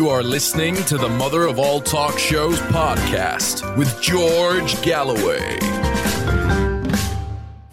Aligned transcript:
You 0.00 0.08
are 0.08 0.22
listening 0.22 0.76
to 0.84 0.96
the 0.96 1.10
Mother 1.10 1.46
of 1.46 1.58
All 1.58 1.78
Talk 1.78 2.18
Shows 2.18 2.58
podcast 2.58 3.76
with 3.76 4.00
George 4.00 4.80
Galloway. 4.80 5.58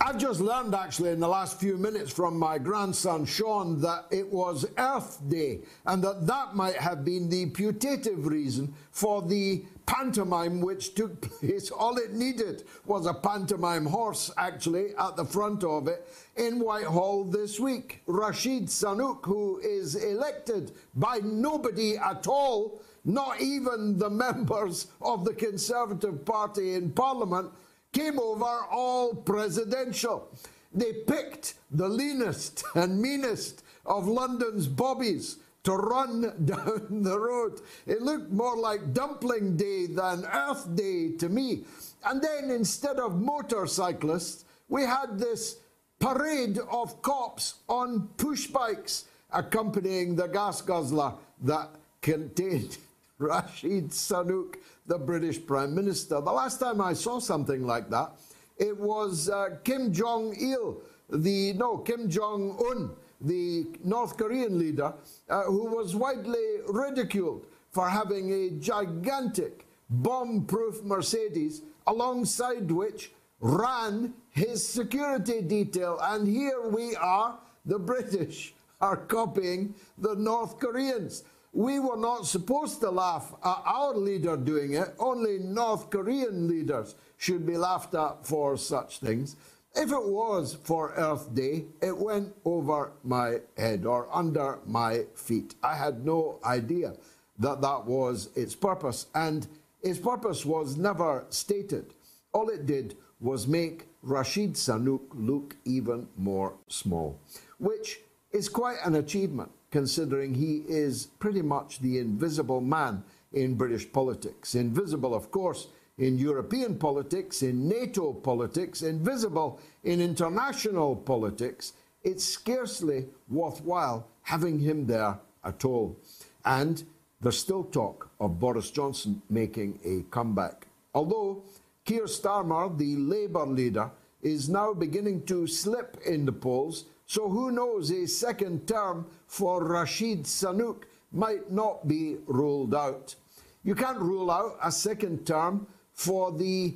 I've 0.01 0.17
just 0.17 0.41
learned 0.41 0.75
actually 0.75 1.11
in 1.11 1.21
the 1.21 1.27
last 1.29 1.57
few 1.57 1.77
minutes 1.77 2.11
from 2.11 2.37
my 2.37 2.57
grandson 2.57 3.23
Sean 3.23 3.79
that 3.79 4.07
it 4.11 4.29
was 4.29 4.65
Earth 4.77 5.21
Day 5.29 5.61
and 5.85 6.03
that 6.03 6.27
that 6.27 6.53
might 6.53 6.75
have 6.75 7.05
been 7.05 7.29
the 7.29 7.45
putative 7.45 8.27
reason 8.27 8.73
for 8.91 9.21
the 9.21 9.63
pantomime 9.85 10.59
which 10.59 10.95
took 10.95 11.21
place. 11.39 11.71
All 11.71 11.95
it 11.95 12.11
needed 12.11 12.63
was 12.85 13.05
a 13.05 13.13
pantomime 13.13 13.85
horse 13.85 14.31
actually 14.37 14.93
at 14.99 15.15
the 15.15 15.23
front 15.23 15.63
of 15.63 15.87
it 15.87 16.05
in 16.37 16.59
Whitehall 16.59 17.25
this 17.25 17.59
week. 17.59 18.01
Rishi 18.05 18.61
Sunak, 18.61 19.25
who 19.25 19.59
is 19.59 19.95
elected 19.95 20.71
by 20.95 21.19
nobody 21.23 21.97
at 21.97 22.27
all, 22.27 22.81
not 23.03 23.41
even 23.41 23.97
the 23.97 24.09
members 24.09 24.87
of 25.01 25.25
the 25.25 25.33
Conservative 25.33 26.25
Party 26.25 26.75
in 26.75 26.91
Parliament, 26.91 27.51
came 27.91 28.19
over 28.19 28.65
all 28.71 29.15
presidential. 29.15 30.29
They 30.73 30.93
picked 31.07 31.55
the 31.71 31.87
leanest 31.87 32.63
and 32.75 33.01
meanest 33.01 33.63
of 33.85 34.07
London's 34.07 34.67
bobbies 34.67 35.37
to 35.63 35.73
run 35.73 36.21
down 36.45 37.03
the 37.03 37.19
road. 37.19 37.61
It 37.85 38.01
looked 38.01 38.31
more 38.31 38.57
like 38.57 38.93
Dumpling 38.93 39.57
Day 39.57 39.87
than 39.87 40.25
Earth 40.25 40.75
Day 40.75 41.11
to 41.17 41.29
me. 41.29 41.63
And 42.05 42.21
then 42.21 42.51
instead 42.51 42.97
of 42.97 43.19
motorcyclists, 43.19 44.45
we 44.69 44.83
had 44.83 45.17
this 45.17 45.57
parade 45.99 46.59
of 46.71 47.01
cops 47.01 47.55
on 47.67 48.09
push 48.17 48.47
bikes 48.47 49.05
accompanying 49.31 50.15
the 50.15 50.27
gas 50.27 50.61
guzzler 50.61 51.13
that 51.41 51.69
contained 52.01 52.77
Rishi 53.19 53.81
Sunak, 53.83 54.55
the 54.85 54.97
British 54.97 55.43
Prime 55.45 55.73
Minister. 55.73 56.21
The 56.21 56.31
last 56.31 56.59
time 56.59 56.81
I 56.81 56.93
saw 56.93 57.19
something 57.19 57.65
like 57.65 57.89
that, 57.89 58.11
it 58.57 58.77
was 58.77 59.29
uh, 59.29 59.57
Kim 59.63 59.91
Jong 59.91 60.35
il, 60.39 60.81
the 61.09 61.53
no 61.53 61.77
Kim 61.79 62.09
Jong 62.09 62.57
Un, 62.71 62.91
the 63.21 63.65
North 63.83 64.17
Korean 64.17 64.59
leader, 64.59 64.93
uh, 65.29 65.43
who 65.43 65.65
was 65.75 65.95
widely 65.95 66.57
ridiculed 66.67 67.45
for 67.71 67.89
having 67.89 68.31
a 68.31 68.51
gigantic 68.59 69.65
bomb-proof 69.89 70.83
Mercedes, 70.83 71.61
alongside 71.85 72.69
which 72.71 73.11
ran 73.39 74.13
his 74.37 74.65
security 74.65 75.41
detail. 75.41 75.97
And 76.01 76.27
here 76.27 76.69
we 76.69 76.95
are, 76.95 77.39
the 77.65 77.79
British 77.79 78.53
are 78.81 78.97
copying 78.97 79.73
the 79.97 80.15
North 80.15 80.59
Koreans. 80.59 81.23
We 81.53 81.79
were 81.79 81.97
not 81.97 82.27
supposed 82.27 82.79
to 82.81 82.91
laugh 82.91 83.33
at 83.43 83.61
our 83.65 83.95
leader 83.95 84.37
doing 84.37 84.73
it. 84.73 84.93
Only 84.99 85.39
North 85.39 85.89
Korean 85.89 86.47
leaders 86.47 86.93
should 87.17 87.47
be 87.47 87.57
laughed 87.57 87.95
at 87.95 88.27
for 88.27 88.57
such 88.57 88.99
things. 88.99 89.35
If 89.75 89.91
it 89.91 90.07
was 90.07 90.57
for 90.63 90.93
Earth 90.93 91.33
Day, 91.33 91.65
it 91.81 91.97
went 91.97 92.35
over 92.45 92.91
my 93.03 93.39
head 93.57 93.85
or 93.85 94.07
under 94.15 94.59
my 94.67 95.05
feet. 95.15 95.55
I 95.63 95.75
had 95.75 96.05
no 96.05 96.39
idea 96.45 96.93
that 97.39 97.61
that 97.61 97.85
was 97.85 98.29
its 98.35 98.55
purpose, 98.55 99.07
and 99.15 99.47
its 99.81 99.99
purpose 99.99 100.45
was 100.45 100.77
never 100.77 101.25
stated. 101.29 101.93
All 102.33 102.49
it 102.49 102.65
did 102.65 102.95
was 103.19 103.47
make 103.47 103.87
Rishi 104.01 104.49
Sunak 104.49 105.01
look 105.13 105.55
even 105.65 106.07
more 106.17 106.53
small, 106.67 107.19
which 107.57 107.99
is 108.31 108.49
quite 108.49 108.77
an 108.83 108.95
achievement 108.95 109.51
considering 109.71 110.33
he 110.33 110.63
is 110.67 111.07
pretty 111.19 111.41
much 111.41 111.79
the 111.79 111.99
invisible 111.99 112.61
man 112.61 113.03
in 113.33 113.55
British 113.55 113.91
politics. 113.91 114.55
Invisible, 114.55 115.13
of 115.13 115.31
course, 115.31 115.67
in 115.97 116.17
European 116.17 116.77
politics, 116.77 117.41
in 117.41 117.67
NATO 117.67 118.13
politics, 118.13 118.81
invisible 118.81 119.59
in 119.83 119.99
international 119.99 120.95
politics. 120.95 121.73
It's 122.03 122.23
scarcely 122.23 123.07
worthwhile 123.27 124.07
having 124.21 124.59
him 124.59 124.85
there 124.85 125.19
at 125.43 125.65
all. 125.65 125.97
And 126.45 126.83
there's 127.19 127.39
still 127.39 127.63
talk 127.63 128.09
of 128.19 128.39
Boris 128.39 128.69
Johnson 128.69 129.21
making 129.29 129.79
a 129.83 130.03
comeback. 130.11 130.67
Although 130.93 131.43
Keir 131.87 132.05
Starmer, 132.05 132.77
the 132.77 132.95
Labour 132.97 133.47
leader, 133.47 133.89
is 134.21 134.47
now 134.49 134.73
beginning 134.73 135.23
to 135.23 135.47
slip 135.47 135.97
in 136.05 136.25
the 136.25 136.31
polls 136.31 136.85
so 137.07 137.29
who 137.29 137.51
knows, 137.51 137.89
a 137.89 138.05
second 138.05 138.67
term 138.67 139.07
for 139.27 139.63
Rishi 139.63 140.17
Sunak 140.17 140.83
might 141.13 141.49
not 141.49 141.87
be 141.87 142.17
ruled 142.27 142.75
out. 142.75 143.15
You 143.63 143.75
can't 143.75 143.97
rule 143.97 144.29
out 144.29 144.57
a 144.61 144.71
second 144.71 145.25
term 145.25 145.67
for 145.93 146.33
the 146.33 146.75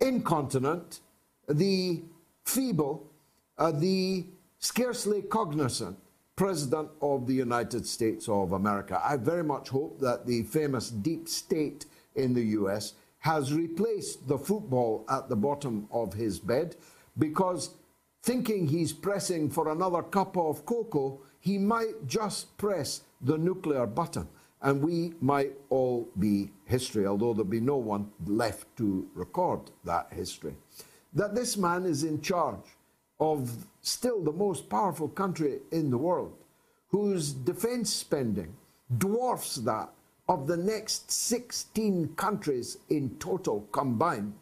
incontinent, 0.00 1.00
the 1.48 2.02
feeble, 2.44 3.06
uh, 3.56 3.70
the 3.70 4.26
scarcely 4.58 5.22
cognizant 5.22 5.96
President 6.34 6.88
of 7.00 7.28
the 7.28 7.34
United 7.34 7.86
States 7.86 8.28
of 8.28 8.52
America. 8.52 9.00
I 9.04 9.16
very 9.16 9.44
much 9.44 9.68
hope 9.68 10.00
that 10.00 10.26
the 10.26 10.42
famous 10.42 10.90
deep 10.90 11.28
state 11.28 11.86
in 12.16 12.34
the 12.34 12.42
US 12.58 12.94
has 13.24 13.54
replaced 13.54 14.28
the 14.28 14.36
football 14.36 15.02
at 15.08 15.30
the 15.30 15.36
bottom 15.36 15.88
of 15.90 16.12
his 16.12 16.38
bed 16.38 16.76
because 17.16 17.70
thinking 18.22 18.66
he's 18.66 18.92
pressing 18.92 19.48
for 19.48 19.72
another 19.72 20.02
cup 20.02 20.36
of 20.36 20.66
cocoa, 20.66 21.18
he 21.40 21.56
might 21.56 22.06
just 22.06 22.54
press 22.58 23.00
the 23.22 23.38
nuclear 23.38 23.86
button 23.86 24.28
and 24.60 24.82
we 24.82 25.14
might 25.22 25.52
all 25.70 26.06
be 26.18 26.50
history, 26.66 27.06
although 27.06 27.32
there'll 27.32 27.48
be 27.48 27.60
no 27.60 27.78
one 27.78 28.10
left 28.26 28.66
to 28.76 29.08
record 29.14 29.70
that 29.84 30.06
history. 30.12 30.54
That 31.14 31.34
this 31.34 31.56
man 31.56 31.86
is 31.86 32.04
in 32.04 32.20
charge 32.20 32.76
of 33.20 33.66
still 33.80 34.22
the 34.22 34.32
most 34.32 34.68
powerful 34.68 35.08
country 35.08 35.60
in 35.72 35.90
the 35.90 35.96
world, 35.96 36.36
whose 36.88 37.32
defense 37.32 37.90
spending 37.90 38.54
dwarfs 38.98 39.56
that 39.56 39.88
of 40.28 40.46
the 40.46 40.56
next 40.56 41.10
16 41.10 42.14
countries 42.16 42.78
in 42.88 43.16
total 43.18 43.68
combined. 43.72 44.34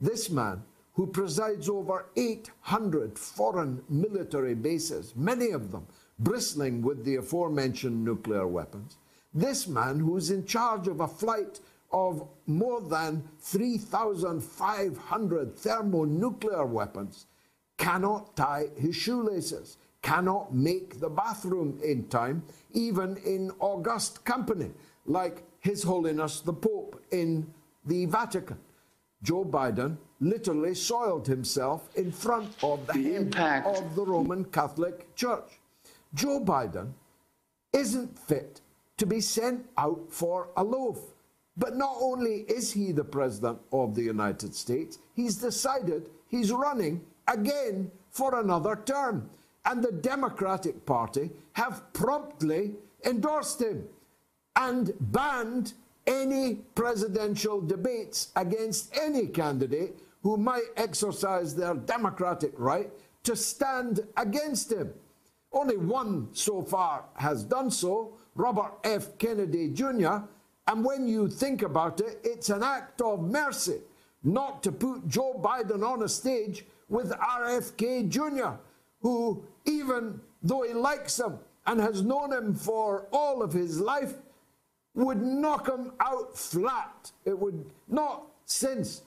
This 0.00 0.30
man 0.30 0.62
who 0.94 1.06
presides 1.06 1.68
over 1.68 2.06
800 2.16 3.16
foreign 3.18 3.82
military 3.88 4.54
bases, 4.54 5.14
many 5.16 5.50
of 5.50 5.72
them 5.72 5.86
bristling 6.18 6.82
with 6.82 7.04
the 7.04 7.16
aforementioned 7.16 8.04
nuclear 8.04 8.46
weapons. 8.46 8.96
This 9.32 9.66
man, 9.66 9.98
who's 9.98 10.30
in 10.30 10.44
charge 10.46 10.86
of 10.86 11.00
a 11.00 11.08
flight 11.08 11.58
of 11.90 12.28
more 12.46 12.80
than 12.80 13.28
3,500 13.40 15.56
thermonuclear 15.56 16.66
weapons, 16.66 17.26
cannot 17.76 18.36
tie 18.36 18.66
his 18.76 18.94
shoelaces, 18.94 19.76
cannot 20.02 20.54
make 20.54 21.00
the 21.00 21.08
bathroom 21.08 21.80
in 21.82 22.06
time, 22.08 22.44
even 22.72 23.16
in 23.24 23.50
august 23.58 24.24
company, 24.24 24.70
like 25.06 25.42
His 25.60 25.82
Holiness 25.82 26.40
the 26.40 26.52
Pope 26.52 27.00
in 27.10 27.46
the 27.86 28.06
Vatican. 28.06 28.58
Joe 29.22 29.44
Biden 29.44 29.96
literally 30.20 30.74
soiled 30.74 31.26
himself 31.26 31.88
in 31.96 32.12
front 32.12 32.50
of 32.62 32.86
the, 32.86 32.92
the 32.92 33.14
impact. 33.16 33.66
of 33.66 33.94
the 33.94 34.04
Roman 34.04 34.44
Catholic 34.44 35.14
Church. 35.14 35.60
Joe 36.14 36.40
Biden 36.40 36.92
isn't 37.72 38.18
fit 38.18 38.60
to 38.96 39.06
be 39.06 39.20
sent 39.20 39.66
out 39.76 40.00
for 40.08 40.48
a 40.56 40.64
loaf. 40.64 40.98
But 41.56 41.76
not 41.76 41.96
only 42.00 42.44
is 42.48 42.72
he 42.72 42.92
the 42.92 43.04
President 43.04 43.58
of 43.72 43.94
the 43.94 44.02
United 44.02 44.54
States, 44.54 44.98
he's 45.14 45.36
decided 45.36 46.10
he's 46.28 46.50
running 46.52 47.00
again 47.28 47.90
for 48.10 48.40
another 48.40 48.80
term. 48.84 49.30
And 49.64 49.82
the 49.82 49.92
Democratic 49.92 50.84
Party 50.84 51.30
have 51.52 51.92
promptly 51.92 52.74
endorsed 53.04 53.62
him 53.62 53.86
and 54.56 54.92
banned 55.00 55.72
any 56.06 56.56
presidential 56.74 57.60
debates 57.60 58.28
against 58.36 58.96
any 58.96 59.26
candidate 59.26 59.98
who 60.22 60.36
might 60.36 60.68
exercise 60.76 61.54
their 61.54 61.74
democratic 61.74 62.52
right 62.56 62.90
to 63.22 63.34
stand 63.36 64.00
against 64.16 64.72
him. 64.72 64.92
Only 65.52 65.76
one 65.76 66.28
so 66.32 66.62
far 66.62 67.04
has 67.14 67.44
done 67.44 67.70
so, 67.70 68.14
Robert 68.34 68.72
F. 68.84 69.16
Kennedy 69.18 69.70
Jr., 69.70 70.18
and 70.66 70.84
when 70.84 71.06
you 71.06 71.28
think 71.28 71.62
about 71.62 72.00
it, 72.00 72.20
it's 72.24 72.48
an 72.48 72.62
act 72.62 73.00
of 73.02 73.22
mercy 73.22 73.80
not 74.22 74.62
to 74.62 74.72
put 74.72 75.06
Joe 75.06 75.38
Biden 75.42 75.86
on 75.86 76.02
a 76.02 76.08
stage 76.08 76.64
with 76.88 77.12
RFK 77.12 78.08
Jr., 78.08 78.58
who, 79.00 79.44
even 79.66 80.20
though 80.42 80.62
he 80.62 80.72
likes 80.72 81.20
him 81.20 81.38
and 81.66 81.80
has 81.80 82.02
known 82.02 82.32
him 82.32 82.54
for 82.54 83.06
all 83.12 83.42
of 83.42 83.52
his 83.52 83.78
life, 83.78 84.14
would 84.94 85.20
knock 85.20 85.68
him 85.68 85.92
out 86.00 86.36
flat. 86.36 87.10
It 87.24 87.38
would 87.38 87.64
not 87.88 88.26
since 88.46 89.02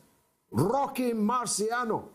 Rocky 0.51 1.11
Marciano 1.13 2.05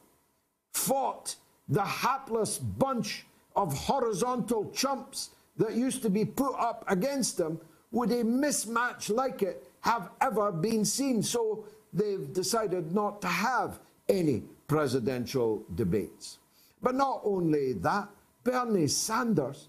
fought 0.72 1.36
the 1.68 1.84
hapless 1.84 2.58
bunch 2.58 3.26
of 3.56 3.76
horizontal 3.76 4.70
chumps 4.70 5.30
that 5.56 5.74
used 5.74 6.02
to 6.02 6.10
be 6.10 6.24
put 6.24 6.54
up 6.58 6.84
against 6.88 7.38
him, 7.38 7.60
would 7.90 8.10
a 8.10 8.24
mismatch 8.24 9.10
like 9.10 9.42
it 9.42 9.70
have 9.80 10.10
ever 10.20 10.50
been 10.50 10.84
seen? 10.84 11.22
So 11.22 11.64
they've 11.92 12.32
decided 12.32 12.94
not 12.94 13.20
to 13.22 13.28
have 13.28 13.78
any 14.08 14.42
presidential 14.66 15.62
debates. 15.74 16.38
But 16.82 16.94
not 16.94 17.20
only 17.24 17.74
that, 17.74 18.08
Bernie 18.42 18.88
Sanders, 18.88 19.68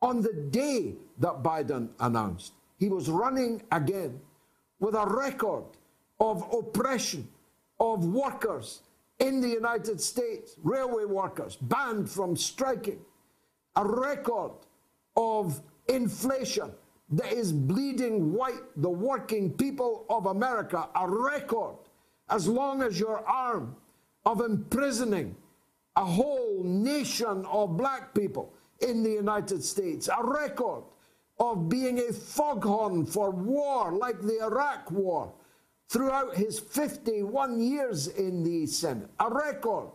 on 0.00 0.20
the 0.20 0.32
day 0.50 0.94
that 1.18 1.42
Biden 1.42 1.88
announced 1.98 2.52
he 2.78 2.88
was 2.88 3.08
running 3.08 3.62
again 3.72 4.20
with 4.78 4.94
a 4.94 5.06
record 5.06 5.64
of 6.20 6.44
oppression 6.52 7.28
of 7.80 8.04
workers 8.04 8.82
in 9.18 9.40
the 9.40 9.48
United 9.48 10.00
States, 10.00 10.56
railway 10.62 11.04
workers 11.04 11.56
banned 11.56 12.08
from 12.10 12.36
striking, 12.36 12.98
a 13.76 13.86
record 13.86 14.52
of 15.16 15.60
inflation 15.88 16.70
that 17.10 17.32
is 17.32 17.52
bleeding 17.52 18.32
white 18.32 18.62
the 18.76 18.90
working 18.90 19.52
people 19.52 20.04
of 20.10 20.26
America, 20.26 20.88
a 20.94 21.08
record 21.08 21.76
as 22.28 22.48
long 22.48 22.82
as 22.82 22.98
your 22.98 23.24
arm 23.26 23.76
of 24.24 24.40
imprisoning 24.40 25.34
a 25.94 26.04
whole 26.04 26.62
nation 26.62 27.46
of 27.46 27.76
black 27.76 28.12
people 28.12 28.52
in 28.80 29.02
the 29.02 29.10
United 29.10 29.62
States, 29.62 30.08
a 30.08 30.22
record 30.22 30.82
of 31.38 31.68
being 31.68 31.98
a 31.98 32.12
foghorn 32.12 33.04
for 33.04 33.30
war 33.30 33.92
like 33.92 34.20
the 34.20 34.40
Iraq 34.42 34.90
War 34.90 35.32
throughout 35.88 36.34
his 36.34 36.58
51 36.58 37.60
years 37.60 38.08
in 38.08 38.42
the 38.42 38.66
Senate, 38.66 39.10
a 39.20 39.32
record 39.32 39.88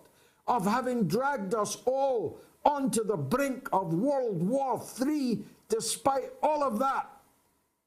of 0.47 0.65
having 0.65 1.07
dragged 1.07 1.53
us 1.53 1.77
all 1.85 2.39
onto 2.63 3.03
the 3.03 3.17
brink 3.17 3.67
of 3.73 3.93
World 3.93 4.41
War 4.47 4.81
III, 4.99 5.39
despite 5.67 6.31
all 6.43 6.63
of 6.63 6.79
that, 6.79 7.09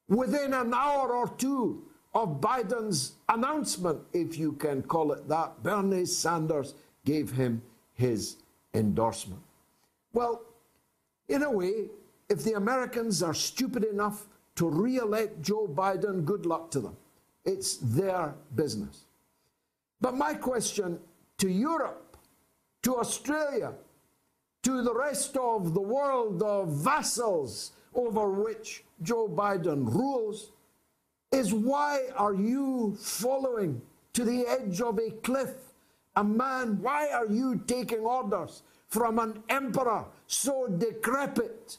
within 0.09 0.53
an 0.53 0.75
hour 0.75 1.15
or 1.15 1.29
two 1.29 1.85
of 2.15 2.41
Biden's 2.41 3.13
announcement, 3.29 4.01
if 4.13 4.39
you 4.39 4.53
can 4.53 4.83
call 4.83 5.13
it 5.13 5.29
that, 5.29 5.63
Bernie 5.63 6.05
Sanders 6.05 6.75
gave 7.05 7.33
him 7.33 7.63
his 7.95 8.37
endorsement. 8.73 9.43
Well, 10.13 10.43
in 11.29 11.43
a 11.43 11.51
way, 11.51 11.89
if 12.29 12.43
the 12.43 12.55
Americans 12.55 13.23
are 13.23 13.35
stupid 13.35 13.85
enough 13.85 14.27
to 14.57 14.69
re 14.69 14.97
elect 14.97 15.43
Joe 15.43 15.67
Biden, 15.67 16.25
good 16.25 16.47
luck 16.47 16.71
to 16.73 16.81
them. 16.81 16.97
It's 17.45 17.77
their 17.77 18.35
business. 18.55 19.05
But 20.01 20.17
my 20.17 20.35
question 20.35 20.99
to 21.39 21.49
Europe, 21.49 22.17
to 22.83 22.97
Australia, 22.97 23.75
to 24.63 24.83
the 24.83 24.95
rest 24.95 25.37
of 25.37 25.75
the 25.75 25.81
world 25.81 26.43
of 26.43 26.69
vassals 26.69 27.73
over 27.95 28.31
which 28.31 28.85
Joe 29.03 29.29
Biden 29.29 29.87
rules 29.93 30.51
is 31.31 31.53
why 31.53 32.05
are 32.17 32.35
you 32.35 32.97
following 32.99 33.83
to 34.15 34.25
the 34.25 34.47
edge 34.47 34.81
of 34.81 34.99
a 34.99 35.11
cliff 35.11 35.55
a 36.17 36.25
man? 36.25 36.81
Why 36.81 37.09
are 37.11 37.27
you 37.27 37.63
taking 37.67 38.01
orders 38.01 38.63
from 38.89 39.19
an 39.19 39.43
emperor 39.49 40.05
so 40.27 40.69
decrepit 40.69 41.79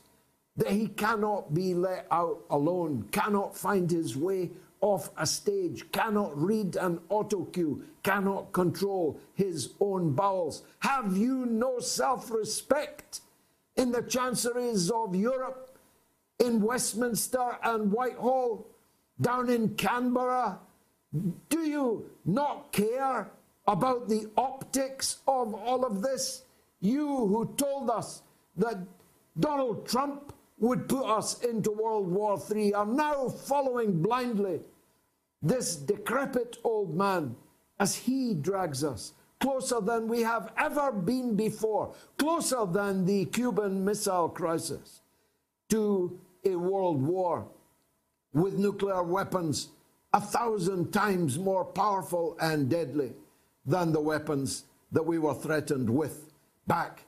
that 0.58 0.70
he 0.72 0.88
cannot 0.88 1.54
be 1.54 1.74
let 1.74 2.08
out 2.12 2.44
alone, 2.50 3.08
cannot 3.12 3.58
find 3.58 3.90
his 3.92 4.16
way 4.16 4.52
off 4.82 5.10
a 5.18 5.26
stage, 5.26 5.92
cannot 5.92 6.40
read 6.40 6.76
an 6.76 7.00
auto 7.10 7.46
cue, 7.46 7.84
cannot 8.04 8.52
control 8.54 9.20
his 9.34 9.74
own 9.80 10.14
bowels? 10.14 10.64
Have 10.80 11.18
you 11.18 11.46
no 11.46 11.80
self 11.80 12.32
respect 12.32 13.22
in 13.76 13.92
the 13.92 14.04
chanceries 14.04 14.90
of 14.92 15.16
Europe, 15.16 15.78
in 16.40 16.62
Westminster 16.62 17.58
and 17.64 17.92
Whitehall, 17.92 18.68
down 19.20 19.50
in 19.50 19.76
Canberra? 19.76 20.60
Do 21.50 21.60
you 21.62 22.10
not 22.26 22.72
care 22.72 23.32
about 23.68 24.08
the 24.08 24.30
optics 24.38 25.18
of 25.28 25.54
all 25.54 25.86
of 25.86 26.02
this? 26.02 26.44
You 26.80 27.08
who 27.08 27.54
told 27.58 27.90
us 27.90 28.22
that 28.58 28.78
Donald 29.40 29.88
Trump 29.88 30.34
would 30.58 30.88
put 30.88 31.06
us 31.06 31.40
into 31.42 31.72
World 31.72 32.08
War 32.08 32.42
III 32.54 32.74
are 32.74 32.86
now 32.86 33.30
following 33.30 34.02
blindly 34.02 34.62
this 35.42 35.76
decrepit 35.76 36.58
old 36.64 36.96
man 36.96 37.36
as 37.80 37.96
he 37.96 38.34
drags 38.34 38.84
us. 38.84 39.14
Closer 39.42 39.82
than 39.82 40.08
we 40.08 40.22
have 40.22 40.52
ever 40.58 40.92
been 40.92 41.36
before, 41.36 41.94
closer 42.18 42.66
than 42.66 43.06
the 43.06 43.26
Cuban 43.26 43.84
Missile 43.84 44.30
Crisis, 44.30 45.02
to 45.70 46.18
a 46.46 46.56
world 46.56 47.02
war 47.02 47.46
with 48.34 48.58
nuclear 48.58 49.04
weapons 49.04 49.70
a 50.14 50.22
thousand 50.22 50.94
times 50.94 51.38
more 51.38 51.66
powerful 51.66 52.38
and 52.40 52.70
deadly 52.70 53.12
than 53.66 53.92
the 53.92 54.00
weapons 54.00 54.64
that 54.92 55.06
we 55.06 55.20
were 55.20 55.34
threatened 55.34 55.90
with 55.90 56.32
back 56.68 57.04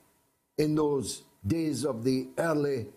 in 0.57 0.75
those 0.75 1.23
days 1.45 1.85
of 1.85 2.03
the 2.03 2.27
early 2.37 2.87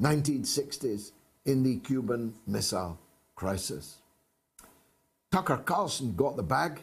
1960s 0.00 1.12
in 1.44 1.62
the 1.62 1.76
Cuban 1.78 2.34
Missile 2.46 2.98
Crisis. 3.34 3.98
Tucker 5.30 5.58
Carlson 5.58 6.14
got 6.14 6.36
the 6.36 6.42
bag. 6.42 6.82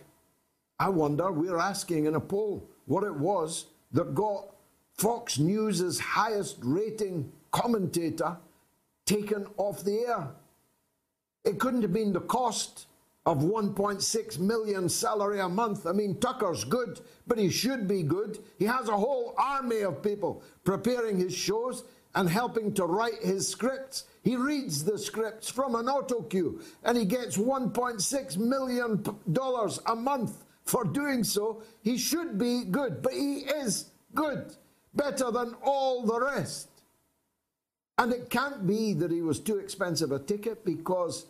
I 0.79 0.89
wonder, 0.89 1.31
we're 1.31 1.57
asking 1.57 2.05
in 2.05 2.15
a 2.15 2.19
poll 2.19 2.69
what 2.85 3.03
it 3.03 3.15
was 3.15 3.65
that 3.91 4.13
got 4.13 4.53
Fox 4.97 5.39
News' 5.39 5.99
highest 5.99 6.57
rating 6.61 7.31
commentator 7.51 8.37
taken 9.05 9.47
off 9.57 9.83
the 9.83 9.99
air. 9.99 10.27
It 11.43 11.59
couldn't 11.59 11.83
have 11.83 11.93
been 11.93 12.13
the 12.13 12.21
cost 12.21 12.87
of 13.25 13.39
1.6 13.39 14.39
million 14.39 14.87
salary 14.87 15.39
a 15.39 15.49
month. 15.49 15.87
I 15.87 15.91
mean, 15.91 16.19
Tucker's 16.19 16.63
good, 16.63 16.99
but 17.25 17.39
he 17.39 17.49
should 17.49 17.87
be 17.87 18.03
good. 18.03 18.39
He 18.59 18.65
has 18.65 18.87
a 18.87 18.97
whole 18.97 19.33
army 19.37 19.81
of 19.81 20.03
people 20.03 20.43
preparing 20.63 21.17
his 21.17 21.33
shows 21.33 21.83
and 22.15 22.29
helping 22.29 22.73
to 22.73 22.85
write 22.85 23.21
his 23.21 23.47
scripts. 23.47 24.05
He 24.23 24.35
reads 24.37 24.83
the 24.83 24.97
scripts 24.97 25.49
from 25.49 25.75
an 25.75 25.87
auto 25.87 26.21
cue 26.23 26.61
and 26.83 26.97
he 26.97 27.05
gets 27.05 27.37
$1.6 27.37 28.37
million 28.37 29.03
a 29.85 29.95
month 29.95 30.43
for 30.63 30.83
doing 30.83 31.23
so. 31.23 31.61
He 31.81 31.97
should 31.97 32.39
be 32.39 32.63
good, 32.63 33.01
but 33.01 33.13
he 33.13 33.39
is 33.39 33.91
good, 34.15 34.55
better 34.93 35.29
than 35.29 35.55
all 35.63 36.03
the 36.03 36.19
rest. 36.19 36.69
And 37.97 38.11
it 38.11 38.29
can't 38.29 38.65
be 38.65 38.93
that 38.93 39.11
he 39.11 39.21
was 39.21 39.39
too 39.39 39.57
expensive 39.57 40.11
a 40.11 40.19
ticket 40.19 40.65
because 40.65 41.27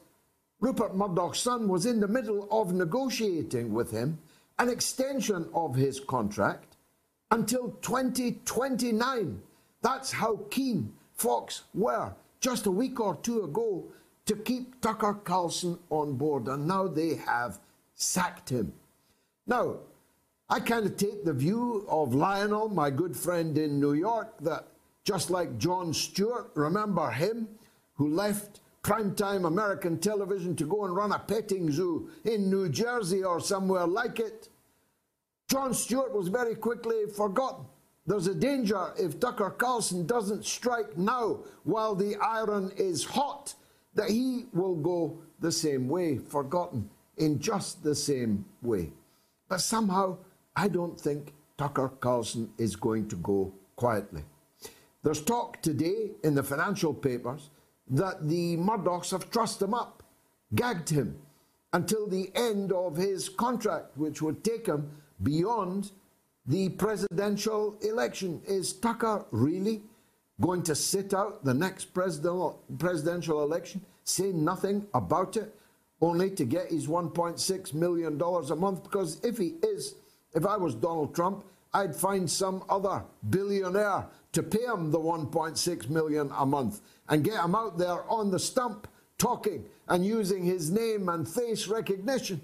Rupert 0.59 0.95
Murdoch's 0.95 1.39
son 1.39 1.67
was 1.67 1.85
in 1.85 1.99
the 1.99 2.07
middle 2.07 2.47
of 2.49 2.73
negotiating 2.73 3.73
with 3.73 3.91
him 3.91 4.19
an 4.57 4.69
extension 4.69 5.49
of 5.53 5.75
his 5.75 5.99
contract 5.99 6.77
until 7.31 7.71
2029. 7.81 9.41
That's 9.85 10.11
how 10.11 10.37
keen 10.49 10.93
Fox 11.13 11.65
were 11.75 12.15
just 12.39 12.65
a 12.65 12.71
week 12.71 12.99
or 12.99 13.17
two 13.21 13.43
ago 13.43 13.83
to 14.25 14.35
keep 14.35 14.81
Tucker 14.81 15.13
Carlson 15.13 15.77
on 15.91 16.15
board, 16.15 16.47
and 16.47 16.67
now 16.67 16.87
they 16.87 17.13
have 17.13 17.59
sacked 17.93 18.49
him. 18.49 18.73
Now, 19.45 19.75
I 20.49 20.59
kind 20.61 20.87
of 20.87 20.97
take 20.97 21.23
the 21.23 21.33
view 21.33 21.85
of 21.87 22.15
Lionel, 22.15 22.69
my 22.69 22.89
good 22.89 23.15
friend 23.15 23.55
in 23.59 23.79
New 23.79 23.93
York, 23.93 24.33
that 24.39 24.65
just 25.03 25.29
like 25.29 25.59
Jon 25.59 25.93
Stewart, 25.93 26.49
remember 26.55 27.11
him, 27.11 27.47
who 27.93 28.07
left 28.07 28.61
primetime 28.81 29.45
American 29.45 29.99
television 29.99 30.55
to 30.55 30.65
go 30.65 30.85
and 30.85 30.95
run 30.95 31.11
a 31.11 31.19
petting 31.19 31.71
zoo 31.71 32.09
in 32.23 32.49
New 32.49 32.69
Jersey 32.69 33.23
or 33.23 33.39
somewhere 33.39 33.85
like 33.85 34.19
it. 34.19 34.49
Jon 35.47 35.75
Stewart 35.75 36.11
was 36.11 36.29
very 36.29 36.55
quickly 36.55 37.05
forgotten. 37.15 37.65
There's 38.07 38.27
a 38.27 38.35
danger 38.35 38.93
if 38.99 39.19
Tucker 39.19 39.49
Carlson 39.49 40.05
doesn't 40.05 40.45
strike 40.45 40.97
now 40.97 41.39
while 41.63 41.95
the 41.95 42.15
iron 42.17 42.71
is 42.77 43.03
hot 43.03 43.55
that 43.95 44.09
he 44.09 44.45
will 44.53 44.75
go 44.75 45.17
the 45.39 45.51
same 45.51 45.87
way, 45.87 46.17
forgotten 46.17 46.89
in 47.17 47.39
just 47.39 47.83
the 47.83 47.95
same 47.95 48.45
way. 48.61 48.91
But 49.49 49.61
somehow 49.61 50.17
I 50.55 50.67
don't 50.67 50.99
think 50.99 51.33
Tucker 51.57 51.89
Carlson 51.99 52.51
is 52.57 52.75
going 52.75 53.07
to 53.07 53.15
go 53.17 53.51
quietly. 53.75 54.23
There's 55.03 55.21
talk 55.21 55.61
today 55.61 56.11
in 56.23 56.35
the 56.35 56.43
financial 56.43 56.93
papers 56.93 57.49
that 57.89 58.27
the 58.27 58.57
Murdochs 58.57 59.11
have 59.11 59.29
trussed 59.29 59.61
him 59.61 59.73
up, 59.73 60.03
gagged 60.53 60.89
him 60.89 61.19
until 61.73 62.07
the 62.07 62.31
end 62.35 62.71
of 62.71 62.97
his 62.97 63.29
contract, 63.29 63.97
which 63.97 64.21
would 64.21 64.43
take 64.43 64.67
him 64.67 64.89
beyond 65.21 65.91
the 66.47 66.69
presidential 66.69 67.77
election. 67.81 68.41
Is 68.47 68.73
Tucker 68.73 69.25
really 69.31 69.81
going 70.41 70.63
to 70.63 70.75
sit 70.75 71.13
out 71.13 71.43
the 71.43 71.53
next 71.53 71.93
presidential 71.93 73.43
election, 73.43 73.81
say 74.03 74.31
nothing 74.31 74.85
about 74.93 75.37
it, 75.37 75.55
only 76.01 76.29
to 76.31 76.45
get 76.45 76.69
his 76.69 76.87
$1.6 76.87 77.73
million 77.73 78.21
a 78.21 78.55
month? 78.55 78.83
Because 78.83 79.23
if 79.23 79.37
he 79.37 79.55
is, 79.63 79.95
if 80.33 80.45
I 80.45 80.57
was 80.57 80.75
Donald 80.75 81.15
Trump, 81.15 81.43
I'd 81.73 81.95
find 81.95 82.29
some 82.29 82.63
other 82.69 83.03
billionaire 83.29 84.07
to 84.31 84.43
pay 84.43 84.63
him 84.63 84.91
the 84.91 84.99
1.6 84.99 85.89
million 85.89 86.31
a 86.37 86.45
month 86.45 86.81
and 87.09 87.23
get 87.23 87.43
him 87.43 87.55
out 87.55 87.77
there 87.77 88.09
on 88.09 88.31
the 88.31 88.39
stump 88.39 88.87
talking 89.17 89.65
and 89.87 90.05
using 90.05 90.43
his 90.43 90.71
name 90.71 91.09
and 91.09 91.27
face 91.27 91.67
recognition 91.67 92.41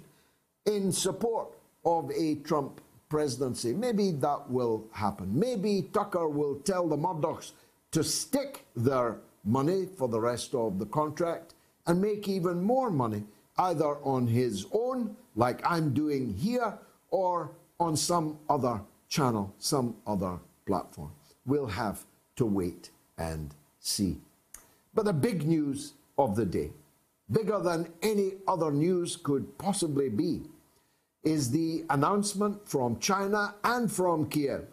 in 0.65 0.91
support 0.91 1.49
of 1.85 2.11
a 2.11 2.35
Trump 2.35 2.81
presidency. 3.11 3.73
Maybe 3.73 4.11
that 4.11 4.49
will 4.49 4.87
happen. 4.93 5.37
Maybe 5.37 5.89
Tucker 5.93 6.29
will 6.29 6.55
tell 6.61 6.87
the 6.87 6.95
Murdochs 6.95 7.51
to 7.91 8.05
stick 8.05 8.65
their 8.73 9.17
money 9.43 9.85
for 9.97 10.07
the 10.07 10.19
rest 10.19 10.55
of 10.55 10.79
the 10.79 10.85
contract 10.85 11.53
and 11.87 12.01
make 12.01 12.29
even 12.29 12.63
more 12.63 12.89
money, 12.89 13.23
either 13.57 13.97
on 14.03 14.27
his 14.27 14.65
own, 14.71 15.13
like 15.35 15.61
I'm 15.65 15.93
doing 15.93 16.33
here, 16.33 16.77
or 17.09 17.51
on 17.81 17.97
some 17.97 18.39
other 18.49 18.79
channel, 19.09 19.53
some 19.59 19.97
other 20.07 20.39
platform. 20.65 21.11
We'll 21.45 21.67
have 21.67 22.05
to 22.37 22.45
wait 22.45 22.91
and 23.17 23.53
see. 23.81 24.21
But 24.93 25.03
the 25.03 25.13
big 25.13 25.45
news 25.45 25.93
of 26.17 26.37
the 26.37 26.45
day, 26.45 26.71
bigger 27.29 27.59
than 27.59 27.89
any 28.01 28.35
other 28.47 28.71
news 28.71 29.17
could 29.17 29.57
possibly 29.57 30.07
be, 30.07 30.43
is 31.23 31.51
the 31.51 31.85
announcement 31.89 32.67
from 32.67 32.99
China 32.99 33.55
and 33.63 33.91
from 33.91 34.27
Kiev 34.29 34.67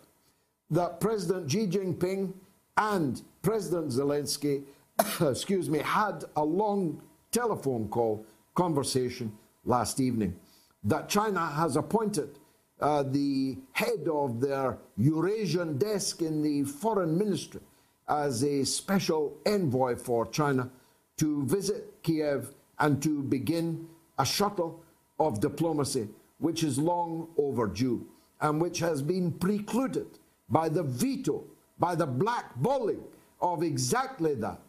that 0.71 1.01
President 1.01 1.51
Xi 1.51 1.67
Jinping 1.67 2.33
and 2.77 3.23
President 3.43 3.91
Zelensky, 3.91 4.65
excuse 5.21 5.69
me, 5.71 5.79
had 5.81 6.25
a 6.37 6.45
long 6.45 7.03
telephone 7.31 7.89
call 7.89 8.25
conversation 8.55 9.33
last 9.65 10.01
evening. 10.01 10.37
That 10.85 11.09
China 11.09 11.47
has 11.47 11.77
appointed 11.77 12.39
uh, 12.81 13.03
the 13.03 13.59
head 13.73 14.07
of 14.11 14.41
their 14.41 14.79
Eurasian 14.97 15.79
desk 15.79 16.23
in 16.23 16.43
the 16.43 16.65
foreign 16.65 17.19
ministry 17.19 17.61
as 18.09 18.43
a 18.43 18.65
special 18.65 19.37
envoy 19.45 19.97
for 19.97 20.27
China 20.27 20.71
to 21.19 21.45
visit 21.45 22.03
Kiev 22.03 22.55
and 22.79 23.03
to 23.03 23.23
begin 23.23 23.89
a 24.19 24.25
shuttle 24.25 24.83
of 25.19 25.41
diplomacy 25.41 26.09
which 26.39 26.63
is 26.63 26.79
long 26.79 27.29
overdue 27.37 28.07
and 28.41 28.61
which 28.61 28.79
has 28.79 29.03
been 29.03 29.33
precluded 29.33 30.07
by 30.49 30.69
the 30.69 30.83
veto, 30.83 31.45
by 31.79 31.95
the 31.95 32.07
blackballing 32.07 33.03
of 33.41 33.63
exactly 33.63 34.35
that 34.35 34.61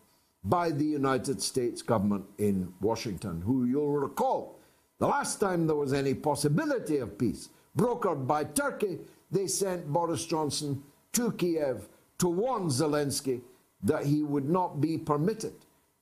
by 0.43 0.71
the 0.71 0.85
United 0.85 1.41
States 1.41 1.81
government 1.81 2.25
in 2.37 2.73
Washington, 2.81 3.41
who 3.41 3.65
you'll 3.65 3.91
recall, 3.91 4.59
the 4.99 5.07
last 5.07 5.39
time 5.39 5.67
there 5.67 5.75
was 5.75 5.93
any 5.93 6.13
possibility 6.13 6.97
of 6.97 7.17
peace, 7.17 7.49
brokered 7.77 8.25
by 8.25 8.43
Turkey, 8.43 8.99
they 9.31 9.47
sent 9.47 9.87
Boris 9.87 10.25
Johnson 10.25 10.83
to 11.13 11.31
Kiev 11.33 11.87
to 12.17 12.27
warn 12.27 12.67
Zelensky 12.67 13.41
that 13.83 14.05
he 14.05 14.23
would 14.23 14.49
not 14.49 14.81
be 14.81 14.97
permitted 14.97 15.53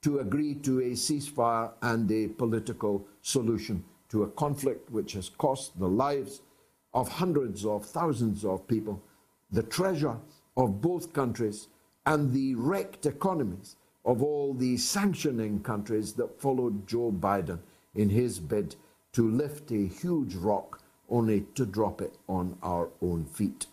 to 0.01 0.19
agree 0.19 0.55
to 0.55 0.79
a 0.79 0.91
ceasefire 0.91 1.71
and 1.81 2.09
a 2.11 2.27
political 2.27 3.07
solution 3.21 3.83
to 4.09 4.23
a 4.23 4.29
conflict 4.29 4.89
which 4.91 5.13
has 5.13 5.29
cost 5.29 5.77
the 5.79 5.87
lives 5.87 6.41
of 6.93 7.09
hundreds 7.09 7.65
of 7.65 7.85
thousands 7.85 8.43
of 8.45 8.67
people, 8.67 9.01
the 9.51 9.63
treasure 9.63 10.17
of 10.55 10.81
both 10.81 11.13
countries, 11.13 11.67
and 12.05 12.33
the 12.33 12.55
wrecked 12.55 13.05
economies 13.05 13.75
of 14.05 14.23
all 14.23 14.53
the 14.53 14.77
sanctioning 14.77 15.59
countries 15.61 16.13
that 16.13 16.41
followed 16.41 16.87
Joe 16.87 17.11
Biden 17.11 17.59
in 17.93 18.09
his 18.09 18.39
bid 18.39 18.75
to 19.13 19.29
lift 19.29 19.71
a 19.71 19.87
huge 19.87 20.35
rock 20.35 20.81
only 21.09 21.45
to 21.55 21.65
drop 21.65 22.01
it 22.01 22.15
on 22.27 22.57
our 22.63 22.89
own 23.01 23.25
feet. 23.25 23.67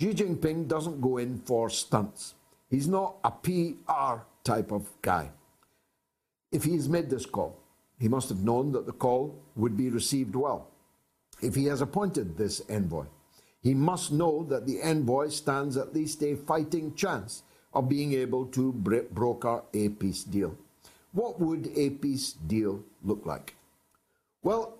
Xi 0.00 0.14
Jinping 0.14 0.66
doesn't 0.66 1.00
go 1.00 1.18
in 1.18 1.38
for 1.38 1.68
stunts. 1.70 2.34
He's 2.68 2.88
not 2.88 3.16
a 3.24 3.30
PR 3.30 4.22
type 4.44 4.72
of 4.72 4.90
guy. 5.02 5.30
If 6.52 6.64
he's 6.64 6.88
made 6.88 7.10
this 7.10 7.26
call, 7.26 7.59
he 8.00 8.08
must 8.08 8.30
have 8.30 8.42
known 8.42 8.72
that 8.72 8.86
the 8.86 8.92
call 8.92 9.38
would 9.54 9.76
be 9.76 9.90
received 9.90 10.34
well. 10.34 10.68
If 11.42 11.54
he 11.54 11.66
has 11.66 11.82
appointed 11.82 12.36
this 12.36 12.62
envoy, 12.68 13.04
he 13.62 13.74
must 13.74 14.10
know 14.10 14.42
that 14.44 14.66
the 14.66 14.80
envoy 14.80 15.28
stands 15.28 15.76
at 15.76 15.94
least 15.94 16.22
a 16.22 16.34
fighting 16.34 16.94
chance 16.94 17.42
of 17.74 17.88
being 17.88 18.14
able 18.14 18.46
to 18.46 18.72
broker 18.72 19.62
a 19.74 19.90
peace 19.90 20.24
deal. 20.24 20.56
What 21.12 21.38
would 21.40 21.70
a 21.76 21.90
peace 21.90 22.32
deal 22.32 22.82
look 23.04 23.26
like? 23.26 23.54
Well, 24.42 24.78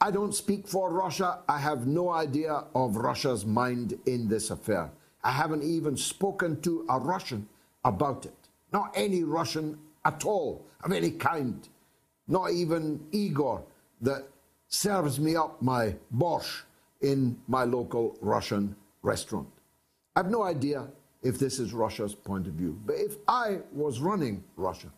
I 0.00 0.10
don't 0.10 0.34
speak 0.34 0.66
for 0.66 0.92
Russia. 0.92 1.38
I 1.48 1.58
have 1.58 1.86
no 1.86 2.10
idea 2.10 2.64
of 2.74 2.96
Russia's 2.96 3.46
mind 3.46 3.98
in 4.06 4.28
this 4.28 4.50
affair. 4.50 4.90
I 5.22 5.30
haven't 5.30 5.62
even 5.62 5.96
spoken 5.96 6.60
to 6.62 6.84
a 6.90 6.98
Russian 6.98 7.48
about 7.84 8.26
it. 8.26 8.34
Not 8.72 8.92
any 8.94 9.22
Russian 9.22 9.78
at 10.04 10.24
all, 10.24 10.66
of 10.82 10.92
any 10.92 11.12
kind 11.12 11.66
not 12.28 12.50
even 12.52 13.06
Igor 13.12 13.62
that 14.00 14.28
serves 14.68 15.20
me 15.20 15.36
up 15.36 15.60
my 15.62 15.94
borscht 16.14 16.62
in 17.00 17.38
my 17.46 17.64
local 17.64 18.16
Russian 18.20 18.74
restaurant. 19.02 19.48
I 20.14 20.20
have 20.20 20.30
no 20.30 20.42
idea 20.42 20.88
if 21.22 21.38
this 21.38 21.58
is 21.58 21.72
Russia's 21.72 22.14
point 22.14 22.46
of 22.46 22.54
view, 22.54 22.78
but 22.86 22.96
if 22.96 23.16
I 23.28 23.58
was 23.72 24.00
running 24.00 24.42
Russia, 24.56 24.88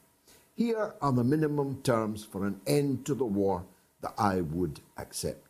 here 0.57 0.95
are 1.01 1.13
the 1.13 1.25
minimum 1.25 1.81
terms 1.83 2.25
for 2.25 2.47
an 2.47 2.61
end 2.67 3.05
to 3.07 3.15
the 3.15 3.25
war 3.25 3.65
that 4.01 4.15
I 4.19 4.41
would 4.41 4.81
accept. 4.97 5.47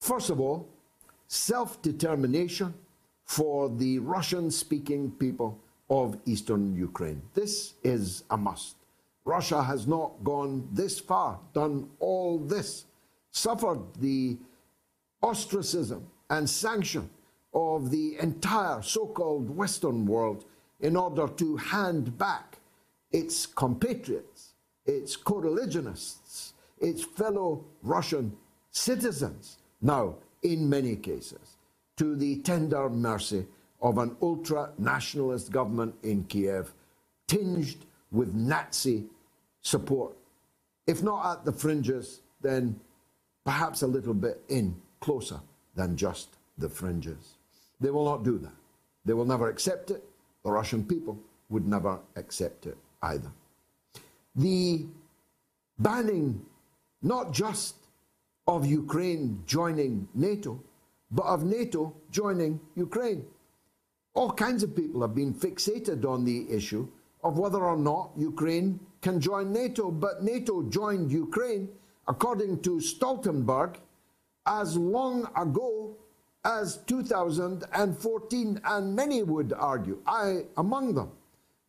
First 0.00 0.30
of 0.30 0.40
all, 0.40 0.68
self 1.28 1.80
determination 1.82 2.74
for 3.24 3.68
the 3.68 3.98
Russian 3.98 4.50
speaking 4.50 5.10
people 5.10 5.58
of 5.90 6.18
eastern 6.24 6.76
Ukraine. 6.76 7.22
This 7.34 7.74
is 7.82 8.24
a 8.30 8.36
must. 8.36 8.76
Russia 9.26 9.60
has 9.60 9.88
not 9.88 10.12
gone 10.22 10.68
this 10.72 11.00
far, 11.00 11.40
done 11.52 11.90
all 11.98 12.38
this, 12.38 12.84
suffered 13.32 13.80
the 13.98 14.38
ostracism 15.20 16.06
and 16.30 16.48
sanction 16.48 17.10
of 17.52 17.90
the 17.90 18.16
entire 18.20 18.80
so 18.82 19.04
called 19.04 19.50
Western 19.50 20.06
world 20.06 20.44
in 20.80 20.96
order 20.96 21.26
to 21.26 21.56
hand 21.56 22.16
back 22.16 22.58
its 23.10 23.46
compatriots, 23.46 24.52
its 24.84 25.16
co 25.16 25.36
religionists, 25.36 26.52
its 26.78 27.02
fellow 27.02 27.64
Russian 27.82 28.36
citizens, 28.70 29.58
now 29.82 30.14
in 30.42 30.68
many 30.70 30.94
cases, 30.94 31.56
to 31.96 32.14
the 32.14 32.36
tender 32.42 32.88
mercy 32.88 33.44
of 33.82 33.98
an 33.98 34.16
ultra 34.22 34.70
nationalist 34.78 35.50
government 35.50 35.96
in 36.04 36.22
Kiev, 36.24 36.72
tinged 37.26 37.86
with 38.12 38.32
Nazi 38.32 39.06
support. 39.66 40.16
If 40.86 41.02
not 41.02 41.38
at 41.38 41.44
the 41.44 41.52
fringes, 41.52 42.20
then 42.40 42.78
perhaps 43.44 43.82
a 43.82 43.86
little 43.86 44.14
bit 44.14 44.40
in 44.48 44.76
closer 45.00 45.40
than 45.74 45.96
just 45.96 46.28
the 46.56 46.68
fringes. 46.68 47.34
They 47.80 47.90
will 47.90 48.04
not 48.04 48.22
do 48.22 48.38
that. 48.38 48.54
They 49.04 49.12
will 49.12 49.24
never 49.24 49.48
accept 49.48 49.90
it. 49.90 50.04
The 50.44 50.52
Russian 50.52 50.84
people 50.84 51.18
would 51.48 51.66
never 51.66 51.98
accept 52.14 52.66
it 52.66 52.78
either. 53.02 53.32
The 54.36 54.86
banning 55.80 56.46
not 57.02 57.32
just 57.32 57.74
of 58.46 58.66
Ukraine 58.66 59.42
joining 59.46 60.06
NATO, 60.14 60.60
but 61.10 61.24
of 61.24 61.44
NATO 61.44 61.92
joining 62.12 62.60
Ukraine. 62.76 63.24
All 64.14 64.30
kinds 64.30 64.62
of 64.62 64.76
people 64.76 65.02
have 65.02 65.14
been 65.14 65.34
fixated 65.34 66.04
on 66.04 66.24
the 66.24 66.48
issue 66.48 66.86
of 67.24 67.38
whether 67.38 67.64
or 67.64 67.76
not 67.76 68.10
Ukraine 68.16 68.78
can 69.06 69.20
join 69.20 69.52
NATO, 69.52 69.92
but 69.92 70.24
NATO 70.24 70.64
joined 70.64 71.12
Ukraine, 71.12 71.68
according 72.08 72.58
to 72.62 72.80
Stoltenberg, 72.80 73.76
as 74.44 74.76
long 74.76 75.28
ago 75.36 75.94
as 76.44 76.78
2014, 76.88 78.60
and 78.64 78.96
many 78.96 79.22
would 79.22 79.52
argue, 79.52 79.98
I 80.08 80.46
among 80.56 80.94
them, 80.96 81.12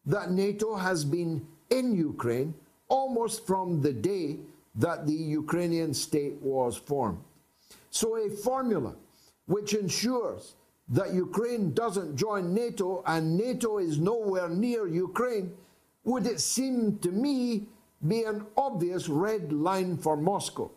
that 0.08 0.32
NATO 0.32 0.74
has 0.78 1.06
been 1.06 1.46
in 1.70 1.96
Ukraine 1.96 2.56
almost 2.90 3.46
from 3.46 3.82
the 3.82 3.94
day 3.94 4.40
that 4.74 5.06
the 5.06 5.14
Ukrainian 5.42 5.94
state 5.94 6.42
was 6.42 6.76
formed. 6.76 7.20
So, 7.92 8.18
a 8.18 8.32
formula 8.32 8.96
which 9.46 9.76
ensures 9.76 10.56
that 10.90 11.14
Ukraine 11.14 11.72
doesn't 11.76 12.16
join 12.16 12.56
NATO 12.56 13.04
and 13.06 13.38
NATO 13.38 13.78
is 13.78 14.00
nowhere 14.00 14.50
near 14.50 14.88
Ukraine, 14.88 15.52
would 16.08 16.26
it 16.26 16.40
seem 16.40 16.98
to 17.00 17.12
me 17.12 17.68
be 18.08 18.24
an 18.24 18.46
obvious 18.56 19.10
red 19.10 19.52
line 19.52 19.98
for 19.98 20.16
Moscow 20.16 20.72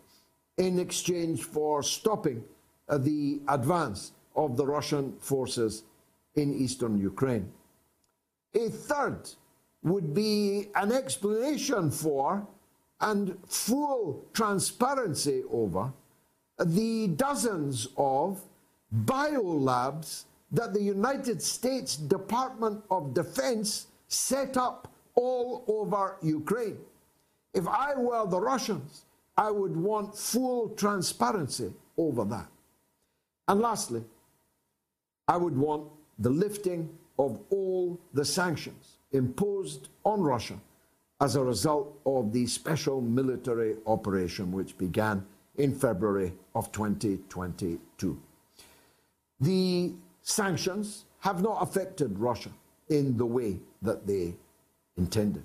in 0.57 0.81
exchange 0.81 1.45
for 1.45 1.85
stopping 1.85 2.43
the 2.89 3.41
advance 3.47 4.11
of 4.35 4.57
the 4.57 4.67
Russian 4.67 5.15
forces 5.21 5.85
in 6.35 6.53
eastern 6.53 6.99
Ukraine. 6.99 7.49
A 8.55 8.69
third 8.71 9.31
would 9.85 10.13
be 10.13 10.69
an 10.75 10.91
explanation 10.91 11.93
for 11.93 12.45
and 13.01 13.39
full 13.47 14.25
transparency 14.33 15.45
over 15.53 15.93
the 16.59 17.07
dozens 17.07 17.87
of 17.97 18.43
biolabs 19.05 20.25
that 20.51 20.75
the 20.75 20.83
United 20.83 21.41
States 21.41 21.97
Department 21.97 22.83
of 22.91 23.15
Defense 23.15 23.87
set 24.09 24.57
up 24.57 24.89
all 25.21 25.65
over 25.69 26.17
Ukraine. 26.23 26.79
If 27.53 27.69
I 27.69 27.95
were 27.95 28.27
the 28.27 28.41
Russians, 28.41 29.05
I 29.37 29.51
would 29.51 29.77
want 29.77 30.17
full 30.17 30.71
transparency 30.71 31.73
over 31.99 32.25
that. 32.25 32.49
And 33.47 33.61
lastly, 33.61 34.03
I 35.29 35.37
would 35.37 35.57
want 35.57 35.89
the 36.19 36.31
lifting 36.31 36.89
of 37.19 37.39
all 37.51 37.99
the 38.15 38.25
sanctions 38.25 38.97
imposed 39.13 39.89
on 40.05 40.21
Russia 40.23 40.59
as 41.21 41.37
a 41.37 41.45
result 41.45 41.99
of 42.07 42.33
the 42.33 42.47
special 42.47 43.03
military 43.03 43.77
operation 43.87 44.51
which 44.53 44.79
began 44.79 45.27
in 45.57 45.75
February 45.75 46.33
of 46.55 46.73
2022. 46.73 48.19
The 49.41 49.93
sanctions 50.23 51.05
have 51.21 51.43
not 51.43 51.63
affected 51.63 52.19
Russia 52.19 52.51
in 52.89 53.19
the 53.19 53.27
way 53.27 53.59
that 53.83 54.07
they 54.07 54.35
intended, 54.97 55.45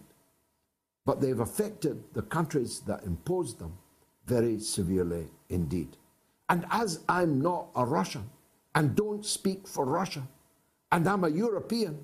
but 1.06 1.22
they've 1.22 1.40
affected 1.40 2.04
the 2.14 2.22
countries 2.22 2.82
that 2.82 3.04
imposed 3.04 3.60
them 3.60 3.78
very 4.26 4.60
severely 4.60 5.28
indeed. 5.50 5.98
And 6.50 6.66
as 6.72 7.00
I'm 7.08 7.42
not 7.42 7.68
a 7.76 7.86
Russian 7.86 8.30
and 8.74 8.96
don't 8.96 9.26
speak 9.26 9.68
for 9.68 9.86
Russia, 9.86 10.28
and 10.92 11.08
I'm 11.08 11.24
a 11.24 11.30
European 11.30 12.00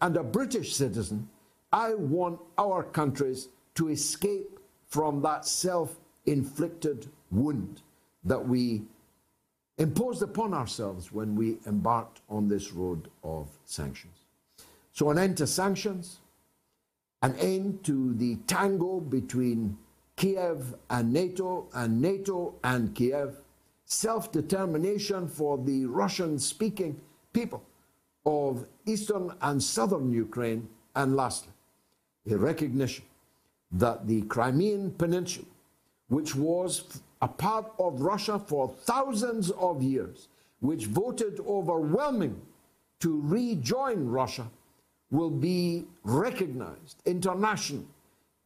and 0.00 0.16
a 0.16 0.22
British 0.22 0.74
citizen, 0.74 1.28
I 1.72 1.94
want 1.94 2.40
our 2.58 2.82
countries 2.82 3.48
to 3.74 3.88
escape 3.88 4.58
from 4.88 5.22
that 5.22 5.44
self 5.46 5.96
inflicted 6.26 7.08
wound 7.30 7.82
that 8.24 8.46
we 8.46 8.82
imposed 9.78 10.22
upon 10.22 10.54
ourselves 10.54 11.12
when 11.12 11.34
we 11.34 11.58
embarked 11.66 12.20
on 12.28 12.48
this 12.48 12.72
road 12.72 13.08
of 13.22 13.48
sanctions. 13.64 14.16
So, 14.92 15.10
an 15.10 15.18
end 15.18 15.36
to 15.38 15.46
sanctions, 15.46 16.18
an 17.26 17.34
end 17.40 17.82
to 17.82 18.14
the 18.14 18.36
tango 18.46 19.00
between 19.00 19.76
Kiev 20.14 20.76
and 20.88 21.12
NATO, 21.12 21.66
and 21.74 22.00
NATO 22.00 22.54
and 22.62 22.94
Kiev, 22.94 23.38
self 23.84 24.30
determination 24.30 25.26
for 25.26 25.58
the 25.58 25.86
Russian 25.86 26.38
speaking 26.38 27.00
people 27.32 27.64
of 28.24 28.68
eastern 28.86 29.32
and 29.42 29.60
southern 29.60 30.12
Ukraine, 30.12 30.68
and 30.94 31.16
lastly, 31.16 31.52
a 32.30 32.36
recognition 32.36 33.04
that 33.72 34.06
the 34.06 34.22
Crimean 34.22 34.92
Peninsula, 34.92 35.46
which 36.08 36.36
was 36.36 36.84
a 37.20 37.28
part 37.28 37.72
of 37.80 38.02
Russia 38.02 38.38
for 38.38 38.68
thousands 38.68 39.50
of 39.50 39.82
years, 39.82 40.28
which 40.60 40.86
voted 40.86 41.40
overwhelmingly 41.40 42.46
to 43.00 43.20
rejoin 43.24 44.06
Russia, 44.06 44.46
will 45.10 45.30
be 45.30 45.84
recognized 46.02 47.02
internationally 47.04 47.86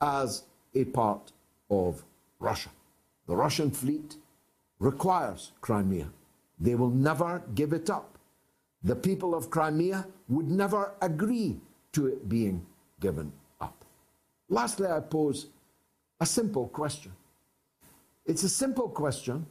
as 0.00 0.44
a 0.74 0.84
part 0.84 1.32
of 1.70 2.04
Russia. 2.38 2.70
The 3.26 3.36
Russian 3.36 3.70
fleet 3.70 4.16
requires 4.78 5.52
Crimea. 5.60 6.10
They 6.58 6.74
will 6.74 6.90
never 6.90 7.42
give 7.54 7.72
it 7.72 7.88
up. 7.90 8.18
The 8.82 8.96
people 8.96 9.34
of 9.34 9.50
Crimea 9.50 10.06
would 10.28 10.50
never 10.50 10.92
agree 11.00 11.60
to 11.92 12.06
it 12.06 12.28
being 12.28 12.64
given 13.00 13.32
up. 13.60 13.84
Lastly, 14.48 14.86
I 14.86 15.00
pose 15.00 15.46
a 16.20 16.26
simple 16.26 16.68
question. 16.68 17.12
It's 18.26 18.42
a 18.42 18.48
simple 18.48 18.88
question 18.88 19.46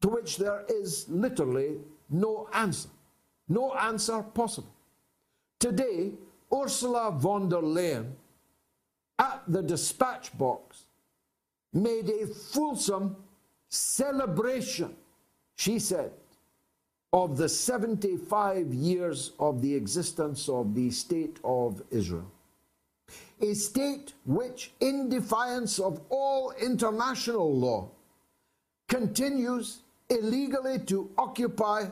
to 0.00 0.08
which 0.08 0.36
there 0.36 0.64
is 0.68 1.06
literally 1.08 1.78
no 2.10 2.48
answer. 2.52 2.88
No 3.48 3.74
answer 3.74 4.22
possible. 4.22 4.73
Today, 5.64 6.12
Ursula 6.52 7.10
von 7.10 7.48
der 7.48 7.62
Leyen 7.62 8.12
at 9.18 9.44
the 9.48 9.62
dispatch 9.62 10.36
box 10.36 10.82
made 11.72 12.10
a 12.10 12.26
fulsome 12.26 13.16
celebration, 13.70 14.94
she 15.56 15.78
said, 15.78 16.12
of 17.14 17.38
the 17.38 17.48
75 17.48 18.74
years 18.74 19.32
of 19.38 19.62
the 19.62 19.74
existence 19.74 20.50
of 20.50 20.74
the 20.74 20.90
State 20.90 21.38
of 21.42 21.82
Israel. 21.90 22.30
A 23.40 23.54
state 23.54 24.12
which, 24.26 24.70
in 24.80 25.08
defiance 25.08 25.78
of 25.78 25.98
all 26.10 26.52
international 26.60 27.58
law, 27.58 27.88
continues 28.86 29.78
illegally 30.10 30.80
to 30.80 31.08
occupy 31.16 31.86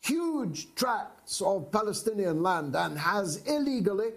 huge 0.00 0.74
tracts 0.74 1.40
of 1.40 1.70
Palestinian 1.70 2.42
land 2.42 2.74
and 2.76 2.98
has 2.98 3.42
illegally 3.46 4.10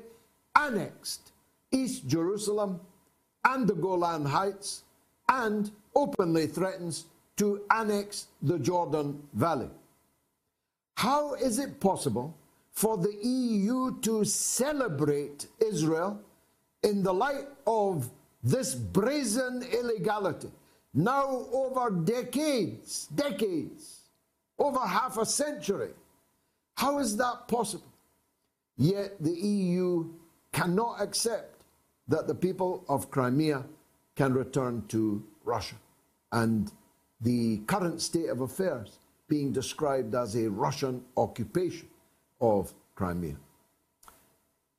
annexed 0.55 1.31
East 1.71 2.07
Jerusalem 2.07 2.79
and 3.45 3.67
the 3.67 3.73
Golan 3.73 4.25
Heights 4.25 4.83
and 5.29 5.71
openly 5.95 6.47
threatens 6.47 7.05
to 7.37 7.61
annex 7.71 8.27
the 8.41 8.59
Jordan 8.59 9.21
Valley. 9.33 9.69
How 10.95 11.33
is 11.33 11.57
it 11.57 11.79
possible 11.79 12.37
for 12.71 12.97
the 12.97 13.15
EU 13.23 13.99
to 14.01 14.23
celebrate 14.23 15.47
Israel 15.59 16.21
in 16.83 17.01
the 17.01 17.13
light 17.13 17.47
of 17.65 18.09
this 18.43 18.75
brazen 18.75 19.63
illegality? 19.63 20.51
Now, 20.93 21.47
over 21.53 21.89
decades, 21.89 23.07
decades, 23.15 24.00
over 24.61 24.79
half 24.79 25.17
a 25.17 25.25
century. 25.25 25.89
How 26.77 26.99
is 26.99 27.17
that 27.17 27.47
possible? 27.47 27.91
Yet 28.77 29.21
the 29.21 29.31
EU 29.31 30.05
cannot 30.53 31.01
accept 31.01 31.63
that 32.07 32.27
the 32.27 32.35
people 32.35 32.83
of 32.87 33.09
Crimea 33.09 33.63
can 34.15 34.33
return 34.33 34.83
to 34.89 35.23
Russia. 35.43 35.75
And 36.31 36.71
the 37.21 37.57
current 37.67 38.01
state 38.01 38.29
of 38.29 38.41
affairs 38.41 38.99
being 39.27 39.51
described 39.51 40.13
as 40.13 40.35
a 40.35 40.49
Russian 40.49 41.03
occupation 41.17 41.87
of 42.39 42.73
Crimea. 42.95 43.37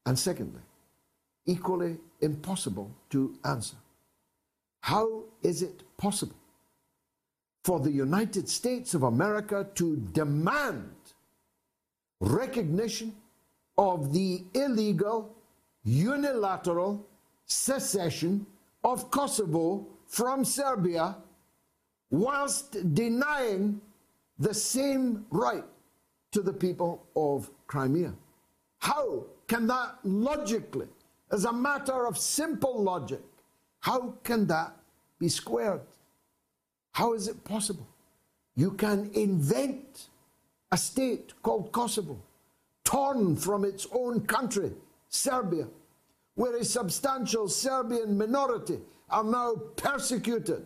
And 0.07 0.18
secondly, 0.18 0.61
equally 1.47 1.97
impossible 2.21 2.90
to 3.11 3.35
answer. 3.45 3.77
How 4.81 5.25
is 5.42 5.62
it 5.62 5.83
possible 5.97 6.37
for 7.62 7.79
the 7.81 7.90
United 7.90 8.48
States 8.48 8.94
of 8.94 9.05
America 9.05 9.66
to 9.75 9.96
demand 10.12 10.90
recognition 12.20 13.14
of 13.79 14.12
the 14.12 14.44
illegal, 14.55 15.35
unilateral 15.85 17.07
secession 17.46 18.46
of 18.85 19.11
Kosovo 19.11 19.87
from 20.07 20.44
Serbia 20.44 21.16
whilst 22.11 22.94
denying 22.94 23.81
the 24.38 24.53
same 24.53 25.25
right 25.31 25.64
to 26.33 26.42
the 26.42 26.53
people 26.53 27.07
of 27.16 27.51
Crimea. 27.66 28.12
How 28.79 29.25
can 29.46 29.66
that 29.68 29.98
logically, 30.03 30.88
as 31.31 31.44
a 31.44 31.53
matter 31.53 32.07
of 32.07 32.18
simple 32.18 32.83
logic, 32.83 33.22
how 33.81 34.14
can 34.25 34.46
that 34.48 34.77
be 35.18 35.29
squared? 35.29 35.81
How 36.93 37.15
is 37.15 37.29
it 37.29 37.45
possible? 37.45 37.87
You 38.55 38.73
can 38.73 39.11
invent 39.15 40.09
a 40.71 40.77
state 40.77 41.33
called 41.43 41.73
Kosovo, 41.73 42.19
torn 42.85 43.37
from 43.37 43.65
its 43.65 43.87
own 43.93 44.21
country, 44.21 44.73
Serbia, 45.09 45.67
where 46.35 46.57
a 46.57 46.65
substantial 46.65 47.49
Serbian 47.49 48.17
minority 48.17 48.79
are 49.11 49.25
now 49.25 49.55
persecuted 49.77 50.65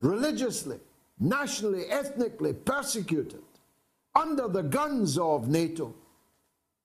religiously, 0.00 0.78
nationally, 1.18 1.86
ethnically 1.90 2.52
persecuted 2.52 3.42
under 4.14 4.48
the 4.48 4.62
guns 4.62 5.18
of 5.18 5.48
NATO. 5.48 5.94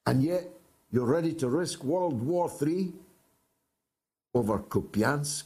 And 0.05 0.23
yet, 0.23 0.49
you're 0.91 1.05
ready 1.05 1.33
to 1.33 1.49
risk 1.49 1.83
World 1.83 2.21
War 2.21 2.51
III 2.61 2.91
over 4.33 4.59
Kupiansk. 4.59 5.43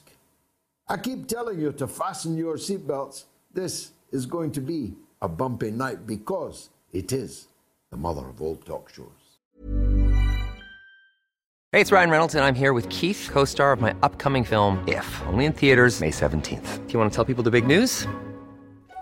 I 0.90 0.96
keep 0.96 1.28
telling 1.28 1.60
you 1.60 1.74
to 1.74 1.88
fasten 1.88 2.38
your 2.38 2.56
seatbelts. 2.56 3.26
This 3.54 3.92
is 4.14 4.26
going 4.26 4.52
to 4.54 4.62
be 4.62 4.94
a 5.22 5.28
bumpy 5.28 5.70
night 5.70 6.08
because 6.08 6.70
it 6.94 7.12
is 7.12 7.48
the 7.92 7.98
mother 7.98 8.26
of 8.30 8.42
all 8.42 8.56
talk 8.56 8.90
shows. 8.94 9.08
Hey, 11.74 11.82
it's 11.82 11.92
Ryan 11.92 12.10
Reynolds, 12.10 12.36
and 12.36 12.46
I'm 12.46 12.56
here 12.56 12.72
with 12.72 12.88
Keith, 12.88 13.30
co 13.30 13.44
star 13.44 13.74
of 13.74 13.82
my 13.82 13.94
upcoming 14.02 14.46
film, 14.46 14.82
If, 14.88 15.22
only 15.28 15.44
in 15.44 15.52
theaters, 15.52 16.00
May 16.00 16.12
17th. 16.12 16.88
Do 16.88 16.94
you 16.94 17.00
want 17.00 17.12
to 17.12 17.16
tell 17.16 17.26
people 17.26 17.44
the 17.44 17.52
big 17.52 17.68
news? 17.68 18.08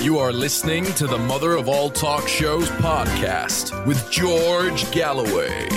You 0.00 0.18
are 0.18 0.32
listening 0.32 0.84
to 0.94 1.08
the 1.08 1.18
Mother 1.18 1.54
of 1.54 1.68
All 1.68 1.90
Talk 1.90 2.28
Shows 2.28 2.70
podcast 2.70 3.84
with 3.84 4.08
George 4.12 4.88
Galloway. 4.92 5.68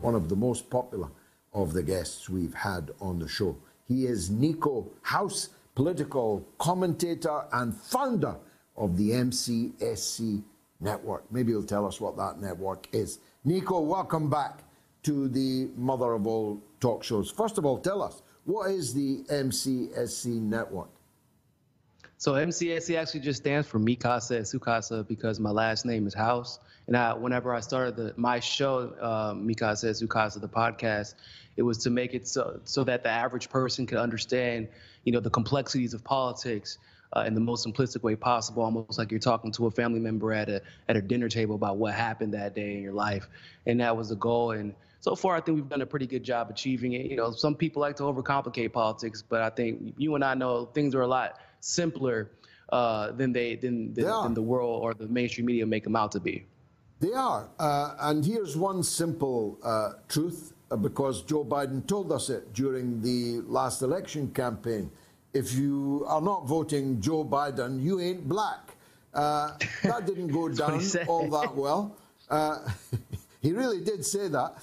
One 0.00 0.14
of 0.14 0.30
the 0.30 0.34
most 0.34 0.70
popular 0.70 1.10
of 1.52 1.74
the 1.74 1.82
guests 1.82 2.30
we've 2.30 2.54
had 2.54 2.92
on 2.98 3.18
the 3.18 3.28
show. 3.28 3.58
He 3.86 4.06
is 4.06 4.30
Niko 4.30 4.88
House, 5.02 5.50
political 5.74 6.48
commentator 6.56 7.44
and 7.52 7.76
founder 7.76 8.36
of 8.74 8.96
the 8.96 9.10
MCSC 9.10 10.42
network. 10.80 11.30
Maybe 11.30 11.52
he'll 11.52 11.62
tell 11.62 11.86
us 11.86 12.00
what 12.00 12.16
that 12.16 12.40
network 12.40 12.88
is. 12.92 13.18
Niko, 13.46 13.84
welcome 13.84 14.30
back 14.30 14.60
to 15.02 15.28
the 15.28 15.68
Mother 15.76 16.14
of 16.14 16.26
All 16.26 16.58
Talk 16.80 17.04
Shows. 17.04 17.30
First 17.30 17.58
of 17.58 17.66
all, 17.66 17.76
tell 17.76 18.00
us, 18.00 18.22
what 18.44 18.70
is 18.70 18.94
the 18.94 19.24
MCSC 19.30 20.40
network? 20.40 20.88
So 22.24 22.32
MCSC 22.32 22.96
actually 22.96 23.20
just 23.20 23.42
stands 23.42 23.68
for 23.68 23.78
Mi 23.78 23.96
Casa 23.96 24.42
Su 24.46 24.58
Casa 24.58 25.04
because 25.06 25.38
my 25.38 25.50
last 25.50 25.84
name 25.84 26.06
is 26.06 26.14
House. 26.14 26.58
And 26.86 26.96
I, 26.96 27.12
whenever 27.12 27.52
I 27.52 27.60
started 27.60 27.96
the, 27.96 28.14
my 28.16 28.40
show, 28.40 28.94
uh, 28.98 29.34
Mi 29.36 29.54
Casa 29.54 29.94
Su 29.94 30.06
Casa, 30.06 30.38
the 30.38 30.48
podcast, 30.48 31.16
it 31.58 31.62
was 31.62 31.76
to 31.84 31.90
make 31.90 32.14
it 32.14 32.26
so, 32.26 32.60
so 32.64 32.82
that 32.84 33.02
the 33.02 33.10
average 33.10 33.50
person 33.50 33.84
could 33.84 33.98
understand, 33.98 34.68
you 35.04 35.12
know, 35.12 35.20
the 35.20 35.28
complexities 35.28 35.92
of 35.92 36.02
politics 36.02 36.78
uh, 37.14 37.24
in 37.26 37.34
the 37.34 37.42
most 37.42 37.66
simplistic 37.66 38.02
way 38.02 38.16
possible, 38.16 38.62
almost 38.62 38.96
like 38.96 39.10
you're 39.10 39.20
talking 39.20 39.52
to 39.52 39.66
a 39.66 39.70
family 39.70 40.00
member 40.00 40.32
at 40.32 40.48
a 40.48 40.62
at 40.88 40.96
a 40.96 41.02
dinner 41.02 41.28
table 41.28 41.56
about 41.56 41.76
what 41.76 41.92
happened 41.92 42.32
that 42.32 42.54
day 42.54 42.74
in 42.74 42.82
your 42.82 42.94
life. 42.94 43.28
And 43.66 43.80
that 43.80 43.94
was 43.94 44.08
the 44.08 44.16
goal. 44.16 44.52
And 44.52 44.74
so 45.00 45.14
far, 45.14 45.36
I 45.36 45.42
think 45.42 45.56
we've 45.56 45.68
done 45.68 45.82
a 45.82 45.86
pretty 45.86 46.06
good 46.06 46.24
job 46.24 46.48
achieving 46.48 46.94
it. 46.94 47.04
You 47.04 47.16
know, 47.16 47.32
some 47.32 47.54
people 47.54 47.82
like 47.82 47.96
to 47.96 48.04
overcomplicate 48.04 48.72
politics, 48.72 49.20
but 49.20 49.42
I 49.42 49.50
think 49.50 49.92
you 49.98 50.14
and 50.14 50.24
I 50.24 50.32
know 50.32 50.64
things 50.64 50.94
are 50.94 51.02
a 51.02 51.06
lot 51.06 51.38
simpler 51.64 52.30
uh, 52.70 53.12
than 53.12 53.32
they 53.32 53.56
than, 53.56 53.92
than, 53.94 54.04
than, 54.04 54.34
the 54.34 54.42
world 54.42 54.82
or 54.82 54.94
the 54.94 55.08
mainstream 55.08 55.46
media 55.46 55.66
make 55.66 55.84
them 55.84 55.96
out 55.96 56.12
to 56.12 56.20
be. 56.20 56.44
They 57.00 57.12
are, 57.12 57.48
uh, 57.58 57.94
and 58.00 58.24
here's 58.24 58.56
one 58.56 58.82
simple 58.82 59.58
uh, 59.62 59.94
truth, 60.08 60.52
uh, 60.70 60.76
because 60.76 61.22
Joe 61.22 61.44
Biden 61.44 61.86
told 61.86 62.12
us 62.12 62.30
it 62.30 62.52
during 62.54 63.02
the 63.02 63.42
last 63.46 63.82
election 63.82 64.30
campaign. 64.30 64.90
If 65.32 65.52
you 65.54 66.04
are 66.06 66.20
not 66.20 66.46
voting 66.46 67.00
Joe 67.00 67.24
Biden, 67.24 67.82
you 67.82 68.00
ain't 68.00 68.28
black. 68.28 68.76
Uh, 69.12 69.52
that 69.82 70.06
didn't 70.06 70.28
go 70.28 70.48
down 70.62 70.80
all 71.08 71.28
that 71.30 71.54
well. 71.54 71.96
Uh, 72.30 72.58
he 73.42 73.52
really 73.52 73.80
did 73.80 74.04
say 74.04 74.28
that. 74.28 74.56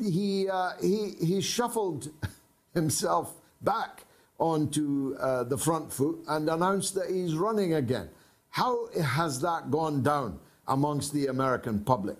he, 0.00 0.48
he, 0.80 1.10
he 1.20 1.40
shuffled 1.40 2.10
himself 2.74 3.34
back 3.60 4.04
onto 4.42 5.14
uh, 5.20 5.44
the 5.44 5.56
front 5.56 5.92
foot 5.92 6.18
and 6.26 6.48
announced 6.50 6.96
that 6.96 7.08
he's 7.08 7.36
running 7.36 7.74
again. 7.74 8.10
How 8.48 8.88
has 9.00 9.40
that 9.40 9.70
gone 9.70 10.02
down 10.02 10.40
amongst 10.66 11.12
the 11.12 11.28
American 11.28 11.78
public? 11.78 12.18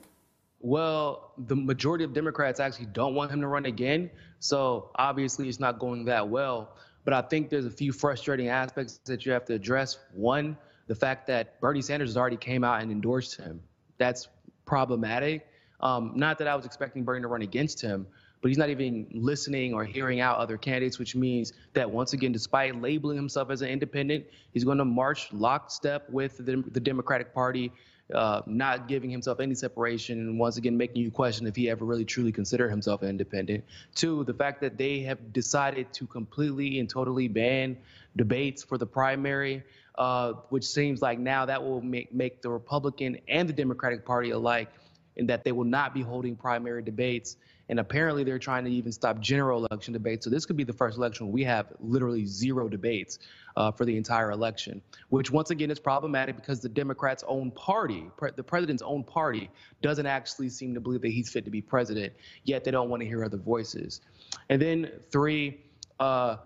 Well, 0.60 1.32
the 1.36 1.56
majority 1.56 2.04
of 2.04 2.12
Democrats 2.12 2.60
actually 2.60 2.86
don't 2.86 3.16
want 3.16 3.32
him 3.32 3.40
to 3.40 3.48
run 3.48 3.66
again. 3.66 4.08
So 4.38 4.90
obviously, 4.94 5.48
it's 5.48 5.58
not 5.58 5.80
going 5.80 6.04
that 6.04 6.28
well. 6.28 6.76
But 7.04 7.12
I 7.12 7.22
think 7.22 7.50
there's 7.50 7.66
a 7.66 7.70
few 7.70 7.92
frustrating 7.92 8.46
aspects 8.46 9.00
that 9.06 9.26
you 9.26 9.32
have 9.32 9.44
to 9.46 9.54
address. 9.54 9.98
One, 10.14 10.56
the 10.86 10.94
fact 10.94 11.26
that 11.26 11.60
Bernie 11.60 11.82
Sanders 11.82 12.10
has 12.10 12.16
already 12.16 12.36
came 12.36 12.62
out 12.62 12.80
and 12.82 12.92
endorsed 12.92 13.36
him. 13.36 13.60
That's 13.98 14.28
problematic. 14.64 15.44
Um, 15.80 16.12
not 16.14 16.38
that 16.38 16.46
I 16.46 16.54
was 16.54 16.66
expecting 16.66 17.02
Bernie 17.02 17.22
to 17.22 17.28
run 17.28 17.42
against 17.42 17.82
him, 17.82 18.06
but 18.42 18.48
he's 18.48 18.58
not 18.58 18.68
even 18.68 19.06
listening 19.12 19.72
or 19.72 19.84
hearing 19.84 20.20
out 20.20 20.36
other 20.36 20.58
candidates, 20.58 20.98
which 20.98 21.14
means 21.14 21.52
that 21.74 21.88
once 21.88 22.12
again, 22.12 22.32
despite 22.32 22.78
labeling 22.82 23.16
himself 23.16 23.50
as 23.50 23.62
an 23.62 23.68
independent, 23.68 24.26
he's 24.52 24.64
going 24.64 24.78
to 24.78 24.84
march 24.84 25.32
lockstep 25.32 26.10
with 26.10 26.36
the, 26.38 26.62
the 26.72 26.80
Democratic 26.80 27.32
Party, 27.32 27.70
uh, 28.12 28.42
not 28.46 28.88
giving 28.88 29.10
himself 29.10 29.38
any 29.38 29.54
separation, 29.54 30.18
and 30.18 30.38
once 30.40 30.56
again 30.56 30.76
making 30.76 31.00
you 31.00 31.10
question 31.10 31.46
if 31.46 31.54
he 31.54 31.70
ever 31.70 31.84
really 31.84 32.04
truly 32.04 32.32
considered 32.32 32.68
himself 32.68 33.02
an 33.02 33.08
independent. 33.08 33.64
Two, 33.94 34.24
the 34.24 34.34
fact 34.34 34.60
that 34.60 34.76
they 34.76 35.00
have 35.00 35.32
decided 35.32 35.92
to 35.92 36.06
completely 36.06 36.80
and 36.80 36.90
totally 36.90 37.28
ban 37.28 37.78
debates 38.16 38.64
for 38.64 38.76
the 38.76 38.86
primary. 38.86 39.62
Uh, 39.94 40.32
which 40.48 40.64
seems 40.64 41.02
like 41.02 41.18
now 41.18 41.44
that 41.44 41.62
will 41.62 41.82
make, 41.82 42.10
make 42.14 42.40
the 42.40 42.48
Republican 42.48 43.18
and 43.28 43.46
the 43.46 43.52
Democratic 43.52 44.06
Party 44.06 44.30
alike, 44.30 44.70
in 45.16 45.26
that 45.26 45.44
they 45.44 45.52
will 45.52 45.66
not 45.66 45.92
be 45.92 46.00
holding 46.00 46.34
primary 46.34 46.82
debates. 46.82 47.36
And 47.68 47.80
apparently, 47.80 48.24
they're 48.24 48.38
trying 48.38 48.64
to 48.64 48.70
even 48.70 48.92
stop 48.92 49.20
general 49.20 49.64
election 49.64 49.92
debates. 49.92 50.24
So 50.24 50.30
this 50.30 50.44
could 50.46 50.56
be 50.56 50.64
the 50.64 50.72
first 50.72 50.98
election 50.98 51.30
we 51.30 51.44
have 51.44 51.66
literally 51.80 52.26
zero 52.26 52.68
debates 52.68 53.18
uh, 53.56 53.70
for 53.70 53.84
the 53.84 53.96
entire 53.96 54.30
election, 54.30 54.82
which 55.08 55.30
once 55.30 55.50
again 55.50 55.70
is 55.70 55.78
problematic 55.78 56.36
because 56.36 56.60
the 56.60 56.68
Democrats' 56.68 57.24
own 57.26 57.50
party, 57.52 58.10
pre- 58.16 58.32
the 58.34 58.42
president's 58.42 58.82
own 58.82 59.04
party, 59.04 59.50
doesn't 59.80 60.06
actually 60.06 60.48
seem 60.48 60.74
to 60.74 60.80
believe 60.80 61.02
that 61.02 61.12
he's 61.12 61.30
fit 61.30 61.44
to 61.44 61.50
be 61.50 61.62
president. 61.62 62.12
Yet 62.44 62.64
they 62.64 62.70
don't 62.70 62.90
want 62.90 63.02
to 63.02 63.06
hear 63.06 63.24
other 63.24 63.38
voices. 63.38 64.00
And 64.48 64.60
then 64.60 64.90
three, 65.10 65.60
uh, 66.00 66.36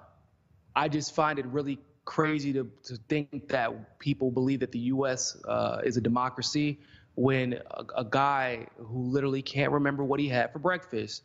I 0.75 0.89
just 0.89 1.15
find 1.15 1.39
it 1.39 1.47
really 1.47 1.79
crazy 2.05 2.53
to, 2.53 2.71
to 2.85 2.97
think 3.09 3.49
that 3.49 3.99
people 3.99 4.31
believe 4.31 4.61
that 4.61 4.73
the 4.73 4.79
U.S. 4.79 5.37
Uh, 5.47 5.81
is 5.85 5.97
a 5.97 6.01
democracy 6.01 6.79
when 7.17 7.55
a, 7.55 7.85
a, 7.97 8.05
guy 8.05 8.67
who 8.77 9.03
literally 9.03 9.43
can't 9.43 9.73
remember 9.73 10.05
what 10.05 10.21
he 10.21 10.29
had 10.29 10.53
for 10.53 10.59
breakfast 10.59 11.23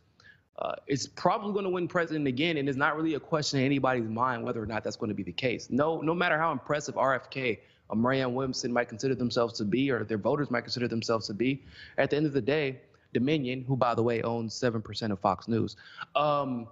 uh, 0.58 0.74
is 0.88 1.08
probably 1.08 1.52
going 1.52 1.66
to 1.66 1.70
win 1.70 1.88
president 1.88 2.28
again, 2.28 2.58
and 2.58 2.68
it's 2.68 2.78
not 2.78 2.96
really 2.96 3.16
a 3.16 3.20
question 3.20 3.60
in 3.60 3.66
anybody's 3.66 4.08
mind 4.08 4.44
whether 4.44 4.62
or 4.62 4.66
not 4.66 4.84
that's 4.84 4.96
going 4.96 5.10
to 5.10 5.16
be 5.16 5.24
the 5.24 5.32
case. 5.32 5.70
No, 5.70 6.00
no 6.02 6.14
matter 6.14 6.38
how 6.38 6.52
impressive 6.52 6.96
RFK 6.96 7.60
or 7.90 7.96
Marianne 7.98 8.34
Williamson 8.34 8.72
might 8.72 8.88
consider 8.88 9.16
themselves 9.16 9.54
to 9.58 9.66
be, 9.66 9.92
or 9.92 10.06
their 10.06 10.18
voters 10.18 10.50
might 10.50 10.62
consider 10.62 10.88
themselves 10.88 11.28
to 11.28 11.34
be, 11.34 11.64
at 11.98 12.10
the 12.10 12.16
end 12.16 12.26
of 12.26 12.34
the 12.34 12.42
day, 12.42 12.80
Dominion, 13.14 13.66
who 13.68 13.76
by 13.76 13.94
the 13.94 14.04
way 14.04 14.22
owns 14.22 14.54
seven 14.54 14.82
percent 14.82 15.12
of 15.12 15.20
Fox 15.20 15.50
News, 15.50 15.76
um, 16.16 16.68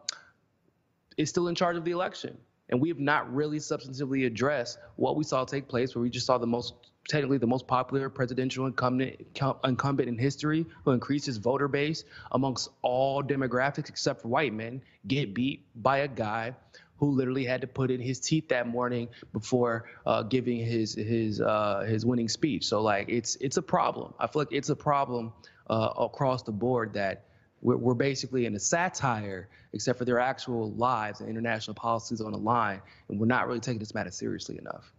is 1.17 1.29
still 1.29 1.49
in 1.49 1.55
charge 1.55 1.75
of 1.75 1.83
the 1.83 1.91
election. 1.91 2.37
And 2.69 2.79
we 2.79 2.89
have 2.89 2.99
not 2.99 3.33
really 3.33 3.57
substantively 3.57 4.25
addressed 4.25 4.77
what 4.95 5.15
we 5.15 5.23
saw 5.23 5.43
take 5.45 5.67
place, 5.67 5.95
where 5.95 6.01
we 6.01 6.09
just 6.09 6.25
saw 6.25 6.37
the 6.37 6.47
most 6.47 6.73
technically 7.07 7.39
the 7.39 7.47
most 7.47 7.67
popular 7.67 8.07
presidential 8.07 8.67
incumbent, 8.67 9.15
incumbent 9.63 10.07
in 10.07 10.17
history 10.17 10.65
who 10.85 10.91
increased 10.91 11.25
his 11.25 11.37
voter 11.37 11.67
base 11.67 12.03
amongst 12.31 12.69
all 12.83 13.23
demographics 13.23 13.89
except 13.89 14.21
for 14.21 14.27
white 14.27 14.53
men 14.53 14.81
get 15.07 15.33
beat 15.33 15.65
by 15.75 15.99
a 15.99 16.07
guy 16.07 16.53
who 16.97 17.11
literally 17.11 17.45
had 17.45 17.61
to 17.61 17.67
put 17.67 17.89
in 17.89 17.99
his 17.99 18.19
teeth 18.19 18.49
that 18.49 18.67
morning 18.67 19.07
before 19.33 19.89
uh, 20.05 20.21
giving 20.21 20.57
his 20.57 20.93
his 20.93 21.41
uh, 21.41 21.85
his 21.87 22.05
winning 22.05 22.29
speech. 22.29 22.65
So 22.65 22.81
like 22.81 23.09
it's 23.09 23.35
it's 23.37 23.57
a 23.57 23.61
problem. 23.61 24.13
I 24.19 24.27
feel 24.27 24.41
like 24.41 24.51
it's 24.51 24.69
a 24.69 24.75
problem 24.75 25.33
uh, 25.69 25.93
across 25.97 26.43
the 26.43 26.51
board 26.51 26.93
that 26.93 27.23
we're, 27.61 27.93
basically 27.93 28.45
in 28.45 28.55
a 28.55 28.59
satire, 28.59 29.49
except 29.73 29.99
for 29.99 30.05
their 30.05 30.19
actual 30.19 30.71
lives 30.71 31.19
and 31.19 31.29
international 31.29 31.73
policies 31.73 32.21
on 32.21 32.31
the 32.31 32.37
line, 32.37 32.81
and 33.09 33.19
we're 33.19 33.25
not 33.25 33.47
really 33.47 33.59
taking 33.59 33.79
this 33.79 33.93
matter 33.93 34.11
seriously 34.11 34.57
enough. 34.57 34.93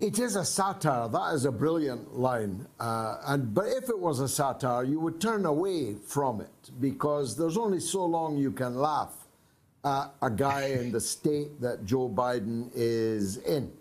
It 0.00 0.18
is 0.18 0.36
a 0.36 0.44
satire. 0.44 1.08
That 1.08 1.34
is 1.34 1.44
a 1.44 1.52
brilliant 1.52 2.18
line. 2.18 2.66
Uh, 2.80 3.16
and 3.26 3.54
but 3.54 3.66
if 3.68 3.88
it 3.88 3.98
was 3.98 4.20
a 4.20 4.28
satire, 4.28 4.84
you 4.84 4.98
would 5.00 5.20
turn 5.20 5.46
away 5.46 5.94
from 5.94 6.40
it 6.40 6.70
because 6.80 7.36
there's 7.36 7.56
only 7.56 7.80
so 7.80 8.04
long 8.04 8.36
you 8.36 8.50
can 8.50 8.76
laugh 8.76 9.14
at 9.84 10.06
a 10.20 10.30
guy 10.30 10.66
in 10.66 10.90
the 10.90 11.00
state 11.00 11.60
that 11.60 11.84
Joe 11.84 12.08
Biden 12.08 12.70
is 12.74 13.36
in. 13.38 13.72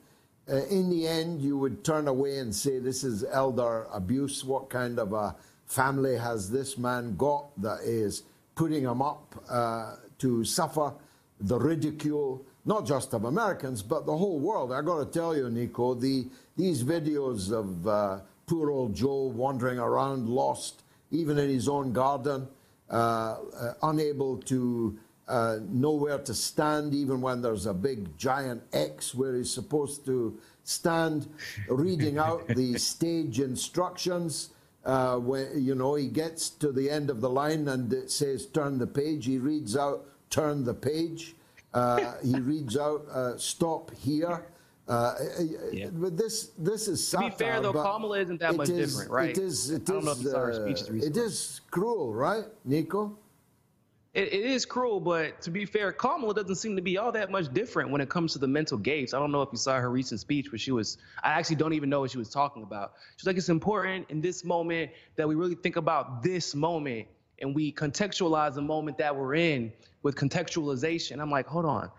Uh, 0.47 0.57
in 0.65 0.89
the 0.89 1.07
end, 1.07 1.41
you 1.41 1.57
would 1.57 1.83
turn 1.83 2.07
away 2.07 2.37
and 2.37 2.53
say, 2.53 2.77
"This 2.77 3.03
is 3.03 3.23
elder 3.31 3.87
abuse. 3.91 4.43
What 4.43 4.69
kind 4.69 4.99
of 4.99 5.13
a 5.13 5.35
family 5.65 6.17
has 6.17 6.49
this 6.49 6.78
man 6.78 7.15
got 7.15 7.49
that 7.62 7.80
is 7.84 8.23
putting 8.56 8.84
him 8.84 9.02
up 9.02 9.36
uh, 9.49 9.95
to 10.19 10.43
suffer 10.43 10.93
the 11.39 11.60
ridicule?" 11.60 12.45
not 12.65 12.86
just 12.86 13.13
of 13.13 13.26
Americans, 13.26 13.84
but 13.84 14.06
the 14.06 14.15
whole 14.15 14.39
world. 14.39 14.71
I 14.71 14.82
got 14.82 14.99
to 14.99 15.06
tell 15.06 15.36
you, 15.36 15.45
Niko, 15.45 15.99
the, 15.99 16.28
these 16.56 16.84
videos 16.84 17.52
of 17.52 17.88
uh, 17.88 18.19
poor 18.47 18.71
old 18.71 18.95
Joe 18.95 19.26
wandering 19.26 19.80
around, 19.80 20.30
lost, 20.30 20.84
even 21.12 21.38
in 21.38 21.49
his 21.49 21.67
own 21.67 21.91
garden, 21.91 22.47
uh, 22.89 22.93
uh, 22.93 23.73
unable 23.84 24.38
to 24.38 24.97
uh, 25.28 25.58
know 25.69 25.91
where 25.91 26.19
to 26.19 26.34
stand, 26.34 26.93
even 26.93 27.21
when 27.21 27.41
there's 27.41 27.65
a 27.65 27.73
big 27.73 28.17
giant 28.17 28.62
X 28.71 29.13
where 29.13 29.36
he's 29.36 29.54
supposed 29.54 30.06
to 30.06 30.39
stand, 30.63 31.28
reading 31.67 32.17
out 32.17 32.47
the 32.47 32.78
stage 32.78 33.39
instructions. 33.39 34.49
Uh, 34.85 35.17
when 35.17 35.47
you 35.63 35.75
know 35.75 35.95
he 35.95 36.07
gets 36.07 36.49
to 36.49 36.71
the 36.71 36.89
end 36.89 37.09
of 37.09 37.21
the 37.21 37.29
line 37.29 37.67
and 37.69 37.91
it 37.93 38.11
says 38.11 38.45
turn 38.47 38.77
the 38.77 38.87
page, 38.87 39.25
he 39.25 39.37
reads 39.37 39.77
out 39.77 40.05
turn 40.29 40.63
the 40.63 40.73
page. 40.73 41.35
Uh, 41.73 42.13
he 42.23 42.37
reads 42.39 42.75
out, 42.77 43.05
uh, 43.11 43.37
"Stop 43.37 43.91
here." 43.95 44.45
Uh, 44.87 45.15
yeah. 45.71 45.87
But 45.93 46.17
this 46.17 46.51
this 46.57 46.89
is 46.89 47.05
satire, 47.07 47.29
to 47.29 47.35
be 47.37 47.43
fair 47.43 47.61
though, 47.61 47.71
Kamala 47.71 48.19
isn't 48.19 48.39
that 48.41 48.55
much 48.57 48.69
is, 48.69 48.91
different, 48.91 49.11
right? 49.11 49.29
It 49.29 49.37
is. 49.37 49.69
It 49.69 49.89
I 49.89 49.95
is, 49.95 50.89
it 50.89 51.15
is 51.15 51.61
cruel, 51.71 52.13
right, 52.13 52.43
Niko? 52.67 53.15
It, 54.13 54.32
it 54.32 54.45
is 54.45 54.65
cruel, 54.65 54.99
but 54.99 55.41
to 55.41 55.49
be 55.49 55.65
fair, 55.65 55.91
Kamala 55.91 56.36
doesn't 56.36 56.56
seem 56.56 56.76
to 56.76 56.84
be 56.84 56.99
all 56.99 57.12
that 57.13 57.32
much 57.32 57.52
different 57.52 57.89
when 57.89 57.99
it 57.99 58.10
comes 58.10 58.34
to 58.34 58.39
the 58.39 58.47
mental 58.47 58.78
gates. 58.78 59.13
I 59.13 59.19
don't 59.19 59.32
know 59.32 59.41
if 59.41 59.49
you 59.52 59.58
saw 59.58 59.80
her 59.80 59.89
recent 59.89 60.19
speech, 60.19 60.49
but 60.52 60.60
she 60.60 60.71
was, 60.71 60.99
I 61.23 61.32
actually 61.32 61.56
don't 61.56 61.73
even 61.73 61.89
know 61.89 62.02
what 62.02 62.12
she 62.12 62.19
was 62.19 62.30
talking 62.30 62.62
about. 62.62 62.93
She's 63.17 63.26
like, 63.26 63.38
it's 63.38 63.49
important 63.49 64.10
in 64.10 64.21
this 64.21 64.43
moment 64.43 64.91
that 65.15 65.28
we 65.28 65.34
really 65.34 65.56
think 65.56 65.78
about 65.78 66.21
this 66.21 66.54
moment 66.54 67.08
and 67.41 67.56
we 67.56 67.71
contextualize 67.71 68.54
the 68.54 68.62
moment 68.62 68.99
that 68.99 69.15
we're 69.15 69.34
in 69.34 69.73
with 70.04 70.15
contextualization. 70.15 71.19
I'm 71.19 71.32
like, 71.32 71.47
hold 71.47 71.65
on. 71.65 71.89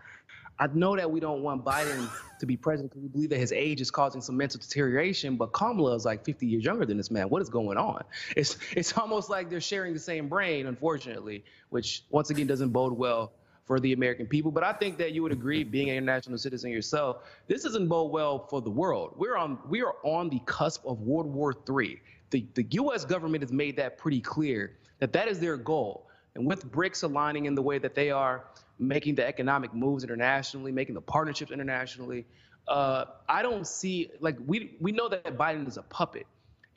I 0.57 0.67
know 0.67 0.95
that 0.95 1.11
we 1.11 1.19
don't 1.19 1.43
want 1.43 1.65
Biden 1.65 2.09
to 2.45 2.47
be 2.47 2.57
president 2.57 2.91
because 2.91 3.03
we 3.03 3.09
believe 3.09 3.29
that 3.29 3.39
his 3.39 3.51
age 3.51 3.81
is 3.81 3.91
causing 3.91 4.21
some 4.21 4.37
mental 4.37 4.59
deterioration, 4.59 5.35
but 5.35 5.53
Kamala 5.53 5.95
is 5.95 6.05
like 6.05 6.23
50 6.23 6.45
years 6.45 6.63
younger 6.63 6.85
than 6.85 6.97
this 6.97 7.11
man. 7.11 7.29
What 7.29 7.41
is 7.41 7.49
going 7.49 7.77
on? 7.77 8.03
It's 8.35 8.57
it's 8.71 8.97
almost 8.97 9.29
like 9.29 9.49
they're 9.49 9.61
sharing 9.61 9.93
the 9.93 9.99
same 9.99 10.27
brain, 10.27 10.67
unfortunately, 10.67 11.43
which 11.69 12.03
once 12.09 12.29
again 12.29 12.47
doesn't 12.47 12.69
bode 12.69 12.93
well 12.93 13.33
for 13.65 13.79
the 13.79 13.93
American 13.93 14.27
people. 14.27 14.51
But 14.51 14.63
I 14.63 14.73
think 14.73 14.97
that 14.99 15.11
you 15.11 15.23
would 15.23 15.31
agree, 15.31 15.63
being 15.63 15.89
an 15.89 15.97
international 15.97 16.37
citizen 16.37 16.69
yourself, 16.69 17.23
this 17.47 17.63
doesn't 17.63 17.87
bode 17.87 18.11
well 18.11 18.47
for 18.47 18.61
the 18.61 18.69
world. 18.69 19.13
We're 19.17 19.37
on 19.37 19.57
we 19.67 19.81
are 19.81 19.95
on 20.03 20.29
the 20.29 20.39
cusp 20.45 20.85
of 20.85 21.01
World 21.01 21.27
War 21.27 21.53
III. 21.69 22.01
The 22.29 22.45
the 22.53 22.65
U.S. 22.71 23.05
government 23.05 23.43
has 23.43 23.51
made 23.51 23.75
that 23.77 23.97
pretty 23.97 24.21
clear 24.21 24.77
that 24.99 25.11
that 25.13 25.27
is 25.27 25.39
their 25.39 25.57
goal. 25.57 26.07
And 26.35 26.45
with 26.45 26.69
BRICS 26.69 27.03
aligning 27.03 27.45
in 27.45 27.55
the 27.55 27.61
way 27.61 27.77
that 27.77 27.95
they 27.95 28.11
are, 28.11 28.43
making 28.79 29.15
the 29.15 29.25
economic 29.25 29.73
moves 29.73 30.03
internationally, 30.03 30.71
making 30.71 30.95
the 30.95 31.01
partnerships 31.01 31.51
internationally, 31.51 32.25
uh, 32.67 33.05
I 33.29 33.41
don't 33.41 33.67
see 33.67 34.11
like 34.19 34.37
we 34.45 34.75
we 34.79 34.91
know 34.91 35.07
that 35.09 35.37
Biden 35.37 35.67
is 35.67 35.77
a 35.77 35.83
puppet, 35.83 36.25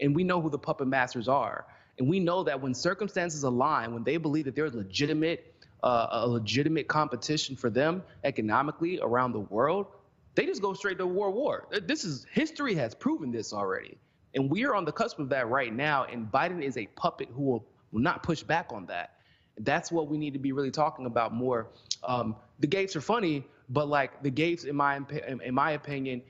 and 0.00 0.14
we 0.14 0.24
know 0.24 0.40
who 0.40 0.50
the 0.50 0.58
puppet 0.58 0.86
masters 0.86 1.28
are, 1.28 1.64
and 1.98 2.08
we 2.08 2.20
know 2.20 2.44
that 2.44 2.60
when 2.60 2.74
circumstances 2.74 3.42
align, 3.42 3.94
when 3.94 4.04
they 4.04 4.16
believe 4.16 4.44
that 4.44 4.54
there's 4.54 4.74
legitimate 4.74 5.54
uh, 5.82 6.08
a 6.10 6.28
legitimate 6.28 6.88
competition 6.88 7.56
for 7.56 7.70
them 7.70 8.02
economically 8.24 8.98
around 9.00 9.32
the 9.32 9.40
world, 9.40 9.86
they 10.34 10.44
just 10.44 10.60
go 10.60 10.74
straight 10.74 10.98
to 10.98 11.06
war. 11.06 11.30
War. 11.30 11.68
This 11.86 12.04
is 12.04 12.26
history 12.32 12.74
has 12.74 12.94
proven 12.94 13.30
this 13.30 13.52
already, 13.52 13.96
and 14.34 14.50
we 14.50 14.64
are 14.66 14.74
on 14.74 14.84
the 14.84 14.92
cusp 14.92 15.18
of 15.18 15.30
that 15.30 15.48
right 15.48 15.72
now. 15.72 16.04
And 16.04 16.30
Biden 16.30 16.62
is 16.62 16.76
a 16.76 16.86
puppet 16.86 17.28
who 17.32 17.42
will 17.42 17.66
will 17.92 18.02
not 18.02 18.22
push 18.22 18.42
back 18.42 18.72
on 18.72 18.86
that. 18.86 19.14
That's 19.60 19.90
what 19.90 20.08
we 20.08 20.18
need 20.18 20.34
to 20.34 20.38
be 20.38 20.52
really 20.52 20.70
talking 20.70 21.06
about 21.06 21.32
more. 21.32 21.68
Um, 22.04 22.36
the 22.60 22.66
gates 22.66 22.96
are 22.96 23.00
funny, 23.00 23.44
but 23.68 23.88
like 23.88 24.22
the 24.22 24.30
gates, 24.30 24.64
in 24.64 24.76
my 24.76 25.00
in 25.44 25.54
my 25.54 25.72
opinion, 25.72 26.22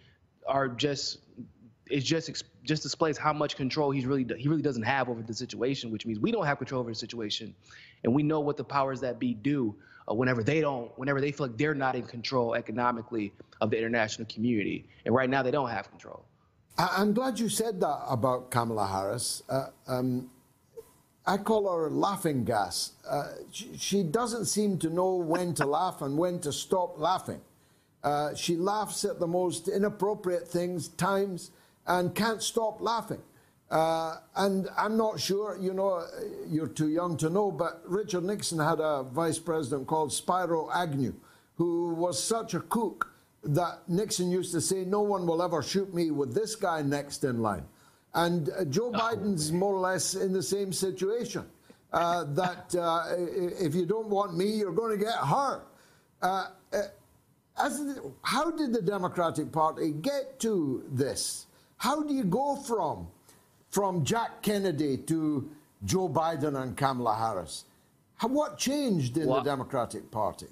are 0.46 0.68
just 0.68 1.18
it 1.90 2.00
just 2.00 2.44
just 2.64 2.83
displays 2.83 3.16
how 3.16 3.33
much 3.33 3.57
control 3.57 3.90
he's 3.90 4.07
really 4.07 4.26
he 4.37 4.48
really 4.48 4.62
doesn't 4.62 4.83
have 4.83 5.09
over 5.09 5.22
the 5.22 5.35
situation, 5.35 5.90
which 5.90 6.07
means 6.07 6.18
we 6.18 6.31
don't 6.31 6.46
have 6.46 6.59
control 6.59 6.81
over 6.81 6.90
the 6.90 6.94
situation, 6.94 7.54
and 8.04 8.14
we 8.14 8.22
know 8.22 8.40
what 8.40 8.57
the 8.57 8.64
powers 8.64 9.00
that 9.00 9.18
be 9.18 9.35
do 9.35 9.74
uh, 10.11 10.14
whenever 10.14 10.42
they 10.42 10.61
don't, 10.61 10.96
whenever 10.98 11.20
they 11.20 11.33
feel 11.33 11.46
like 11.46 11.57
they're 11.57 11.74
not 11.74 11.94
in 11.94 12.02
control 12.02 12.54
economically 12.54 13.33
of 13.61 13.70
the 13.70 13.78
international 13.78 14.26
community, 14.28 14.87
and 15.04 15.14
right 15.14 15.31
now 15.31 15.42
they 15.42 15.50
don't 15.50 15.70
have 15.70 15.88
control. 15.90 16.24
I'm 16.78 17.12
glad 17.12 17.40
you 17.40 17.48
said 17.48 17.81
that 17.81 18.02
about 18.09 18.52
Kamala 18.52 18.87
Harris. 18.87 19.42
Uh, 19.48 19.66
um, 19.88 20.31
I 21.28 21.36
call 21.36 21.70
her 21.70 21.90
laughing 21.90 22.42
gas. 22.44 22.92
Uh, 23.06 23.28
she, 23.52 23.76
she, 23.76 24.02
doesn't 24.02 24.46
seem 24.46 24.78
to 24.78 24.88
know 24.88 25.14
when 25.16 25.52
to 25.56 25.66
laugh 25.66 26.00
and 26.00 26.16
when 26.16 26.40
to 26.40 26.50
stop 26.50 26.98
laughing. 26.98 27.42
Uh, 28.02 28.34
she 28.34 28.56
laughs 28.56 29.04
at 29.04 29.20
the 29.20 29.26
most 29.26 29.68
inappropriate 29.68 30.48
things, 30.48 30.88
times, 30.88 31.50
and 31.86 32.14
can't 32.14 32.42
stop 32.42 32.80
laughing. 32.80 33.20
Uh, 33.70 34.16
and 34.36 34.70
I'm 34.78 34.96
not 34.96 35.20
sure, 35.20 35.58
you 35.60 35.74
know, 35.74 36.02
you're 36.48 36.66
too 36.66 36.88
young 36.88 37.18
to 37.18 37.28
know, 37.28 37.50
but 37.50 37.82
Richard 37.84 38.24
Nixon 38.24 38.58
had 38.58 38.80
a 38.80 39.02
vice 39.02 39.38
president 39.38 39.86
called 39.86 40.14
Spiro 40.14 40.70
Agnew, 40.72 41.12
who 41.56 41.92
was 41.92 42.22
such 42.22 42.54
a 42.54 42.60
kook 42.60 43.12
that 43.44 43.80
Nixon 43.86 44.30
used 44.30 44.52
to 44.52 44.62
say, 44.62 44.86
No 44.86 45.02
one 45.02 45.26
will 45.26 45.42
ever 45.42 45.62
shoot 45.62 45.92
me 45.92 46.10
with 46.10 46.34
this 46.34 46.56
guy 46.56 46.80
next 46.80 47.22
in 47.22 47.42
line. 47.42 47.66
And 48.24 48.50
uh, 48.50 48.64
Joe 48.64 48.90
oh, 48.92 48.98
Biden's 48.98 49.52
more 49.52 49.74
or 49.74 49.81
less 49.81 50.14
in 50.14 50.33
the 50.33 50.42
same 50.42 50.72
situation. 50.72 51.44
Uh, 51.92 52.24
that 52.35 52.74
uh, 52.74 53.04
if 53.16 53.74
you 53.74 53.87
don't 53.87 54.09
want 54.09 54.37
me, 54.37 54.46
you're 54.46 54.72
going 54.72 54.98
to 54.98 55.02
get 55.02 55.14
her. 55.14 55.62
Uh, 56.20 56.46
uh, 56.72 56.83
as, 57.59 58.00
how 58.22 58.50
did 58.50 58.72
the 58.72 58.83
Democratic 58.83 59.52
Party 59.52 59.92
get 59.92 60.38
to 60.40 60.85
this? 60.90 61.46
How 61.76 62.02
do 62.02 62.12
you 62.12 62.24
go 62.24 62.57
from 62.57 63.07
from 63.70 64.04
Jack 64.04 64.42
Kennedy 64.42 64.96
to 64.96 65.48
Joe 65.85 66.09
Biden 66.09 66.61
and 66.61 66.76
Kamala 66.76 67.14
Harris? 67.14 67.64
How, 68.16 68.28
what 68.28 68.59
changed 68.59 69.16
in 69.16 69.28
well, 69.28 69.38
the 69.38 69.48
Democratic 69.48 70.11
Party? 70.11 70.48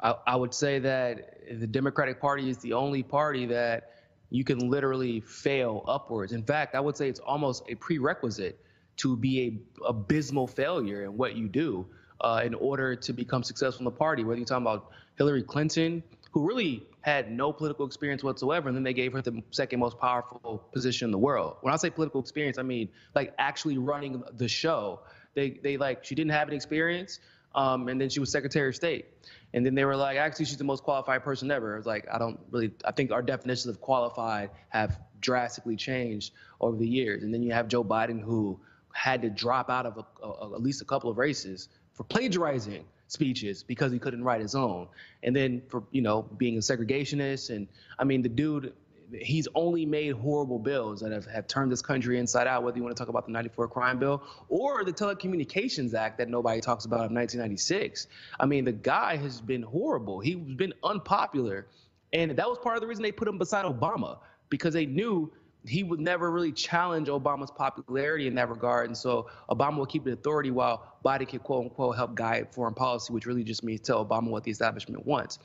I, 0.00 0.14
I 0.26 0.36
would 0.36 0.52
say 0.52 0.78
that 0.80 1.38
the 1.50 1.66
Democratic 1.66 2.20
Party 2.20 2.50
is 2.50 2.58
the 2.58 2.74
only 2.74 3.02
party 3.02 3.46
that 3.46 3.95
you 4.36 4.44
can 4.44 4.58
literally 4.70 5.20
fail 5.20 5.84
upwards. 5.88 6.32
In 6.32 6.42
fact, 6.42 6.74
I 6.74 6.80
would 6.80 6.96
say 6.96 7.08
it's 7.08 7.20
almost 7.20 7.64
a 7.68 7.74
prerequisite 7.74 8.60
to 8.98 9.16
be 9.16 9.40
a 9.42 9.84
abysmal 9.86 10.46
failure 10.46 11.04
in 11.04 11.16
what 11.16 11.36
you 11.36 11.48
do 11.48 11.86
uh, 12.20 12.42
in 12.44 12.54
order 12.54 12.96
to 12.96 13.12
become 13.12 13.42
successful 13.42 13.80
in 13.80 13.84
the 13.84 13.98
party. 13.98 14.24
Whether 14.24 14.38
you're 14.38 14.46
talking 14.46 14.64
about 14.64 14.90
Hillary 15.16 15.42
Clinton, 15.42 16.02
who 16.32 16.46
really 16.46 16.86
had 17.00 17.30
no 17.30 17.52
political 17.52 17.86
experience 17.86 18.22
whatsoever, 18.22 18.68
and 18.68 18.76
then 18.76 18.82
they 18.82 18.92
gave 18.92 19.12
her 19.12 19.22
the 19.22 19.42
second 19.50 19.80
most 19.80 19.98
powerful 19.98 20.62
position 20.72 21.06
in 21.06 21.12
the 21.12 21.18
world. 21.18 21.56
When 21.60 21.72
I 21.72 21.76
say 21.76 21.88
political 21.88 22.20
experience, 22.20 22.58
I 22.58 22.62
mean 22.62 22.88
like 23.14 23.34
actually 23.38 23.78
running 23.78 24.22
the 24.36 24.48
show. 24.48 25.00
They 25.34 25.50
they 25.62 25.76
like 25.76 26.04
she 26.04 26.14
didn't 26.14 26.32
have 26.32 26.48
an 26.48 26.54
experience, 26.54 27.20
um, 27.54 27.88
and 27.88 28.00
then 28.00 28.08
she 28.10 28.20
was 28.20 28.30
Secretary 28.30 28.68
of 28.68 28.76
State. 28.76 29.06
And 29.54 29.64
then 29.64 29.74
they 29.74 29.84
were 29.84 29.96
like, 29.96 30.18
actually, 30.18 30.44
she's 30.44 30.58
the 30.58 30.64
most 30.64 30.82
qualified 30.82 31.22
person 31.22 31.50
ever. 31.50 31.74
I 31.74 31.76
was 31.78 31.86
like, 31.86 32.06
I 32.12 32.18
don't 32.18 32.38
really, 32.50 32.72
I 32.84 32.92
think 32.92 33.10
our 33.10 33.22
definitions 33.22 33.74
of 33.74 33.80
qualified 33.80 34.50
have 34.68 34.98
drastically 35.20 35.76
changed 35.76 36.32
over 36.60 36.76
the 36.76 36.86
years. 36.86 37.22
And 37.22 37.32
then 37.32 37.42
you 37.42 37.52
have 37.52 37.68
Joe 37.68 37.84
Biden, 37.84 38.20
who 38.20 38.60
had 38.92 39.22
to 39.22 39.30
drop 39.30 39.70
out 39.70 39.86
of 39.86 39.98
a, 39.98 40.26
a, 40.26 40.54
at 40.54 40.62
least 40.62 40.82
a 40.82 40.84
couple 40.84 41.10
of 41.10 41.18
races 41.18 41.68
for 41.94 42.04
plagiarizing 42.04 42.84
speeches 43.08 43.62
because 43.62 43.92
he 43.92 43.98
couldn't 43.98 44.24
write 44.24 44.40
his 44.40 44.54
own. 44.54 44.88
And 45.22 45.34
then 45.34 45.62
for, 45.68 45.84
you 45.90 46.02
know, 46.02 46.22
being 46.22 46.56
a 46.56 46.60
segregationist. 46.60 47.54
And 47.54 47.68
I 47.98 48.04
mean, 48.04 48.22
the 48.22 48.28
dude, 48.28 48.72
he's 49.12 49.48
only 49.54 49.86
made 49.86 50.12
horrible 50.12 50.58
bills 50.58 51.00
that 51.00 51.12
have, 51.12 51.26
have 51.26 51.46
turned 51.46 51.70
this 51.70 51.82
country 51.82 52.18
inside 52.18 52.46
out, 52.46 52.62
whether 52.62 52.76
you 52.76 52.82
want 52.82 52.96
to 52.96 53.00
talk 53.00 53.08
about 53.08 53.26
the 53.26 53.32
94 53.32 53.68
crime 53.68 53.98
bill 53.98 54.22
or 54.48 54.84
the 54.84 54.92
Telecommunications 54.92 55.94
Act 55.94 56.18
that 56.18 56.28
nobody 56.28 56.60
talks 56.60 56.84
about 56.84 56.96
of 56.96 57.12
1996. 57.12 58.08
I 58.38 58.46
mean, 58.46 58.64
the 58.64 58.72
guy 58.72 59.16
has 59.16 59.40
been 59.40 59.62
horrible. 59.62 60.20
He's 60.20 60.36
been 60.36 60.74
unpopular. 60.82 61.66
And 62.12 62.36
that 62.36 62.48
was 62.48 62.58
part 62.58 62.76
of 62.76 62.80
the 62.80 62.86
reason 62.86 63.02
they 63.02 63.12
put 63.12 63.28
him 63.28 63.38
beside 63.38 63.64
Obama 63.64 64.18
because 64.48 64.74
they 64.74 64.86
knew 64.86 65.32
he 65.68 65.82
would 65.82 66.00
never 66.00 66.30
really 66.30 66.52
challenge 66.52 67.08
Obama's 67.08 67.50
popularity 67.50 68.26
in 68.26 68.34
that 68.36 68.48
regard. 68.48 68.86
And 68.86 68.96
so 68.96 69.28
Obama 69.50 69.78
will 69.78 69.86
keep 69.86 70.04
the 70.04 70.12
authority 70.12 70.50
while 70.50 70.96
Biden 71.04 71.28
can, 71.28 71.40
quote 71.40 71.64
unquote 71.64 71.96
help 71.96 72.14
guide 72.14 72.48
foreign 72.52 72.74
policy, 72.74 73.12
which 73.12 73.26
really 73.26 73.42
just 73.42 73.64
means 73.64 73.80
tell 73.80 74.04
Obama 74.04 74.30
what 74.30 74.44
the 74.44 74.50
establishment 74.50 75.04
wants. 75.04 75.38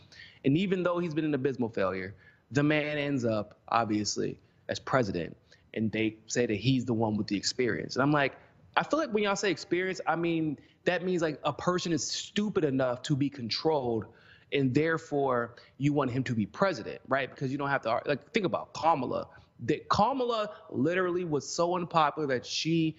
And 0.46 0.58
even 0.58 0.84
though 0.84 1.00
he's 1.00 1.14
been 1.14 1.26
an 1.26 1.34
abysmal 1.34 1.70
failure, 1.70 2.16
the 2.52 2.64
man 2.64 2.98
ends 2.98 3.26
up 3.26 3.60
obviously 3.68 4.38
as 4.68 4.80
president, 4.80 5.36
and 5.74 5.92
they 5.92 6.16
say 6.28 6.46
that 6.46 6.58
he's 6.58 6.86
the 6.86 6.94
one 6.94 7.18
with 7.18 7.28
the 7.28 7.38
experience. 7.38 7.96
And 7.96 8.04
I'm 8.04 8.12
like, 8.12 8.34
I 8.76 8.84
feel 8.84 9.00
like 9.00 9.12
when 9.12 9.24
y'all 9.24 9.36
say 9.36 9.52
experience, 9.52 10.02
I 10.08 10.16
mean 10.16 10.58
that 10.86 11.04
means 11.04 11.22
like 11.22 11.40
a 11.44 11.54
person 11.54 11.92
is 11.92 12.06
stupid 12.06 12.64
enough 12.64 13.04
to 13.04 13.16
be 13.16 13.30
controlled 13.30 14.06
and 14.54 14.74
therefore 14.74 15.56
you 15.78 15.94
want 15.94 16.12
him 16.12 16.24
to 16.24 16.34
be 16.34 16.46
president, 16.46 17.00
right? 17.08 17.30
Because 17.30 17.52
you 17.52 17.58
don't 17.58 17.70
have 17.70 17.84
to 17.84 18.02
like 18.06 18.32
think 18.32 18.46
about 18.46 18.74
Kamala. 18.74 19.28
That 19.66 19.88
Kamala 19.90 20.50
literally 20.70 21.24
was 21.24 21.48
so 21.48 21.76
unpopular 21.76 22.28
that 22.28 22.46
she 22.46 22.98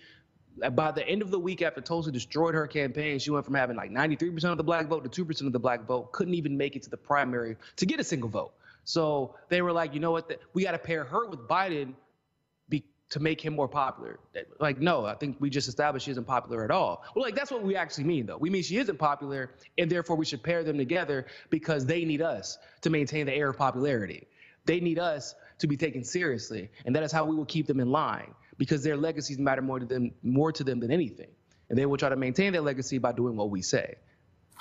by 0.72 0.92
the 0.92 1.06
end 1.08 1.22
of 1.22 1.30
the 1.30 1.38
week 1.38 1.62
after 1.62 1.80
Tulsi 1.80 2.10
destroyed 2.10 2.54
her 2.54 2.66
campaign, 2.66 3.18
she 3.18 3.30
went 3.30 3.46
from 3.46 3.54
having 3.54 3.74
like 3.74 3.90
93% 3.90 4.44
of 4.44 4.58
the 4.58 4.62
black 4.62 4.86
vote 4.86 5.10
to 5.10 5.24
2% 5.24 5.46
of 5.46 5.52
the 5.52 5.58
black 5.58 5.86
vote, 5.86 6.12
couldn't 6.12 6.34
even 6.34 6.58
make 6.58 6.76
it 6.76 6.82
to 6.82 6.90
the 6.90 6.96
primary 6.96 7.56
to 7.76 7.86
get 7.86 8.00
a 8.00 8.04
single 8.04 8.28
vote. 8.28 8.52
So 8.84 9.36
they 9.48 9.62
were 9.62 9.72
like, 9.72 9.94
you 9.94 10.00
know 10.00 10.10
what, 10.10 10.30
we 10.54 10.64
got 10.64 10.72
to 10.72 10.78
pair 10.78 11.04
her 11.04 11.28
with 11.28 11.40
Biden 11.48 11.94
to 13.12 13.20
make 13.20 13.44
him 13.44 13.54
more 13.54 13.68
popular. 13.68 14.18
Like, 14.58 14.80
no, 14.80 15.04
I 15.04 15.14
think 15.14 15.36
we 15.38 15.50
just 15.50 15.68
established 15.68 16.06
she 16.06 16.12
isn't 16.12 16.26
popular 16.26 16.64
at 16.64 16.70
all. 16.70 17.04
Well, 17.14 17.22
like, 17.22 17.34
that's 17.34 17.50
what 17.50 17.62
we 17.62 17.76
actually 17.76 18.04
mean, 18.04 18.24
though. 18.24 18.38
We 18.38 18.48
mean 18.48 18.62
she 18.62 18.78
isn't 18.78 18.98
popular, 18.98 19.50
and 19.76 19.90
therefore 19.90 20.16
we 20.16 20.24
should 20.24 20.42
pair 20.42 20.64
them 20.64 20.78
together 20.78 21.26
because 21.50 21.84
they 21.84 22.06
need 22.06 22.22
us 22.22 22.56
to 22.80 22.88
maintain 22.88 23.26
the 23.26 23.34
air 23.34 23.50
of 23.50 23.58
popularity. 23.58 24.28
They 24.64 24.80
need 24.80 24.98
us 24.98 25.34
to 25.58 25.66
be 25.66 25.76
taken 25.76 26.04
seriously, 26.04 26.70
and 26.86 26.96
that 26.96 27.02
is 27.02 27.12
how 27.12 27.26
we 27.26 27.36
will 27.36 27.44
keep 27.44 27.66
them 27.66 27.80
in 27.80 27.90
line 27.90 28.34
because 28.56 28.82
their 28.82 28.96
legacies 28.96 29.38
matter 29.38 29.60
more 29.60 29.78
to 29.78 29.84
them, 29.84 30.12
more 30.22 30.50
to 30.50 30.64
them 30.64 30.80
than 30.80 30.90
anything. 30.90 31.28
And 31.68 31.78
they 31.78 31.84
will 31.84 31.98
try 31.98 32.08
to 32.08 32.16
maintain 32.16 32.54
their 32.54 32.62
legacy 32.62 32.96
by 32.96 33.12
doing 33.12 33.36
what 33.36 33.50
we 33.50 33.60
say. 33.60 33.96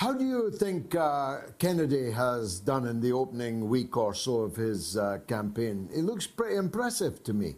How 0.02 0.14
do 0.14 0.26
you 0.26 0.50
think 0.50 0.96
uh, 0.96 1.42
Kennedy 1.60 2.10
has 2.10 2.60
done 2.60 2.88
in 2.88 3.02
the 3.02 3.12
opening 3.12 3.70
week 3.70 3.96
or 3.96 4.16
so 4.16 4.38
of 4.38 4.56
his 4.56 4.98
uh, 4.98 5.20
campaign? 5.28 5.90
It 5.94 6.02
looks 6.02 6.26
pretty 6.26 6.56
impressive 6.56 7.24
to 7.26 7.34
me. 7.34 7.58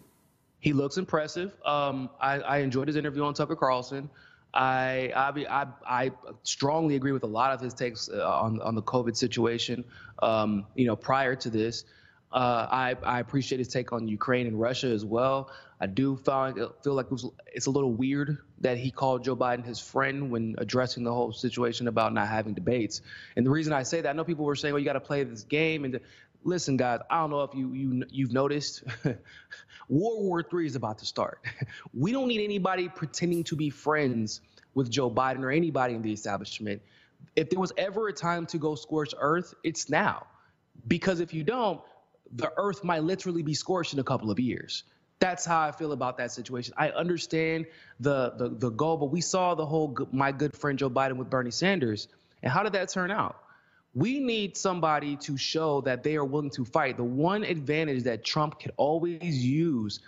He 0.59 0.73
looks 0.73 0.97
impressive. 0.97 1.53
Um, 1.65 2.09
I, 2.19 2.39
I, 2.39 2.57
enjoyed 2.57 2.89
his 2.89 2.97
interview 2.97 3.23
on 3.23 3.33
Tucker 3.33 3.55
Carlson. 3.55 4.09
I, 4.53 5.13
I, 5.15 5.67
I, 5.87 6.11
strongly 6.43 6.97
agree 6.97 7.13
with 7.13 7.23
a 7.23 7.27
lot 7.27 7.53
of 7.53 7.61
his 7.61 7.73
takes 7.73 8.09
uh, 8.09 8.29
on, 8.29 8.59
on 8.59 8.75
the 8.75 8.83
COVID 8.83 9.15
situation. 9.15 9.85
Um, 10.21 10.65
you 10.75 10.85
know, 10.85 10.97
prior 10.97 11.37
to 11.37 11.49
this, 11.49 11.85
uh, 12.33 12.67
I, 12.71 12.95
I 13.03 13.19
appreciate 13.19 13.59
his 13.59 13.67
take 13.67 13.93
on 13.93 14.07
Ukraine 14.07 14.47
and 14.47 14.59
Russia 14.59 14.87
as 14.87 15.05
well. 15.05 15.51
I 15.79 15.85
do 15.85 16.15
find, 16.15 16.57
feel 16.83 16.93
like 16.93 17.05
it 17.05 17.11
was, 17.11 17.29
it's 17.53 17.67
a 17.67 17.71
little 17.71 17.93
weird 17.93 18.39
that 18.61 18.77
he 18.77 18.89
called 18.89 19.23
Joe 19.23 19.35
Biden 19.35 19.63
his 19.63 19.79
friend 19.79 20.31
when 20.31 20.55
addressing 20.57 21.03
the 21.03 21.13
whole 21.13 21.31
situation 21.31 21.87
about 21.87 22.13
not 22.13 22.27
having 22.27 22.53
debates. 22.53 23.01
And 23.35 23.45
the 23.45 23.51
reason 23.51 23.71
I 23.71 23.83
say 23.83 24.01
that, 24.01 24.09
I 24.09 24.13
know 24.13 24.23
people 24.23 24.45
were 24.45 24.55
saying, 24.55 24.73
"Well, 24.73 24.79
you 24.79 24.85
got 24.85 24.93
to 24.93 24.99
play 24.99 25.23
this 25.23 25.43
game," 25.43 25.85
and 25.85 25.99
listen, 26.43 26.75
guys, 26.75 27.01
I 27.09 27.19
don't 27.19 27.29
know 27.29 27.43
if 27.43 27.53
you 27.53 27.71
you 27.73 28.03
you've 28.09 28.31
noticed, 28.31 28.83
World 29.89 30.23
War 30.23 30.43
III 30.53 30.65
is 30.65 30.75
about 30.75 30.97
to 30.99 31.05
start. 31.05 31.39
we 31.93 32.11
don't 32.11 32.27
need 32.27 32.43
anybody 32.43 32.89
pretending 32.89 33.43
to 33.45 33.55
be 33.55 33.69
friends 33.69 34.41
with 34.73 34.89
Joe 34.89 35.11
Biden 35.11 35.43
or 35.43 35.51
anybody 35.51 35.93
in 35.93 36.01
the 36.01 36.11
establishment. 36.11 36.81
If 37.35 37.49
there 37.49 37.59
was 37.59 37.71
ever 37.77 38.07
a 38.07 38.13
time 38.13 38.45
to 38.47 38.57
go 38.57 38.75
scorch 38.75 39.13
earth, 39.19 39.53
it's 39.63 39.89
now. 39.89 40.25
Because 40.87 41.19
if 41.19 41.33
you 41.33 41.43
don't, 41.43 41.79
the 42.35 42.51
earth 42.57 42.83
might 42.83 43.03
literally 43.03 43.43
be 43.43 43.53
scorched 43.53 43.93
in 43.93 43.99
a 43.99 44.03
couple 44.03 44.31
of 44.31 44.39
years. 44.39 44.83
That's 45.19 45.45
how 45.45 45.61
I 45.61 45.71
feel 45.71 45.93
about 45.93 46.17
that 46.17 46.31
situation. 46.31 46.73
I 46.77 46.89
understand 46.89 47.65
the 47.99 48.33
the, 48.37 48.49
the 48.49 48.69
goal, 48.69 48.97
but 48.97 49.07
we 49.07 49.21
saw 49.21 49.55
the 49.55 49.65
whole 49.65 49.95
my 50.11 50.31
good 50.31 50.55
friend 50.57 50.77
Joe 50.77 50.89
Biden 50.89 51.17
with 51.17 51.29
Bernie 51.29 51.51
Sanders, 51.51 52.07
and 52.41 52.51
how 52.51 52.63
did 52.63 52.73
that 52.73 52.89
turn 52.89 53.11
out? 53.11 53.37
we 53.95 54.19
need 54.19 54.57
somebody 54.57 55.15
to 55.17 55.37
show 55.37 55.81
that 55.81 56.03
they 56.03 56.15
are 56.15 56.25
willing 56.25 56.49
to 56.51 56.65
fight. 56.65 56.97
The 56.97 57.03
one 57.03 57.43
advantage 57.43 58.03
that 58.03 58.23
Trump 58.23 58.59
could 58.59 58.71
always 58.77 59.45
use 59.45 59.99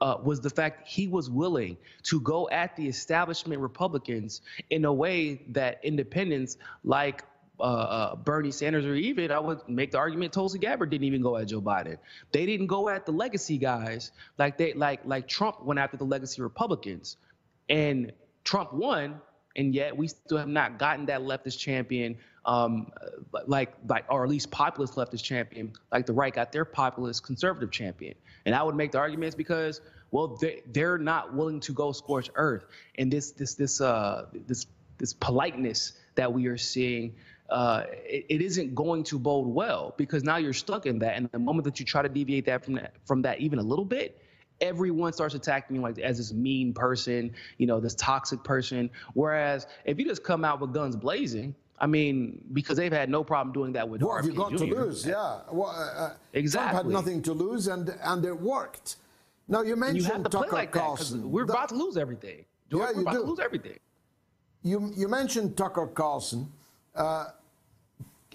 uh, 0.00 0.16
was 0.22 0.40
the 0.40 0.50
fact 0.50 0.88
he 0.88 1.06
was 1.06 1.30
willing 1.30 1.76
to 2.04 2.20
go 2.20 2.48
at 2.50 2.76
the 2.76 2.86
establishment 2.88 3.60
Republicans 3.60 4.42
in 4.70 4.84
a 4.84 4.92
way 4.92 5.42
that 5.48 5.80
independents 5.82 6.56
like 6.84 7.24
uh, 7.62 7.64
uh, 7.64 8.16
Bernie 8.16 8.50
Sanders 8.50 8.84
or 8.84 8.94
even 8.94 9.30
I 9.30 9.38
would 9.38 9.68
make 9.68 9.92
the 9.92 9.98
argument 9.98 10.32
Tulsi 10.32 10.58
Gabbard 10.58 10.90
didn't 10.90 11.04
even 11.04 11.22
go 11.22 11.36
at 11.36 11.46
Joe 11.46 11.62
Biden. 11.62 11.98
They 12.32 12.44
didn't 12.44 12.66
go 12.66 12.88
at 12.88 13.06
the 13.06 13.12
legacy 13.12 13.56
guys 13.56 14.10
like 14.36 14.58
they 14.58 14.74
like 14.74 15.00
like 15.04 15.28
Trump 15.28 15.64
went 15.64 15.78
after 15.78 15.96
the 15.96 16.04
legacy 16.04 16.42
Republicans, 16.42 17.16
and 17.68 18.12
Trump 18.44 18.72
won. 18.72 19.20
And 19.54 19.74
yet 19.74 19.96
we 19.96 20.08
still 20.08 20.38
have 20.38 20.48
not 20.48 20.78
gotten 20.78 21.06
that 21.06 21.20
leftist 21.20 21.58
champion 21.58 22.16
um, 22.44 22.90
like 23.46 23.72
like 23.86 24.04
or 24.08 24.24
at 24.24 24.28
least 24.28 24.50
populist 24.50 24.94
leftist 24.94 25.22
champion, 25.22 25.72
like 25.90 26.06
the 26.06 26.12
right 26.12 26.34
got 26.34 26.52
their 26.52 26.64
populist 26.64 27.22
conservative 27.22 27.70
champion. 27.70 28.14
And 28.44 28.54
I 28.54 28.62
would 28.62 28.74
make 28.74 28.92
the 28.92 28.98
arguments 28.98 29.36
because 29.36 29.80
well 30.10 30.36
they 30.40 30.62
they're 30.66 30.98
not 30.98 31.34
willing 31.34 31.60
to 31.60 31.72
go 31.72 31.92
scorch 31.92 32.30
earth, 32.34 32.64
and 32.98 33.12
this 33.12 33.32
this 33.32 33.54
this 33.54 33.80
uh 33.80 34.26
this 34.34 34.66
this 34.98 35.12
politeness 35.12 35.92
that 36.16 36.32
we 36.32 36.46
are 36.46 36.58
seeing. 36.58 37.14
Uh, 37.52 37.84
it, 38.06 38.24
it 38.30 38.40
isn't 38.40 38.74
going 38.74 39.04
to 39.04 39.18
bode 39.18 39.46
well 39.46 39.92
because 39.98 40.24
now 40.24 40.38
you're 40.38 40.54
stuck 40.54 40.86
in 40.86 40.98
that, 40.98 41.16
and 41.16 41.30
the 41.32 41.38
moment 41.38 41.64
that 41.64 41.78
you 41.78 41.84
try 41.84 42.00
to 42.00 42.08
deviate 42.08 42.46
that 42.46 42.64
from 42.64 42.74
that 42.74 42.94
from 43.04 43.20
that 43.20 43.40
even 43.40 43.58
a 43.58 43.62
little 43.62 43.84
bit, 43.84 44.22
everyone 44.62 45.12
starts 45.12 45.34
attacking 45.34 45.76
you 45.76 45.82
like 45.82 45.98
as 45.98 46.16
this 46.16 46.32
mean 46.32 46.72
person, 46.72 47.34
you 47.58 47.66
know, 47.66 47.78
this 47.78 47.94
toxic 47.94 48.42
person. 48.42 48.88
Whereas 49.12 49.66
if 49.84 49.98
you 49.98 50.06
just 50.06 50.24
come 50.24 50.46
out 50.46 50.60
with 50.60 50.72
guns 50.72 50.96
blazing, 50.96 51.54
I 51.78 51.86
mean, 51.86 52.42
because 52.54 52.78
they've 52.78 52.92
had 52.92 53.10
no 53.10 53.22
problem 53.22 53.52
doing 53.52 53.72
that 53.72 53.86
with. 53.86 54.02
What 54.02 54.16
have 54.16 54.24
you 54.24 54.32
got 54.32 54.52
Jr. 54.52 54.56
to 54.56 54.64
lose? 54.64 55.04
Yeah, 55.04 55.40
well, 55.50 55.68
uh, 55.70 56.14
exactly. 56.32 56.68
Uh, 56.68 56.82
Trump 56.82 56.86
had 56.86 57.04
nothing 57.04 57.22
to 57.22 57.32
lose, 57.32 57.66
and 57.66 57.94
and 58.02 58.24
it 58.24 58.40
worked. 58.40 58.96
Now 59.48 59.62
you 59.62 59.76
mentioned 59.76 59.98
you 59.98 60.04
have 60.04 60.22
to 60.22 60.30
Tucker 60.30 60.48
play 60.48 60.58
like 60.60 60.72
Carlson. 60.72 61.20
That 61.20 61.28
we're 61.28 61.42
about 61.42 61.68
to 61.70 61.74
lose 61.74 61.98
everything. 61.98 62.44
George, 62.70 62.88
yeah, 62.88 62.96
we're 62.96 63.02
about 63.02 63.14
do. 63.14 63.20
to 63.22 63.26
lose 63.26 63.40
everything. 63.40 63.78
You 64.62 64.92
you 64.96 65.08
mentioned 65.08 65.56
Tucker 65.56 65.88
Carlson. 65.88 66.50
Uh, 66.94 67.26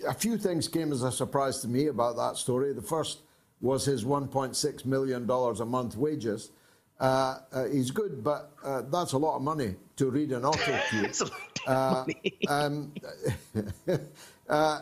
a 0.06 0.14
few 0.14 0.38
things 0.38 0.68
came 0.68 0.92
as 0.92 1.04
a 1.04 1.12
surprise 1.12 1.60
to 1.60 1.68
me 1.68 1.88
about 1.88 2.18
that 2.18 2.38
story. 2.38 2.74
The 2.74 2.82
first 2.82 3.20
was 3.62 3.86
his 3.86 4.04
1.6 4.04 4.86
million 4.86 5.26
dollars 5.26 5.60
a 5.60 5.66
month 5.66 5.96
wages. 5.96 6.52
Uh, 7.00 7.38
uh, 7.52 7.66
he's 7.66 7.92
good, 7.92 8.24
but 8.24 8.52
uh, 8.64 8.82
that's 8.92 9.14
a 9.14 9.18
lot 9.18 9.36
of 9.36 9.42
money 9.42 9.76
to 9.98 10.10
read 10.10 10.32
an 10.32 10.46
auto 10.46 10.80
cue. 10.90 11.10
Uh, 11.66 12.06
um, 12.48 12.94
uh, 14.50 14.82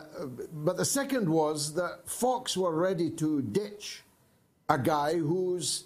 but 0.52 0.76
the 0.76 0.84
second 0.84 1.28
was 1.28 1.74
that 1.74 2.00
Fox 2.06 2.56
were 2.56 2.74
ready 2.74 3.10
to 3.10 3.42
ditch 3.42 4.02
a 4.68 4.78
guy 4.78 5.14
whose 5.14 5.84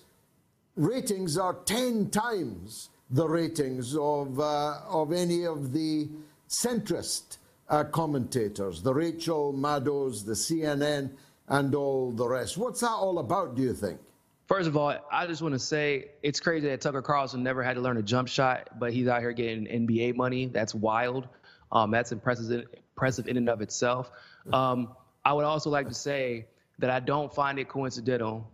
ratings 0.77 1.37
are 1.37 1.55
10 1.65 2.11
times 2.11 2.91
the 3.11 3.29
ratings 3.29 3.97
of, 3.97 4.39
uh, 4.39 4.79
of 4.89 5.13
any 5.13 5.45
of 5.45 5.73
the 5.73 6.09
centrist 6.49 7.39
commentators, 7.85 8.83
the 8.83 8.93
Rachel 8.93 9.53
Maddows, 9.53 10.25
the 10.25 10.33
CNN, 10.33 11.11
and 11.49 11.75
all 11.75 12.11
the 12.13 12.27
rest. 12.27 12.59
What's 12.59 12.81
that 12.81 12.91
all 12.91 13.19
about, 13.19 13.55
do 13.55 13.63
you 13.63 13.75
think? 13.75 14.01
First 14.47 14.67
of 14.67 14.77
all, 14.77 14.93
I 15.13 15.27
just 15.29 15.43
want 15.43 15.55
to 15.55 15.61
say 15.61 16.07
it's 16.25 16.41
crazy 16.41 16.69
that 16.69 16.81
Tucker 16.81 17.03
Carlson 17.03 17.43
never 17.43 17.63
had 17.63 17.75
to 17.75 17.81
learn 17.81 17.97
a 17.99 18.03
jump 18.03 18.27
shot, 18.27 18.69
but 18.81 18.93
he's 18.93 19.07
out 19.07 19.21
here 19.21 19.33
getting 19.33 19.67
NBA 19.67 20.17
money. 20.17 20.47
That's 20.47 20.75
wild. 20.75 21.29
Um, 21.71 21.93
that's 21.93 22.11
impressive, 22.11 22.67
impressive 22.97 23.29
in 23.29 23.37
and 23.37 23.49
of 23.49 23.61
itself. 23.61 24.11
Um, 24.53 24.97
I 25.25 25.33
would 25.33 25.45
also 25.45 25.71
like 25.71 25.87
to 25.87 25.95
say 25.95 26.47
that 26.81 26.91
I 26.91 26.99
don't 26.99 27.33
find 27.33 27.61
it 27.61 27.69
coincidental 27.69 28.51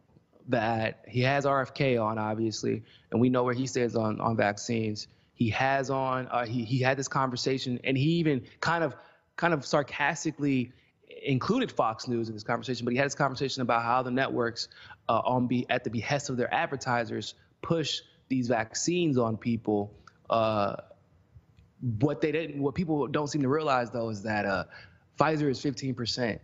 that 0.49 1.05
he 1.09 1.23
has 1.23 1.45
RFK 1.45 2.03
on, 2.03 2.19
obviously, 2.19 2.83
and 3.11 3.21
we 3.21 3.31
know 3.31 3.45
where 3.45 3.55
he 3.55 3.67
stands 3.67 3.97
on 3.97 4.21
on 4.21 4.37
vaccines. 4.37 5.09
He 5.35 5.51
has 5.51 5.91
on. 5.91 6.29
Uh, 6.29 6.47
he 6.47 6.65
he 6.65 6.79
had 6.79 6.99
this 6.99 7.09
conversation, 7.09 7.81
and 7.85 7.97
he 7.97 8.11
even 8.19 8.45
kind 8.61 8.85
of 8.85 8.95
kind 9.37 9.55
of 9.55 9.65
sarcastically 9.65 10.73
included 11.23 11.71
Fox 11.71 12.09
News 12.09 12.29
in 12.29 12.35
this 12.35 12.43
conversation, 12.43 12.85
but 12.85 12.93
he 12.93 12.99
had 12.99 13.07
this 13.07 13.15
conversation 13.15 13.63
about 13.63 13.83
how 13.83 14.03
the 14.03 14.11
networks, 14.11 14.69
uh, 15.09 15.21
on 15.25 15.47
be 15.47 15.67
at 15.71 15.85
the 15.85 15.91
behest 15.91 16.31
of 16.31 16.37
their 16.37 16.53
advertisers, 16.53 17.35
push 17.63 18.01
these 18.29 18.49
vaccines 18.49 19.19
on 19.19 19.37
people. 19.37 19.93
Uh, 20.29 20.77
what 22.01 22.21
they 22.21 22.33
didn't, 22.33 22.61
what 22.61 22.75
people 22.75 23.07
don't 23.07 23.29
seem 23.29 23.43
to 23.43 23.49
realize 23.49 23.91
though, 23.91 24.09
is 24.09 24.23
that 24.23 24.47
uh, 24.47 24.65
Pfizer 25.19 25.49
is 25.49 25.61
15% 25.61 26.39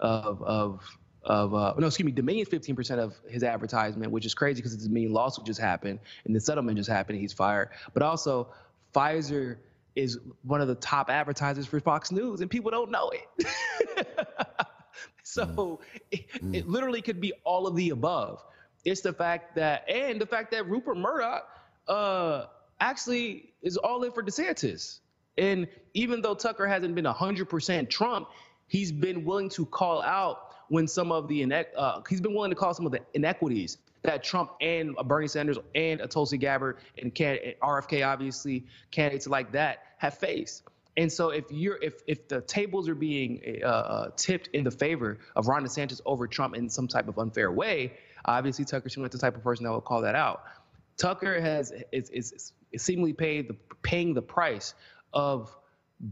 of 0.00 0.42
of 0.42 0.98
of 1.24 1.54
uh, 1.54 1.74
no, 1.78 1.86
excuse 1.86 2.04
me, 2.04 2.10
Dominion 2.10 2.46
15% 2.46 2.98
of 2.98 3.14
his 3.28 3.44
advertisement, 3.44 4.10
which 4.10 4.26
is 4.26 4.34
crazy 4.34 4.56
because 4.56 4.76
the 4.76 4.88
Dominion 4.88 5.12
lawsuit 5.12 5.46
just 5.46 5.60
happened 5.60 6.00
and 6.24 6.34
the 6.34 6.40
settlement 6.40 6.76
just 6.76 6.90
happened. 6.90 7.20
he's 7.20 7.32
fired, 7.32 7.70
but 7.94 8.02
also 8.02 8.48
Pfizer 8.92 9.58
is 9.94 10.18
one 10.42 10.60
of 10.60 10.68
the 10.68 10.74
top 10.74 11.10
advertisers 11.10 11.66
for 11.66 11.80
Fox 11.80 12.10
News, 12.10 12.40
and 12.40 12.50
people 12.50 12.70
don't 12.70 12.90
know 12.90 13.10
it. 13.10 14.06
so 15.22 15.44
mm. 15.44 15.78
It, 16.10 16.28
mm. 16.32 16.54
it, 16.54 16.68
literally 16.68 17.02
could 17.02 17.20
be 17.20 17.32
all 17.44 17.66
of 17.66 17.76
the 17.76 17.90
above. 17.90 18.42
It's 18.84 19.00
the 19.00 19.12
fact 19.12 19.56
that, 19.56 19.88
and 19.88 20.20
the 20.20 20.26
fact 20.26 20.50
that 20.52 20.68
Rupert 20.68 20.96
Murdoch 20.96 21.48
uh, 21.88 22.46
actually 22.80 23.52
is 23.62 23.76
all 23.76 24.02
in 24.02 24.12
for 24.12 24.22
DeSantis. 24.22 24.98
And 25.38 25.68
even 25.94 26.20
though 26.20 26.34
Tucker 26.34 26.66
hasn't 26.66 26.94
been 26.94 27.04
100% 27.04 27.88
Trump, 27.88 28.28
he's 28.66 28.92
been 28.92 29.24
willing 29.24 29.48
to 29.50 29.64
call 29.66 30.02
out 30.02 30.48
when 30.68 30.88
some 30.88 31.12
of 31.12 31.28
the 31.28 31.44
uh, 31.76 32.00
he's 32.08 32.20
been 32.20 32.34
willing 32.34 32.50
to 32.50 32.56
call 32.56 32.72
some 32.72 32.86
of 32.86 32.92
the 32.92 33.00
inequities 33.14 33.78
that 34.02 34.24
Trump 34.24 34.52
and 34.60 34.96
Bernie 35.04 35.28
Sanders 35.28 35.58
and 35.74 36.02
Tulsi 36.10 36.38
Gabbard 36.38 36.78
and, 37.00 37.14
RFK, 37.14 38.06
obviously, 38.06 38.66
candidates 38.90 39.26
like 39.26 39.52
that 39.52 39.82
have 39.98 40.18
faced. 40.18 40.64
And 40.96 41.10
so 41.10 41.30
if 41.30 41.44
you're 41.50 41.78
if 41.80 42.02
if 42.06 42.28
the 42.28 42.42
tables 42.42 42.88
are 42.88 42.94
being 42.94 43.60
uh, 43.62 43.66
uh, 43.66 44.10
tipped 44.16 44.48
in 44.48 44.62
the 44.64 44.70
favor 44.70 45.18
of 45.34 45.48
Ron 45.48 45.64
DeSantis 45.64 46.02
over 46.04 46.26
Trump 46.26 46.54
in 46.54 46.68
some 46.68 46.86
type 46.86 47.08
of 47.08 47.18
unfair 47.18 47.50
way, 47.50 47.94
obviously 48.24 48.66
Tucker 48.66 48.90
Schmidt 48.90 49.10
the 49.10 49.18
type 49.18 49.36
of 49.36 49.42
person 49.42 49.64
that 49.64 49.70
will 49.70 49.80
call 49.80 50.02
that 50.02 50.14
out. 50.14 50.42
Tucker 50.98 51.40
has 51.40 51.72
is 51.92 52.10
is, 52.10 52.52
is 52.72 52.82
seemingly 52.82 53.14
paid 53.14 53.48
the 53.48 53.56
paying 53.82 54.12
the 54.12 54.20
price 54.20 54.74
of 55.14 55.54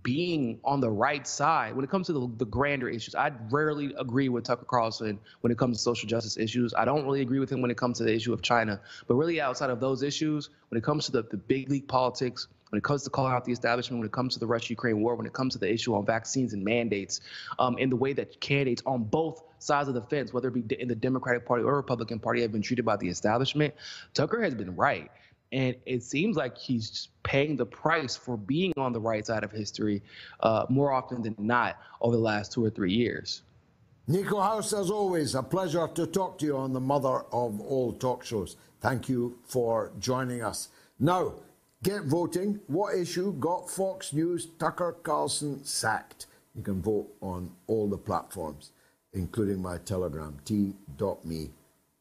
being 0.03 0.61
on 0.64 0.80
the 0.80 0.91
right 0.91 1.26
side 1.26 1.74
when 1.74 1.84
it 1.84 1.91
comes 1.91 2.07
to 2.07 2.12
the, 2.12 2.30
the 2.36 2.45
grander 2.45 2.88
issues. 2.88 3.14
I 3.14 3.32
rarely 3.51 3.93
agree 3.99 4.28
with 4.28 4.45
Tucker 4.45 4.64
Carlson 4.64 5.18
when 5.41 5.51
it 5.51 5.59
comes 5.59 5.78
to 5.78 5.82
social 5.82 6.09
justice 6.09 6.36
issues. 6.36 6.72
I 6.74 6.84
don't 6.84 7.05
really 7.05 7.22
agree 7.22 7.41
with 7.41 7.51
him 7.51 7.61
when 7.61 7.70
it 7.70 7.76
comes 7.76 7.99
to 7.99 8.05
the 8.05 8.14
issue 8.14 8.32
of 8.32 8.41
China. 8.41 8.80
But 9.09 9.14
really, 9.16 9.41
outside 9.41 9.70
of 9.70 9.80
those 9.80 10.03
issues, 10.03 10.51
when 10.68 10.78
it 10.78 10.84
comes 10.84 11.07
to 11.07 11.12
the, 11.12 11.22
the 11.22 11.36
big 11.36 11.70
league 11.70 11.88
politics, 11.88 12.47
when 12.70 12.78
it 12.78 12.84
comes 12.84 13.03
to 13.03 13.11
calling 13.11 13.32
out 13.32 13.45
the 13.45 13.53
establishment, 13.53 13.99
when 13.99 14.07
it 14.07 14.12
comes 14.12 14.34
to 14.34 14.41
the 14.41 14.47
Russia 14.47 14.70
Ukraine 14.70 15.01
war, 15.01 15.16
when 15.16 15.26
it 15.26 15.32
comes 15.32 15.55
to 15.55 15.59
the 15.59 15.70
issue 15.70 15.95
on 15.95 16.07
vaccines 16.07 16.53
and 16.53 16.64
mandates, 16.64 17.20
um, 17.59 17.76
in 17.78 17.91
the 17.91 17.97
way 17.97 18.12
that 18.12 18.41
candidates 18.41 18.82
on 18.86 19.03
both 19.03 19.43
sides 19.59 19.88
of 19.88 19.95
the 19.95 20.03
fence, 20.03 20.32
whether 20.32 20.49
it 20.49 20.68
be 20.68 20.80
in 20.80 20.86
the 20.86 20.95
Democratic 20.95 21.45
Party 21.47 21.64
or 21.64 21.74
Republican 21.74 22.20
Party, 22.20 22.43
have 22.43 22.53
been 22.53 22.62
treated 22.62 22.84
by 22.84 22.97
the 22.97 23.09
establishment, 23.09 23.74
Tucker 24.14 24.41
has 24.43 24.55
been 24.55 24.76
right. 24.76 25.11
And 25.53 25.74
it 25.84 26.03
seems 26.03 26.36
like 26.36 26.57
he's 26.57 27.09
paying 27.22 27.57
the 27.57 27.66
price 27.66 28.16
for 28.16 28.36
being 28.36 28.72
on 28.76 28.92
the 28.92 29.01
right 29.01 29.26
side 29.26 29.42
of 29.42 29.51
history 29.51 30.03
uh, 30.40 30.66
more 30.68 30.92
often 30.92 31.22
than 31.22 31.34
not 31.38 31.76
over 32.01 32.14
the 32.14 32.22
last 32.22 32.53
two 32.53 32.64
or 32.64 32.70
three 32.70 32.92
years. 32.92 33.42
Niko 34.09 34.42
House, 34.42 34.72
as 34.72 34.90
always, 34.90 35.34
a 35.34 35.42
pleasure 35.42 35.86
to 35.94 36.07
talk 36.07 36.38
to 36.38 36.46
you 36.46 36.57
on 36.57 36.72
the 36.72 36.80
mother 36.80 37.22
of 37.32 37.61
all 37.61 37.92
talk 37.92 38.24
shows. 38.24 38.57
Thank 38.80 39.09
you 39.09 39.38
for 39.44 39.92
joining 39.98 40.42
us. 40.42 40.68
Now, 40.98 41.34
get 41.82 42.05
voting. 42.05 42.61
What 42.66 42.96
issue 42.96 43.32
got 43.34 43.70
Fox 43.70 44.12
News 44.12 44.48
Tucker 44.59 44.96
Carlson 45.03 45.64
sacked? 45.64 46.26
You 46.55 46.62
can 46.62 46.82
vote 46.82 47.09
on 47.20 47.51
all 47.66 47.88
the 47.88 47.98
platforms, 47.98 48.72
including 49.12 49.62
my 49.62 49.78
Telegram, 49.78 50.38
t.me 50.44 51.51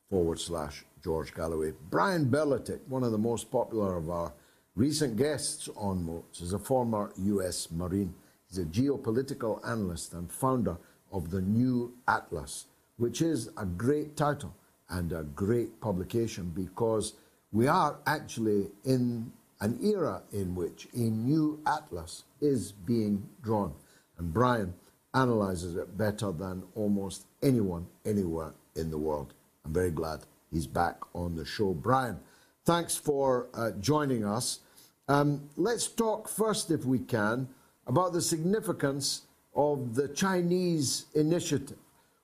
forward 0.10 0.40
slash 0.40 0.86
George 1.04 1.34
Galloway. 1.34 1.74
Brian 1.90 2.26
Berletic, 2.26 2.80
one 2.88 3.04
of 3.04 3.12
the 3.12 3.18
most 3.18 3.52
popular 3.52 3.98
of 3.98 4.10
our 4.10 4.34
recent 4.76 5.16
guests 5.18 5.70
on 5.76 6.04
Moats, 6.04 6.42
is 6.42 6.54
a 6.54 6.60
former 6.60 7.12
U.S. 7.18 7.68
Marine. 7.72 8.14
He's 8.48 8.58
a 8.60 8.66
geopolitical 8.66 9.66
analyst 9.68 10.14
and 10.14 10.32
founder 10.32 10.78
of 11.12 11.30
the 11.30 11.42
New 11.42 11.94
Atlas, 12.08 12.66
which 12.98 13.22
is 13.22 13.50
a 13.58 13.66
great 13.66 14.18
title 14.18 14.54
and 14.90 15.14
a 15.14 15.24
great 15.24 15.80
publication 15.80 16.52
because 16.56 17.14
we 17.52 17.68
are 17.68 18.00
actually 18.06 18.68
in 18.86 19.32
an 19.62 19.78
era 19.84 20.22
in 20.32 20.56
which 20.56 20.88
a 20.94 21.00
new 21.00 21.60
atlas 21.68 22.24
is 22.42 22.72
being 22.72 23.28
drawn. 23.42 23.74
And 24.18 24.34
Brian 24.34 24.74
analyzes 25.14 25.76
it 25.76 25.98
better 25.98 26.32
than 26.32 26.64
almost 26.76 27.26
anyone 27.42 27.88
anywhere 28.06 28.54
in 28.76 28.90
the 28.90 28.98
world. 28.98 29.34
I'm 29.70 29.74
very 29.74 29.92
glad 29.92 30.22
he's 30.52 30.66
back 30.66 30.96
on 31.14 31.36
the 31.36 31.46
show. 31.46 31.76
Brian, 31.76 32.20
thanks 32.66 32.96
for 32.96 33.50
uh, 33.54 33.70
joining 33.80 34.26
us. 34.26 34.62
Um, 35.08 35.48
let's 35.58 35.88
talk 35.88 36.28
first, 36.28 36.72
if 36.72 36.86
we 36.86 36.98
can, 36.98 37.48
about 37.86 38.14
the 38.14 38.22
significance 38.22 39.28
of 39.56 39.94
the 39.94 40.08
Chinese 40.08 41.06
initiative 41.14 41.78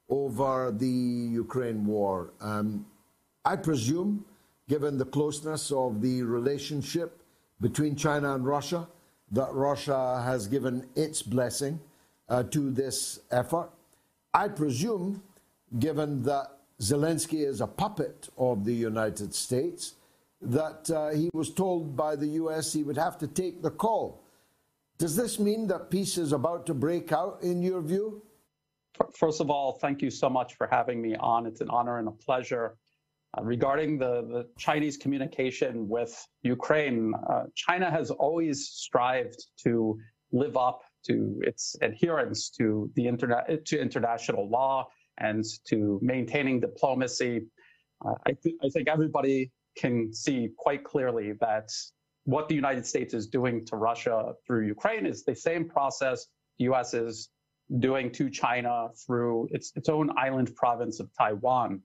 over 0.09 0.71
the 0.75 0.87
Ukraine 0.87 1.85
war. 1.85 2.33
Um, 2.41 2.87
I 3.45 3.57
presume, 3.57 4.25
given 4.67 4.97
the 4.97 5.05
closeness 5.05 5.71
of 5.71 6.01
the 6.01 6.23
relationship 6.23 7.21
between 7.61 7.95
China 7.95 8.33
and 8.33 8.43
Russia, 8.43 8.87
that 9.33 9.53
Russia 9.53 10.19
has 10.25 10.47
given 10.47 10.87
its 10.95 11.21
blessing 11.21 11.79
uh, 12.27 12.41
to 12.41 12.71
this 12.71 13.19
effort. 13.29 13.69
I 14.33 14.47
presume, 14.47 15.21
given 15.77 16.23
that 16.23 16.54
Zelensky 16.81 17.45
is 17.45 17.61
a 17.61 17.67
puppet 17.67 18.29
of 18.37 18.65
the 18.65 18.73
United 18.73 19.33
States, 19.33 19.95
that 20.41 20.89
uh, 20.91 21.09
he 21.09 21.29
was 21.33 21.53
told 21.53 21.95
by 21.95 22.15
the 22.15 22.27
US 22.43 22.73
he 22.73 22.83
would 22.83 22.97
have 22.97 23.17
to 23.19 23.27
take 23.27 23.61
the 23.61 23.71
call. 23.71 24.21
Does 24.97 25.15
this 25.15 25.39
mean 25.39 25.67
that 25.67 25.89
peace 25.89 26.17
is 26.17 26.33
about 26.33 26.65
to 26.67 26.73
break 26.73 27.11
out, 27.11 27.39
in 27.41 27.61
your 27.61 27.81
view? 27.81 28.21
First 29.13 29.41
of 29.41 29.49
all, 29.49 29.73
thank 29.73 30.01
you 30.01 30.09
so 30.09 30.29
much 30.29 30.55
for 30.55 30.67
having 30.67 31.01
me 31.01 31.15
on. 31.15 31.45
It's 31.45 31.61
an 31.61 31.69
honor 31.69 31.97
and 31.99 32.07
a 32.07 32.11
pleasure. 32.11 32.77
Uh, 33.37 33.43
regarding 33.43 33.97
the, 33.97 34.21
the 34.21 34.47
Chinese 34.57 34.95
communication 34.95 35.89
with 35.89 36.25
Ukraine, 36.43 37.13
uh, 37.29 37.43
China 37.55 37.91
has 37.91 38.11
always 38.11 38.69
strived 38.69 39.45
to 39.63 39.97
live 40.31 40.55
up 40.55 40.81
to 41.07 41.41
its 41.43 41.75
adherence 41.81 42.49
to 42.49 42.89
the 42.95 43.07
internet 43.07 43.65
to 43.65 43.79
international 43.79 44.49
law 44.49 44.87
and 45.17 45.43
to 45.67 45.99
maintaining 46.01 46.59
diplomacy. 46.59 47.45
Uh, 48.05 48.13
I, 48.25 48.31
th- 48.31 48.55
I 48.63 48.69
think 48.69 48.87
everybody 48.87 49.51
can 49.77 50.13
see 50.13 50.49
quite 50.57 50.83
clearly 50.83 51.33
that 51.41 51.71
what 52.25 52.49
the 52.49 52.55
United 52.55 52.85
States 52.85 53.13
is 53.13 53.27
doing 53.27 53.65
to 53.65 53.75
Russia 53.75 54.33
through 54.45 54.65
Ukraine 54.67 55.05
is 55.05 55.23
the 55.23 55.35
same 55.35 55.67
process 55.67 56.27
the 56.57 56.65
U.S. 56.65 56.93
is 56.93 57.29
doing 57.79 58.11
to 58.11 58.29
China 58.29 58.89
through 59.05 59.47
its, 59.51 59.71
its 59.75 59.89
own 59.89 60.09
island 60.17 60.55
province 60.55 60.99
of 60.99 61.09
Taiwan. 61.17 61.81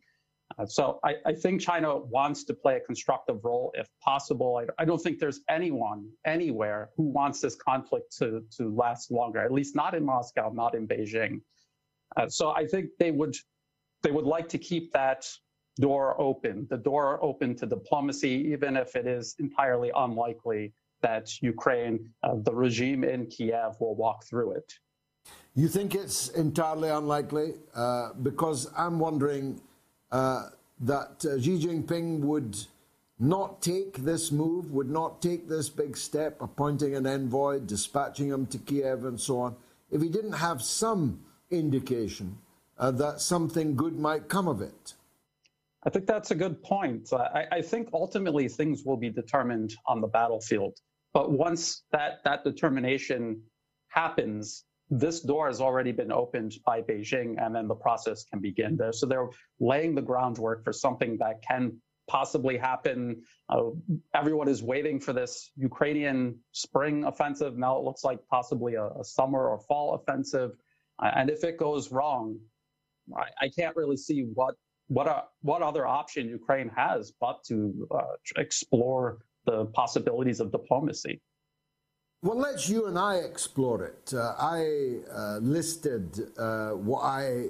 Uh, 0.59 0.67
so 0.67 0.99
I, 1.05 1.15
I, 1.25 1.33
think 1.33 1.61
China 1.61 1.97
wants 1.97 2.45
to 2.45 2.55
play 2.55 2.77
a 2.77 2.81
constructive 2.81 3.45
role 3.45 3.73
if 3.75 3.89
possible. 4.03 4.61
I, 4.61 4.83
I, 4.83 4.85
don't 4.85 4.99
think 4.99 5.21
there's 5.21 5.41
anyone 5.49 6.09
anywhere 6.27 6.91
who 6.97 7.05
wants 7.05 7.41
this 7.41 7.55
conflict 7.55 8.17
to, 8.19 8.43
to 8.57 8.75
last 8.75 9.13
longer, 9.13 9.39
at 9.41 9.53
least 9.53 9.77
not 9.77 9.95
in 9.95 10.05
Moscow, 10.05 10.51
not 10.53 10.75
in 10.75 10.89
Beijing. 10.89 11.41
Uh, 12.17 12.29
so 12.29 12.51
I 12.51 12.67
think 12.67 12.91
they 12.99 13.11
would 13.11 13.37
they 14.03 14.11
would 14.11 14.25
like 14.25 14.49
to 14.49 14.59
keep 14.59 14.93
that 14.93 15.29
door 15.79 16.21
open, 16.21 16.67
the 16.71 16.77
door 16.77 17.23
open 17.23 17.55
to 17.57 17.67
diplomacy, 17.67 18.31
even 18.53 18.77
if 18.77 18.97
it 18.97 19.07
is 19.07 19.37
entirely 19.39 19.91
unlikely 19.95 20.73
that 21.03 21.31
Ukraine, 21.43 22.09
uh, 22.23 22.35
the 22.43 22.55
regime 22.55 23.05
in 23.05 23.27
Kiev, 23.27 23.77
will 23.81 23.95
walk 23.95 24.25
through 24.25 24.53
it. 24.53 24.73
You 25.55 25.69
think 25.69 25.95
it's 25.95 26.29
entirely 26.29 26.91
unlikely? 26.91 27.55
Uh, 27.75 28.13
because 28.23 28.71
I'm 28.77 28.99
wondering 28.99 29.61
uh, 30.13 30.51
that 30.81 31.25
uh, 31.25 31.41
Xi 31.41 31.59
Jinping 31.59 32.21
would 32.21 32.57
not 33.19 33.61
take 33.61 33.99
this 33.99 34.33
move, 34.33 34.71
would 34.73 34.91
not 34.91 35.21
take 35.21 35.49
this 35.49 35.69
big 35.69 35.97
step, 35.97 36.41
appointing 36.41 36.95
an 36.95 37.07
envoy, 37.07 37.61
dispatching 37.61 38.29
him 38.29 38.47
to 38.47 38.59
Kiev, 38.59 39.05
and 39.05 39.21
so 39.21 39.41
on, 39.41 39.57
if 39.91 40.01
he 40.01 40.09
didn't 40.09 40.33
have 40.33 40.63
some 40.63 41.21
indication 41.51 42.37
uh, 42.79 42.91
that 42.93 43.21
something 43.21 43.77
good 43.77 43.99
might 43.99 44.29
come 44.29 44.49
of 44.49 44.63
it. 44.63 44.95
I 45.85 45.91
think 45.91 46.07
that's 46.07 46.31
a 46.31 46.35
good 46.35 46.63
point. 46.63 47.11
I, 47.13 47.47
I, 47.51 47.63
think 47.63 47.89
ultimately 47.95 48.49
things 48.49 48.85
will 48.85 48.99
be 48.99 49.09
determined 49.09 49.75
on 49.87 50.03
the 50.03 50.09
battlefield. 50.09 50.79
But 51.15 51.33
once 51.33 51.85
that, 51.93 52.23
that 52.25 52.45
determination 52.45 53.41
happens, 53.89 54.65
this 54.91 55.21
door 55.21 55.47
has 55.47 55.61
already 55.61 55.93
been 55.93 56.13
opened 56.13 56.57
by 56.67 56.83
Beijing, 56.83 57.43
and 57.43 57.55
then 57.55 57.67
the 57.67 57.75
process 57.75 58.25
can 58.25 58.41
begin 58.41 58.77
there. 58.77 58.93
So 58.93 59.07
they're 59.07 59.29
laying 59.59 59.95
the 59.95 60.03
groundwork 60.03 60.65
for 60.65 60.73
something 60.73 61.17
that 61.19 61.41
can 61.43 61.81
possibly 62.09 62.59
happen. 62.59 63.23
Uh, 63.49 63.71
everyone 64.15 64.49
is 64.49 64.63
waiting 64.63 64.99
for 64.99 65.13
this 65.13 65.53
Ukrainian 65.57 66.37
spring 66.53 67.05
offensive. 67.05 67.57
Now 67.57 67.79
it 67.79 67.85
looks 67.85 68.05
like 68.05 68.19
possibly 68.29 68.75
a, 68.75 68.87
a 68.89 69.05
summer 69.05 69.49
or 69.49 69.61
fall 69.61 69.95
offensive. 69.95 70.51
Uh, 71.03 71.11
and 71.17 71.31
if 71.31 71.45
it 71.45 71.57
goes 71.59 71.91
wrong, 71.91 72.39
I, 73.17 73.47
I 73.47 73.49
can't 73.49 73.77
really 73.77 73.97
see 73.97 74.23
what 74.35 74.55
what 74.89 75.07
a, 75.07 75.23
what 75.43 75.63
other 75.63 75.87
option 75.87 76.29
Ukraine 76.29 76.69
has 76.77 77.13
but 77.21 77.45
to 77.45 77.87
uh, 77.93 78.03
explore 78.37 79.19
the 79.47 79.67
possibilities 79.67 80.41
of 80.41 80.51
diplomacy. 80.51 81.21
Well, 82.23 82.37
let's 82.37 82.69
you 82.69 82.87
and 82.87 82.99
I 82.99 83.17
explore 83.17 83.85
it. 83.85 84.13
Uh, 84.13 84.35
I 84.37 84.97
uh, 85.11 85.39
listed 85.39 86.33
uh, 86.37 86.71
what 86.71 87.03
I, 87.03 87.47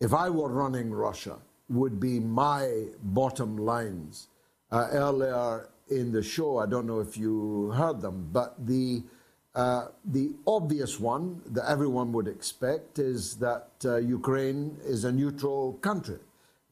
if 0.00 0.12
I 0.14 0.30
were 0.30 0.48
running 0.48 0.90
Russia, 0.90 1.36
would 1.68 2.00
be 2.00 2.18
my 2.18 2.86
bottom 3.02 3.56
lines 3.56 4.28
uh, 4.72 4.88
earlier 4.92 5.68
in 5.88 6.10
the 6.10 6.22
show. 6.22 6.58
I 6.58 6.66
don't 6.66 6.86
know 6.86 7.00
if 7.00 7.16
you 7.16 7.70
heard 7.70 8.00
them, 8.00 8.28
but 8.32 8.66
the 8.66 9.02
uh, 9.04 9.08
the 9.54 10.32
obvious 10.46 10.98
one 10.98 11.42
that 11.46 11.68
everyone 11.68 12.12
would 12.12 12.28
expect 12.28 12.98
is 12.98 13.36
that 13.36 13.68
uh, 13.84 13.96
Ukraine 13.96 14.76
is 14.84 15.04
a 15.04 15.12
neutral 15.12 15.74
country, 15.74 16.18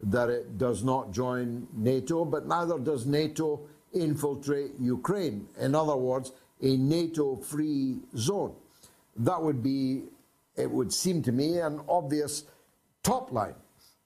that 0.03 0.31
it 0.31 0.57
does 0.57 0.83
not 0.83 1.13
join 1.13 1.67
NATO, 1.75 2.25
but 2.25 2.47
neither 2.47 2.79
does 2.79 3.07
NATO 3.07 3.61
infiltrate 3.93 4.73
Ukraine. 4.79 5.47
In 5.59 5.75
other 5.75 5.97
words, 5.97 6.33
a 6.63 6.77
NATO 6.77 7.37
free 7.37 7.99
zone. 8.17 8.55
That 9.17 9.43
would 9.43 9.63
be, 9.63 10.05
it 10.57 10.71
would 10.71 10.93
seem 10.93 11.23
to 11.23 11.33
me, 11.33 11.59
an 11.59 11.81
obvious 11.89 12.45
top 13.03 13.33
line. 13.33 13.55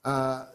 Uh, 0.04 0.46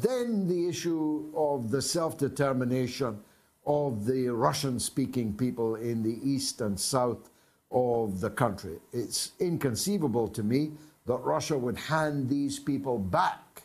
then 0.00 0.48
the 0.48 0.68
issue 0.68 1.30
of 1.36 1.70
the 1.70 1.80
self 1.80 2.18
determination 2.18 3.20
of 3.66 4.04
the 4.04 4.28
Russian 4.28 4.78
speaking 4.78 5.34
people 5.34 5.76
in 5.76 6.02
the 6.02 6.18
east 6.22 6.60
and 6.60 6.78
south 6.78 7.30
of 7.74 8.20
the 8.20 8.30
country. 8.30 8.78
It's 8.92 9.32
inconceivable 9.40 10.28
to 10.28 10.42
me 10.42 10.70
that 11.06 11.18
Russia 11.18 11.58
would 11.58 11.76
hand 11.76 12.28
these 12.30 12.58
people 12.58 12.98
back 12.98 13.62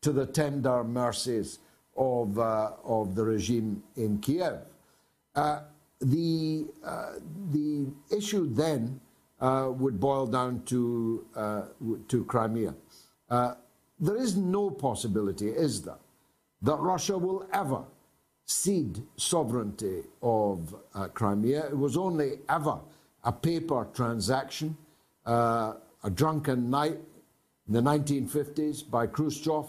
to 0.00 0.12
the 0.12 0.24
tender 0.24 0.84
mercies 0.84 1.58
of, 1.96 2.38
uh, 2.38 2.70
of 2.84 3.16
the 3.16 3.24
regime 3.24 3.82
in 3.96 4.18
Kiev. 4.20 4.60
Uh, 5.34 5.60
the, 6.00 6.66
uh, 6.84 7.14
the 7.50 7.88
issue 8.16 8.48
then 8.48 9.00
uh, 9.40 9.68
would 9.70 9.98
boil 9.98 10.26
down 10.26 10.62
to, 10.66 11.26
uh, 11.34 11.62
to 12.06 12.24
Crimea. 12.24 12.74
Uh, 13.28 13.54
there 13.98 14.16
is 14.16 14.36
no 14.36 14.70
possibility, 14.70 15.48
is 15.48 15.82
there, 15.82 15.98
that 16.62 16.76
Russia 16.76 17.18
will 17.18 17.46
ever 17.52 17.82
cede 18.46 19.02
sovereignty 19.16 20.04
of 20.22 20.74
Crimea. 21.14 21.66
It 21.66 21.76
was 21.76 21.96
only 21.96 22.38
ever 22.48 22.78
a 23.28 23.32
paper 23.32 23.86
transaction, 23.92 24.74
uh, 25.26 25.74
a 26.02 26.08
drunken 26.08 26.70
night 26.70 26.98
in 27.66 27.74
the 27.74 27.82
1950s 27.82 28.90
by 28.90 29.06
Khrushchev, 29.06 29.66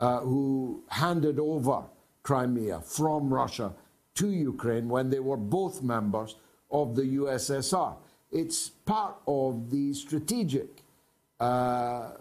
uh, 0.00 0.20
who 0.20 0.82
handed 0.88 1.38
over 1.38 1.82
Crimea 2.22 2.80
from 2.80 3.32
Russia 3.32 3.74
to 4.14 4.30
Ukraine 4.30 4.88
when 4.88 5.10
they 5.10 5.20
were 5.20 5.36
both 5.36 5.82
members 5.82 6.36
of 6.70 6.96
the 6.96 7.02
USSR. 7.20 7.96
It's 8.32 8.70
part 8.70 9.16
of 9.26 9.70
the 9.70 9.92
strategic 9.92 10.82
uh, 11.38 12.12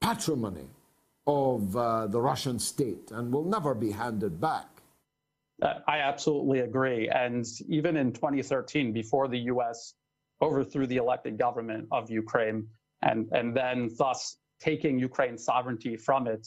patrimony 0.00 0.68
of 1.24 1.76
uh, 1.76 2.08
the 2.08 2.20
Russian 2.20 2.58
state 2.58 3.12
and 3.12 3.32
will 3.32 3.44
never 3.44 3.74
be 3.74 3.92
handed 3.92 4.40
back. 4.40 4.66
I 5.62 5.98
absolutely 5.98 6.60
agree. 6.60 7.08
And 7.08 7.44
even 7.68 7.96
in 7.96 8.12
2013, 8.12 8.92
before 8.92 9.26
the 9.28 9.38
US 9.52 9.94
overthrew 10.40 10.86
the 10.86 10.96
elected 10.96 11.36
government 11.36 11.88
of 11.90 12.10
Ukraine 12.10 12.68
and, 13.02 13.28
and 13.32 13.56
then 13.56 13.90
thus 13.98 14.36
taking 14.60 14.98
Ukraine's 14.98 15.44
sovereignty 15.44 15.96
from 15.96 16.26
it, 16.28 16.46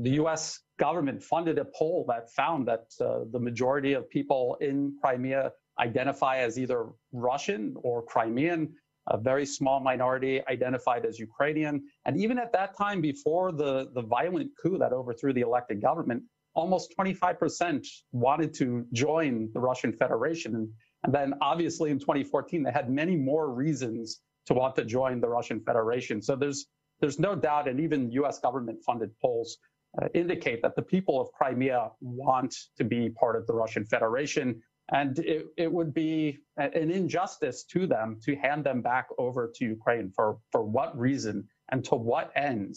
the 0.00 0.10
US 0.22 0.60
government 0.78 1.22
funded 1.22 1.58
a 1.58 1.64
poll 1.64 2.04
that 2.08 2.32
found 2.32 2.66
that 2.68 2.86
uh, 3.00 3.20
the 3.30 3.38
majority 3.38 3.92
of 3.92 4.08
people 4.10 4.56
in 4.60 4.96
Crimea 5.00 5.52
identify 5.78 6.38
as 6.38 6.58
either 6.58 6.88
Russian 7.12 7.74
or 7.76 8.02
Crimean. 8.02 8.72
A 9.08 9.18
very 9.18 9.44
small 9.44 9.80
minority 9.80 10.40
identified 10.48 11.04
as 11.04 11.18
Ukrainian. 11.18 11.82
And 12.06 12.16
even 12.16 12.38
at 12.38 12.52
that 12.52 12.76
time, 12.76 13.00
before 13.02 13.52
the, 13.52 13.90
the 13.92 14.00
violent 14.00 14.50
coup 14.60 14.78
that 14.78 14.92
overthrew 14.92 15.34
the 15.34 15.42
elected 15.42 15.82
government, 15.82 16.22
almost 16.54 16.94
25% 16.98 17.86
wanted 18.12 18.54
to 18.54 18.86
join 18.92 19.50
the 19.52 19.60
Russian 19.60 19.92
Federation. 19.92 20.54
And, 20.54 20.68
then 21.14 21.34
obviously 21.42 21.90
in 21.90 21.98
2014, 21.98 22.62
they 22.62 22.72
had 22.72 22.88
many 22.88 23.14
more 23.14 23.52
reasons 23.52 24.20
to 24.46 24.54
want 24.54 24.74
to 24.76 24.86
join 24.86 25.20
the 25.20 25.28
Russian 25.28 25.60
Federation. 25.60 26.22
So 26.22 26.34
there's, 26.34 26.66
there's 27.00 27.18
no 27.18 27.34
doubt, 27.34 27.68
and 27.68 27.78
even 27.80 28.10
US 28.12 28.38
government 28.38 28.78
funded 28.86 29.10
polls 29.20 29.58
uh, 30.00 30.08
indicate 30.14 30.62
that 30.62 30.76
the 30.76 30.82
people 30.82 31.20
of 31.20 31.30
Crimea 31.32 31.90
want 32.00 32.54
to 32.78 32.84
be 32.84 33.10
part 33.10 33.36
of 33.36 33.46
the 33.46 33.52
Russian 33.52 33.84
Federation. 33.84 34.62
And 34.90 35.18
it, 35.18 35.46
it 35.56 35.72
would 35.72 35.92
be 35.92 36.38
an 36.56 36.90
injustice 36.90 37.64
to 37.72 37.86
them 37.86 38.18
to 38.24 38.34
hand 38.36 38.64
them 38.64 38.80
back 38.80 39.08
over 39.18 39.52
to 39.56 39.64
Ukraine 39.64 40.10
for, 40.14 40.38
for 40.52 40.62
what 40.62 40.98
reason 40.98 41.48
and 41.70 41.84
to 41.86 41.96
what 41.96 42.32
end. 42.34 42.76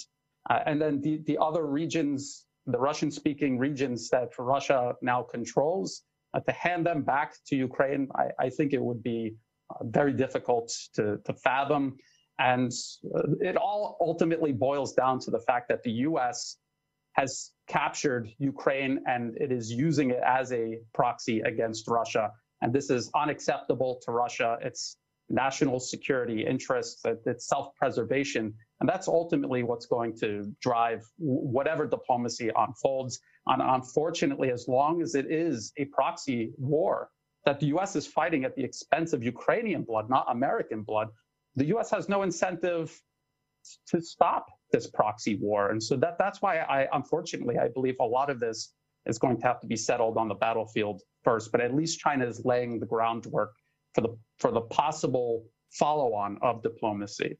Uh, 0.49 0.59
and 0.65 0.81
then 0.81 1.01
the, 1.01 1.21
the 1.25 1.37
other 1.41 1.65
regions 1.65 2.45
the 2.67 2.77
Russian 2.77 3.09
speaking 3.09 3.57
regions 3.57 4.09
that 4.09 4.29
Russia 4.37 4.93
now 5.01 5.23
controls, 5.23 6.03
uh, 6.33 6.41
to 6.41 6.51
hand 6.51 6.85
them 6.85 7.01
back 7.01 7.33
to 7.47 7.55
Ukraine, 7.55 8.09
I, 8.15 8.45
I 8.45 8.49
think 8.49 8.73
it 8.73 8.81
would 8.81 9.01
be 9.01 9.35
uh, 9.69 9.85
very 9.85 10.13
difficult 10.13 10.71
to, 10.95 11.17
to 11.25 11.33
fathom. 11.33 11.95
And 12.39 12.71
uh, 13.15 13.21
it 13.39 13.55
all 13.55 13.97
ultimately 14.01 14.51
boils 14.51 14.93
down 14.93 15.19
to 15.21 15.31
the 15.31 15.39
fact 15.39 15.69
that 15.69 15.83
the 15.83 15.91
US 15.91 16.57
has 17.13 17.51
captured 17.67 18.29
Ukraine 18.37 18.99
and 19.07 19.35
it 19.37 19.51
is 19.51 19.71
using 19.71 20.11
it 20.11 20.21
as 20.25 20.51
a 20.51 20.77
proxy 20.93 21.39
against 21.41 21.87
Russia. 21.87 22.31
And 22.61 22.71
this 22.71 22.89
is 22.89 23.09
unacceptable 23.15 23.99
to 24.03 24.11
Russia. 24.11 24.57
It's 24.61 24.97
national 25.29 25.79
security 25.79 26.45
interests, 26.45 27.01
it's 27.25 27.47
self 27.47 27.73
preservation. 27.75 28.53
And 28.79 28.87
that's 28.87 29.07
ultimately 29.07 29.63
what's 29.63 29.87
going 29.87 30.15
to 30.19 30.53
drive 30.61 31.03
whatever 31.17 31.87
diplomacy 31.87 32.51
unfolds. 32.55 33.19
And 33.47 33.61
unfortunately, 33.61 34.51
as 34.51 34.67
long 34.67 35.01
as 35.01 35.15
it 35.15 35.31
is 35.31 35.73
a 35.77 35.85
proxy 35.85 36.51
war 36.57 37.09
that 37.45 37.59
the 37.59 37.67
US 37.77 37.95
is 37.95 38.05
fighting 38.05 38.43
at 38.43 38.55
the 38.55 38.63
expense 38.63 39.13
of 39.13 39.23
Ukrainian 39.23 39.83
blood, 39.83 40.09
not 40.09 40.25
American 40.29 40.83
blood, 40.83 41.07
the 41.55 41.65
US 41.75 41.89
has 41.91 42.07
no 42.07 42.21
incentive 42.21 43.01
to 43.87 44.01
stop 44.01 44.45
this 44.71 44.87
proxy 44.87 45.35
war. 45.35 45.71
And 45.71 45.81
so 45.81 45.95
that, 45.97 46.17
that's 46.19 46.41
why 46.41 46.59
I, 46.59 46.87
unfortunately, 46.93 47.57
I 47.57 47.69
believe 47.69 47.95
a 47.99 48.05
lot 48.05 48.29
of 48.29 48.39
this 48.39 48.73
is 49.05 49.17
going 49.17 49.37
to 49.37 49.47
have 49.47 49.59
to 49.61 49.67
be 49.67 49.75
settled 49.75 50.17
on 50.17 50.27
the 50.27 50.35
battlefield 50.35 51.01
first. 51.23 51.51
But 51.51 51.61
at 51.61 51.73
least 51.73 51.99
China 51.99 52.27
is 52.27 52.43
laying 52.45 52.79
the 52.79 52.85
groundwork 52.85 53.53
for 53.95 54.01
the 54.01 54.17
for 54.37 54.51
the 54.51 54.61
possible 54.61 55.45
follow-on 55.71 56.37
of 56.41 56.61
diplomacy. 56.61 57.37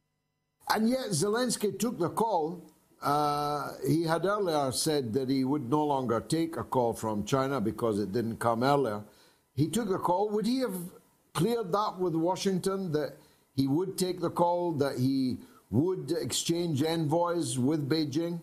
And 0.70 0.90
yet 0.90 1.10
Zelensky 1.10 1.78
took 1.78 1.98
the 1.98 2.10
call. 2.10 2.64
Uh, 3.02 3.74
he 3.88 4.04
had 4.04 4.26
earlier 4.26 4.72
said 4.72 5.14
that 5.14 5.30
he 5.30 5.44
would 5.44 5.70
no 5.70 5.86
longer 5.86 6.20
take 6.20 6.58
a 6.58 6.64
call 6.64 6.94
from 6.94 7.26
China 7.26 7.62
because 7.62 8.00
it 8.00 8.12
didn't 8.12 8.38
come 8.38 8.64
earlier. 8.64 9.04
He 9.56 9.70
took 9.70 9.90
the 9.90 9.98
call. 9.98 10.30
Would 10.30 10.46
he 10.46 10.60
have 10.60 10.76
cleared 11.34 11.72
that 11.72 11.98
with 12.00 12.16
Washington 12.16 12.92
that 12.92 13.18
he 13.56 13.68
would 13.68 13.98
take 13.98 14.20
the 14.20 14.30
call, 14.30 14.74
that 14.74 14.98
he 14.98 15.38
would 15.70 16.12
exchange 16.12 16.84
envoys 16.84 17.58
with 17.60 17.88
Beijing? 17.88 18.42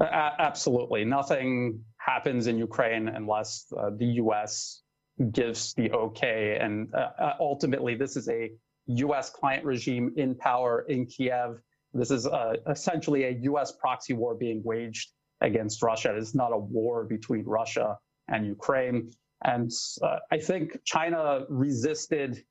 Absolutely. 0.00 1.04
Nothing 1.04 1.84
happens 1.96 2.46
in 2.46 2.58
Ukraine 2.58 3.08
unless 3.08 3.72
uh, 3.76 3.90
the 3.96 4.06
U.S. 4.22 4.82
gives 5.30 5.74
the 5.74 5.92
okay. 5.92 6.58
And 6.60 6.92
uh, 6.94 7.10
uh, 7.18 7.34
ultimately, 7.38 7.94
this 7.94 8.16
is 8.16 8.28
a 8.28 8.50
US 8.86 9.30
client 9.30 9.64
regime 9.64 10.12
in 10.16 10.34
power 10.34 10.84
in 10.88 11.06
Kiev. 11.06 11.60
This 11.94 12.10
is 12.10 12.26
uh, 12.26 12.54
essentially 12.68 13.24
a 13.24 13.30
US 13.42 13.72
proxy 13.72 14.14
war 14.14 14.34
being 14.34 14.62
waged 14.64 15.10
against 15.40 15.82
Russia. 15.82 16.14
It 16.14 16.18
is 16.18 16.34
not 16.34 16.52
a 16.52 16.58
war 16.58 17.04
between 17.04 17.44
Russia 17.44 17.98
and 18.28 18.46
Ukraine. 18.46 19.10
And 19.44 19.70
uh, 20.02 20.18
I 20.30 20.38
think 20.38 20.78
China 20.84 21.44
resisted 21.48 22.44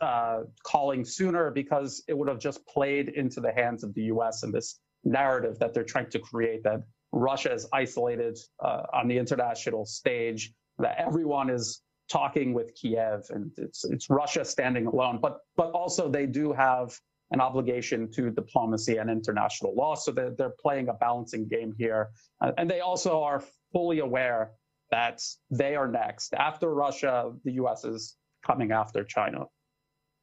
uh, 0.00 0.40
calling 0.62 1.04
sooner 1.04 1.50
because 1.50 2.02
it 2.08 2.16
would 2.16 2.28
have 2.28 2.38
just 2.38 2.66
played 2.66 3.10
into 3.10 3.40
the 3.40 3.52
hands 3.52 3.84
of 3.84 3.94
the 3.94 4.04
US 4.04 4.42
and 4.42 4.52
this 4.52 4.80
narrative 5.04 5.58
that 5.58 5.74
they're 5.74 5.84
trying 5.84 6.10
to 6.10 6.18
create 6.18 6.62
that 6.64 6.80
Russia 7.12 7.52
is 7.52 7.66
isolated 7.72 8.38
uh, 8.62 8.82
on 8.92 9.08
the 9.08 9.16
international 9.16 9.84
stage, 9.84 10.52
that 10.78 10.96
everyone 10.98 11.48
is 11.48 11.82
talking 12.08 12.52
with 12.52 12.74
Kiev, 12.74 13.24
and 13.30 13.50
it's 13.56 13.84
it's 13.84 14.10
Russia 14.10 14.44
standing 14.44 14.86
alone. 14.86 15.18
But 15.20 15.38
but 15.56 15.70
also 15.72 16.08
they 16.08 16.26
do 16.26 16.52
have 16.52 16.98
an 17.30 17.40
obligation 17.40 18.10
to 18.12 18.30
diplomacy 18.30 18.98
and 18.98 19.10
international 19.10 19.74
law, 19.74 19.94
so 19.94 20.12
they're, 20.12 20.30
they're 20.30 20.54
playing 20.60 20.88
a 20.88 20.94
balancing 20.94 21.48
game 21.48 21.74
here, 21.76 22.10
uh, 22.40 22.52
and 22.58 22.70
they 22.70 22.80
also 22.80 23.22
are 23.22 23.42
fully 23.72 24.00
aware 24.00 24.52
that 24.90 25.20
they 25.50 25.74
are 25.74 25.88
next 25.88 26.34
after 26.34 26.74
Russia. 26.74 27.32
The 27.44 27.52
U.S. 27.52 27.84
is 27.84 28.16
coming 28.46 28.72
after 28.72 29.02
China. 29.04 29.46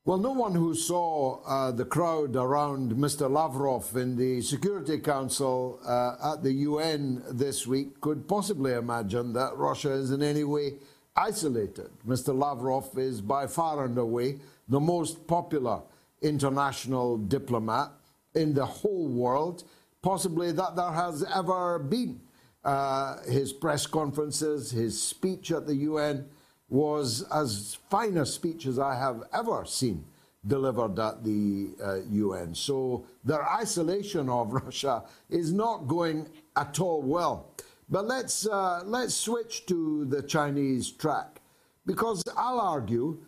Well, 0.04 0.18
no 0.18 0.32
one 0.32 0.56
who 0.56 0.74
saw 0.74 1.44
uh, 1.46 1.72
the 1.72 1.86
crowd 1.86 2.36
around 2.36 2.94
Mr. 2.94 3.30
Lavrov 3.30 3.96
in 3.96 4.16
the 4.16 4.42
Security 4.42 4.98
Council 4.98 5.80
uh, 5.86 6.34
at 6.34 6.42
the 6.42 6.52
UN 6.54 7.22
this 7.30 7.68
week 7.68 8.02
could 8.02 8.28
possibly 8.28 8.74
imagine 8.74 9.32
that 9.34 9.56
Russia 9.58 9.92
is 9.92 10.10
in 10.10 10.24
any 10.24 10.44
way 10.44 10.80
isolated. 11.16 11.90
Mr. 12.08 12.38
Lavrov 12.38 12.98
is 12.98 13.22
by 13.22 13.48
far 13.48 13.86
and 13.86 13.98
away 13.98 14.40
the 14.68 14.80
most 14.80 15.28
popular 15.28 15.82
international 16.22 17.18
diplomat 17.18 17.92
in 18.36 18.54
the 18.54 18.66
whole 18.66 19.08
world, 19.08 19.64
possibly 20.02 20.52
that 20.52 20.76
there 20.76 20.92
has 20.92 21.24
ever 21.36 21.80
been. 21.80 22.20
Uh, 22.64 23.22
his 23.24 23.52
press 23.52 23.88
conferences, 23.88 24.72
his 24.72 25.02
speech 25.02 25.52
at 25.52 25.66
the 25.66 25.76
UN 25.76 26.28
was 26.70 27.24
as 27.34 27.78
fine 27.90 28.18
a 28.18 28.26
speech 28.26 28.66
as 28.66 28.80
I 28.80 28.96
have 28.96 29.24
ever 29.34 29.66
seen 29.66 30.06
delivered 30.46 30.98
at 30.98 31.24
the 31.24 31.70
uh, 31.84 31.96
UN. 32.10 32.56
So 32.56 33.06
their 33.24 33.48
isolation 33.48 34.30
of 34.30 34.54
Russia 34.66 35.04
is 35.30 35.52
not 35.52 35.88
going 35.88 36.28
at 36.56 36.80
all 36.80 37.02
well. 37.02 37.52
But 37.92 38.08
let's, 38.08 38.48
uh, 38.48 38.84
let's 38.86 39.14
switch 39.14 39.66
to 39.66 40.06
the 40.06 40.24
Chinese 40.24 40.90
track, 40.92 41.42
because 41.86 42.24
I'll 42.38 42.62
argue 42.62 43.20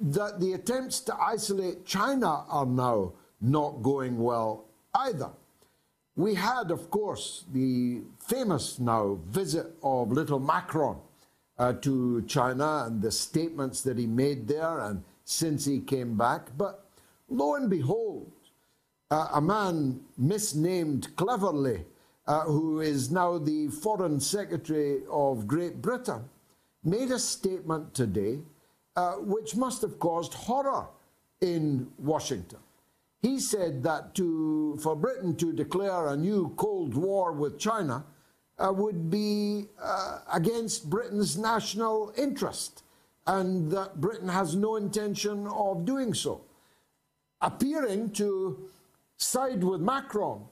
that 0.00 0.40
the 0.40 0.54
attempts 0.54 0.98
to 1.00 1.14
isolate 1.14 1.86
China 1.86 2.44
are 2.48 2.66
now 2.66 3.12
not 3.40 3.82
going 3.82 4.18
well 4.18 4.64
either. 4.94 5.30
We 6.16 6.34
had, 6.34 6.72
of 6.72 6.90
course, 6.90 7.44
the 7.52 8.02
famous 8.18 8.80
now 8.80 9.20
visit 9.26 9.66
of 9.82 10.10
little 10.10 10.40
Macron 10.40 10.98
uh, 11.56 11.74
to 11.74 12.22
China 12.22 12.84
and 12.86 13.00
the 13.00 13.12
statements 13.12 13.82
that 13.82 13.96
he 13.96 14.06
made 14.06 14.48
there 14.48 14.80
and 14.80 15.04
since 15.24 15.64
he 15.66 15.78
came 15.78 16.16
back. 16.16 16.50
But 16.58 16.84
lo 17.28 17.54
and 17.54 17.70
behold, 17.70 18.32
uh, 19.10 19.28
a 19.34 19.40
man 19.40 20.00
misnamed 20.18 21.14
Cleverly, 21.16 21.84
uh, 22.26 22.42
who 22.42 22.80
is 22.80 23.10
now 23.10 23.38
the 23.38 23.68
Foreign 23.68 24.20
Secretary 24.20 25.00
of 25.10 25.46
Great 25.46 25.80
Britain, 25.80 26.28
made 26.84 27.10
a 27.10 27.18
statement 27.18 27.94
today 27.94 28.38
uh, 28.96 29.12
which 29.14 29.56
must 29.56 29.82
have 29.82 29.98
caused 29.98 30.34
horror 30.34 30.86
in 31.40 31.90
Washington. 31.98 32.58
He 33.22 33.38
said 33.38 33.82
that 33.82 34.14
to, 34.14 34.78
for 34.82 34.96
Britain 34.96 35.36
to 35.36 35.52
declare 35.52 36.08
a 36.08 36.16
new 36.16 36.54
Cold 36.56 36.94
War 36.94 37.32
with 37.32 37.58
China 37.58 38.04
uh, 38.58 38.72
would 38.72 39.10
be 39.10 39.66
uh, 39.82 40.20
against 40.32 40.88
Britain's 40.88 41.36
national 41.36 42.12
interest, 42.16 42.82
and 43.26 43.70
that 43.70 44.00
Britain 44.00 44.28
has 44.28 44.56
no 44.56 44.76
intention 44.76 45.46
of 45.48 45.84
doing 45.84 46.14
so. 46.14 46.42
Appearing 47.40 48.10
to 48.12 48.68
side 49.16 49.62
with 49.64 49.80
Macron 49.80 50.44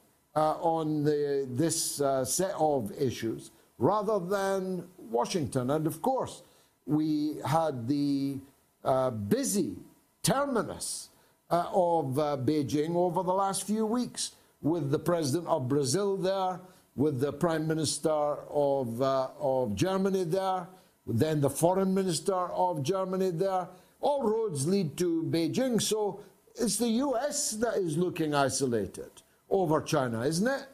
on 0.60 1.04
the, 1.04 1.46
this 1.50 2.00
uh, 2.00 2.24
set 2.24 2.54
of 2.58 2.92
issues 3.00 3.50
rather 3.78 4.18
than 4.18 4.84
Washington. 4.98 5.70
And 5.70 5.86
of 5.86 6.02
course, 6.02 6.42
we 6.86 7.36
had 7.44 7.86
the 7.86 8.38
uh, 8.84 9.10
busy 9.10 9.76
terminus 10.22 11.10
uh, 11.50 11.66
of 11.72 12.18
uh, 12.18 12.36
Beijing 12.38 12.94
over 12.94 13.22
the 13.22 13.32
last 13.32 13.66
few 13.66 13.86
weeks 13.86 14.32
with 14.60 14.90
the 14.90 14.98
president 14.98 15.46
of 15.46 15.68
Brazil 15.68 16.16
there, 16.16 16.60
with 16.96 17.20
the 17.20 17.32
prime 17.32 17.66
minister 17.66 18.10
of, 18.10 19.00
uh, 19.00 19.28
of 19.38 19.74
Germany 19.74 20.24
there, 20.24 20.66
then 21.06 21.40
the 21.40 21.48
foreign 21.50 21.94
minister 21.94 22.34
of 22.34 22.82
Germany 22.82 23.30
there. 23.30 23.68
All 24.00 24.22
roads 24.22 24.66
lead 24.66 24.96
to 24.98 25.24
Beijing, 25.30 25.80
so 25.80 26.20
it's 26.56 26.76
the 26.76 26.88
US 26.88 27.52
that 27.52 27.74
is 27.74 27.96
looking 27.96 28.34
isolated 28.34 29.17
over 29.50 29.80
China, 29.80 30.22
isn't 30.22 30.46
it? 30.46 30.66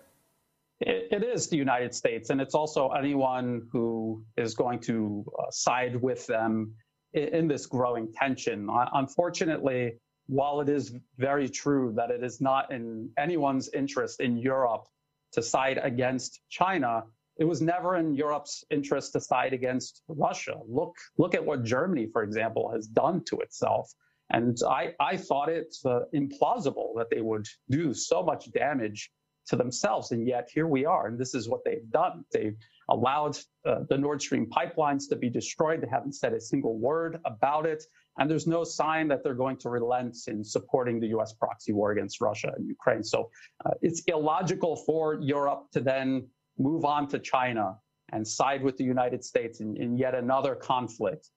it 0.80 1.22
is 1.22 1.48
the 1.48 1.56
United 1.56 1.94
States, 1.94 2.30
and 2.30 2.40
it's 2.40 2.54
also 2.54 2.90
anyone 2.90 3.62
who 3.72 4.24
is 4.36 4.54
going 4.54 4.80
to 4.80 5.24
uh, 5.38 5.50
side 5.50 5.96
with 6.00 6.26
them 6.26 6.74
in, 7.12 7.28
in, 7.28 7.48
this 7.48 7.66
growing 7.66 8.12
tension. 8.12 8.68
Unfortunately, 8.92 9.94
while 10.26 10.60
it 10.60 10.68
is 10.68 10.94
very 11.16 11.48
true 11.48 11.92
that 11.96 12.10
it 12.10 12.24
is 12.24 12.40
not 12.40 12.72
in 12.72 13.08
anyone's 13.18 13.68
interest 13.72 14.20
in 14.20 14.36
Europe 14.36 14.86
to 15.32 15.42
side 15.42 15.78
against 15.82 16.40
China, 16.50 17.04
it 17.38 17.44
was 17.44 17.60
never 17.60 17.96
in 17.96 18.14
Europe's 18.14 18.64
interest 18.70 19.12
to 19.12 19.20
side 19.20 19.52
against 19.52 20.02
Russia. 20.08 20.56
Look, 20.68 20.96
look 21.18 21.34
at 21.34 21.44
what 21.44 21.64
Germany, 21.64 22.08
for 22.12 22.22
example, 22.22 22.70
has 22.72 22.86
done 22.86 23.24
to 23.26 23.40
itself. 23.40 23.92
And 24.30 24.56
I, 24.68 24.94
I 25.00 25.16
thought 25.16 25.48
it 25.48 25.74
uh, 25.84 26.00
implausible 26.14 26.94
that 26.96 27.08
they 27.10 27.20
would 27.20 27.46
do 27.70 27.92
so 27.92 28.22
much 28.22 28.50
damage 28.52 29.10
to 29.46 29.56
themselves. 29.56 30.12
And 30.12 30.26
yet 30.26 30.48
here 30.52 30.66
we 30.66 30.86
are. 30.86 31.06
And 31.06 31.18
this 31.18 31.34
is 31.34 31.48
what 31.48 31.60
they've 31.64 31.90
done. 31.90 32.24
They've 32.32 32.56
allowed 32.88 33.38
uh, 33.66 33.80
the 33.88 33.98
Nord 33.98 34.22
Stream 34.22 34.46
pipelines 34.46 35.08
to 35.10 35.16
be 35.16 35.28
destroyed. 35.28 35.82
They 35.82 35.88
haven't 35.88 36.14
said 36.14 36.32
a 36.32 36.40
single 36.40 36.78
word 36.78 37.18
about 37.26 37.66
it. 37.66 37.84
And 38.18 38.30
there's 38.30 38.46
no 38.46 38.64
sign 38.64 39.08
that 39.08 39.22
they're 39.22 39.34
going 39.34 39.58
to 39.58 39.68
relent 39.68 40.16
in 40.28 40.44
supporting 40.44 41.00
the 41.00 41.08
US 41.08 41.32
proxy 41.32 41.72
war 41.72 41.92
against 41.92 42.20
Russia 42.20 42.52
and 42.56 42.66
Ukraine. 42.66 43.02
So 43.02 43.30
uh, 43.66 43.72
it's 43.82 44.02
illogical 44.06 44.76
for 44.76 45.20
Europe 45.20 45.66
to 45.72 45.80
then 45.80 46.28
move 46.58 46.84
on 46.84 47.08
to 47.08 47.18
China 47.18 47.76
and 48.12 48.26
side 48.26 48.62
with 48.62 48.76
the 48.76 48.84
United 48.84 49.24
States 49.24 49.60
in, 49.60 49.76
in 49.76 49.96
yet 49.96 50.14
another 50.14 50.54
conflict. 50.54 51.30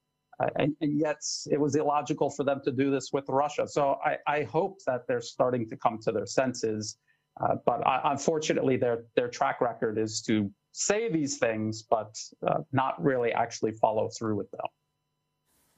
And, 0.56 0.76
and, 0.80 0.98
yet 0.98 1.20
it 1.50 1.58
was 1.58 1.74
illogical 1.74 2.30
for 2.30 2.44
them 2.44 2.60
to 2.64 2.70
do 2.70 2.90
this 2.90 3.12
with 3.12 3.24
Russia. 3.28 3.66
So 3.66 3.98
I, 4.04 4.18
I 4.26 4.42
hope 4.44 4.78
that 4.86 5.06
they're 5.08 5.20
starting 5.20 5.68
to 5.68 5.76
come 5.76 5.98
to 6.02 6.12
their 6.12 6.26
senses. 6.26 6.96
Uh, 7.40 7.56
but 7.66 7.84
I, 7.86 8.00
unfortunately, 8.12 8.76
their, 8.76 9.04
their 9.16 9.28
track 9.28 9.60
record 9.60 9.98
is 9.98 10.22
to 10.22 10.50
say 10.72 11.10
these 11.10 11.38
things, 11.38 11.82
but 11.82 12.14
uh, 12.46 12.58
not 12.72 13.02
really 13.02 13.32
actually 13.32 13.72
follow 13.72 14.08
through 14.16 14.36
with 14.36 14.50
them. 14.52 14.66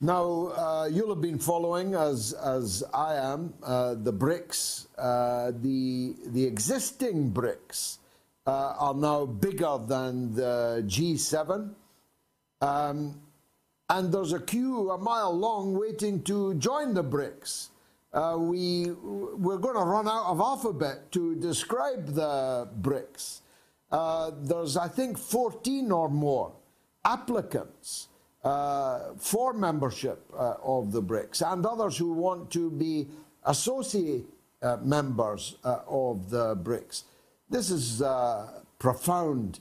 Now, 0.03 0.47
uh, 0.57 0.89
you'll 0.91 1.11
have 1.11 1.21
been 1.21 1.39
following, 1.39 1.95
as, 1.95 2.33
as 2.33 2.83
I 2.95 3.17
am, 3.17 3.53
uh, 3.63 3.95
the 3.95 4.13
BRICS. 4.13 4.87
Uh, 4.97 5.53
the, 5.61 6.17
the 6.27 6.45
existing 6.45 7.33
BRICS 7.33 7.99
uh, 8.47 8.75
are 8.79 8.95
now 8.95 9.27
bigger 9.27 9.79
than 9.87 10.35
the 10.35 10.83
G7. 10.87 11.75
Um, 12.63 13.21
and 13.91 14.13
there's 14.13 14.33
a 14.33 14.39
queue 14.39 14.91
a 14.91 14.99
mile 14.99 15.37
long 15.37 15.77
waiting 15.77 16.23
to 16.23 16.55
join 16.55 16.95
the 16.95 17.03
BRICS. 17.03 17.71
Uh, 18.13 18.37
we, 18.39 18.91
we're 18.93 19.59
going 19.59 19.77
to 19.77 19.85
run 19.85 20.07
out 20.09 20.27
of 20.27 20.39
alphabet 20.41 21.11
to 21.11 21.35
describe 21.35 22.07
the 22.15 22.69
BRICS. 22.81 23.41
Uh, 23.91 24.31
there's, 24.43 24.77
I 24.77 24.87
think, 24.87 25.19
14 25.19 25.91
or 25.91 26.09
more 26.09 26.53
applicants 27.05 28.07
uh, 28.45 29.15
for 29.19 29.53
membership 29.53 30.23
uh, 30.39 30.55
of 30.63 30.93
the 30.93 31.03
BRICS 31.03 31.53
and 31.53 31.67
others 31.67 31.99
who 31.99 32.13
want 32.13 32.51
to 32.53 32.71
be 32.71 33.09
associate 33.45 34.25
uh, 34.63 34.77
members 34.83 35.57
uh, 35.65 35.81
of 35.89 36.31
the 36.31 36.55
BRICS. 36.57 37.03
This 37.49 37.71
is 37.71 38.01
a 38.01 38.63
profound 38.79 39.59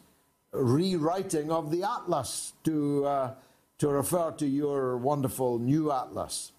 rewriting 0.52 1.52
of 1.52 1.72
the 1.72 1.84
Atlas 1.84 2.54
to, 2.64 3.34
to 3.80 3.88
refer 3.88 4.32
to 4.32 4.46
your 4.46 4.98
wonderful 4.98 5.58
new 5.58 5.92
Atlas. 5.92 6.52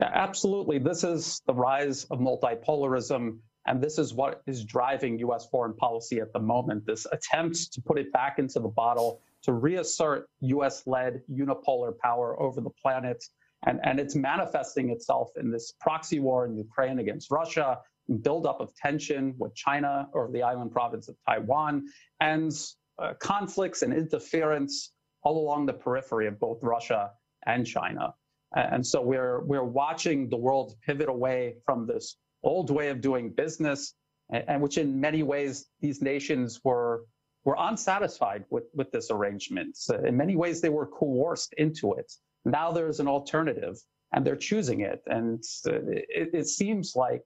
Absolutely. 0.00 0.78
This 0.78 1.04
is 1.04 1.42
the 1.46 1.54
rise 1.54 2.04
of 2.04 2.18
multipolarism, 2.20 3.38
and 3.66 3.82
this 3.82 3.98
is 3.98 4.14
what 4.14 4.42
is 4.46 4.64
driving 4.64 5.18
U.S. 5.20 5.46
foreign 5.50 5.74
policy 5.74 6.20
at 6.20 6.32
the 6.32 6.40
moment 6.40 6.86
this 6.86 7.06
attempt 7.10 7.72
to 7.72 7.80
put 7.80 7.98
it 7.98 8.12
back 8.12 8.38
into 8.38 8.60
the 8.60 8.68
bottle 8.68 9.20
to 9.42 9.52
reassert 9.52 10.28
US 10.40 10.86
led 10.86 11.22
unipolar 11.30 11.96
power 11.98 12.40
over 12.40 12.60
the 12.60 12.70
planet. 12.70 13.22
And, 13.66 13.80
and 13.82 13.98
it's 13.98 14.14
manifesting 14.14 14.90
itself 14.90 15.30
in 15.36 15.50
this 15.50 15.74
proxy 15.80 16.20
war 16.20 16.46
in 16.46 16.56
Ukraine 16.56 16.98
against 16.98 17.30
Russia, 17.30 17.78
buildup 18.22 18.60
of 18.60 18.74
tension 18.76 19.34
with 19.38 19.54
China 19.54 20.08
over 20.14 20.30
the 20.30 20.42
island 20.42 20.72
province 20.72 21.08
of 21.08 21.16
Taiwan, 21.26 21.86
and 22.20 22.52
uh, 22.98 23.14
conflicts 23.20 23.82
and 23.82 23.92
interference 23.92 24.92
all 25.24 25.38
along 25.38 25.66
the 25.66 25.72
periphery 25.72 26.26
of 26.26 26.38
both 26.38 26.58
Russia 26.62 27.10
and 27.46 27.66
China. 27.66 28.14
And 28.54 28.86
so 28.86 29.02
we're, 29.02 29.40
we're 29.44 29.64
watching 29.64 30.28
the 30.28 30.36
world 30.36 30.76
pivot 30.86 31.08
away 31.08 31.56
from 31.66 31.86
this 31.86 32.16
old 32.42 32.70
way 32.70 32.88
of 32.90 33.00
doing 33.00 33.30
business, 33.30 33.94
and, 34.30 34.44
and 34.46 34.62
which 34.62 34.78
in 34.78 35.00
many 35.00 35.22
ways 35.22 35.66
these 35.80 36.00
nations 36.00 36.60
were 36.62 37.04
were 37.44 37.56
unsatisfied 37.58 38.44
with, 38.48 38.64
with 38.74 38.90
this 38.90 39.10
arrangement. 39.10 39.76
So 39.76 40.02
in 40.02 40.16
many 40.16 40.34
ways, 40.34 40.62
they 40.62 40.70
were 40.70 40.86
coerced 40.86 41.52
into 41.58 41.92
it. 41.92 42.10
Now 42.46 42.72
there's 42.72 43.00
an 43.00 43.08
alternative, 43.08 43.76
and 44.12 44.24
they're 44.24 44.34
choosing 44.34 44.80
it. 44.80 45.02
And 45.06 45.44
it, 45.66 46.30
it 46.32 46.46
seems 46.46 46.96
like 46.96 47.24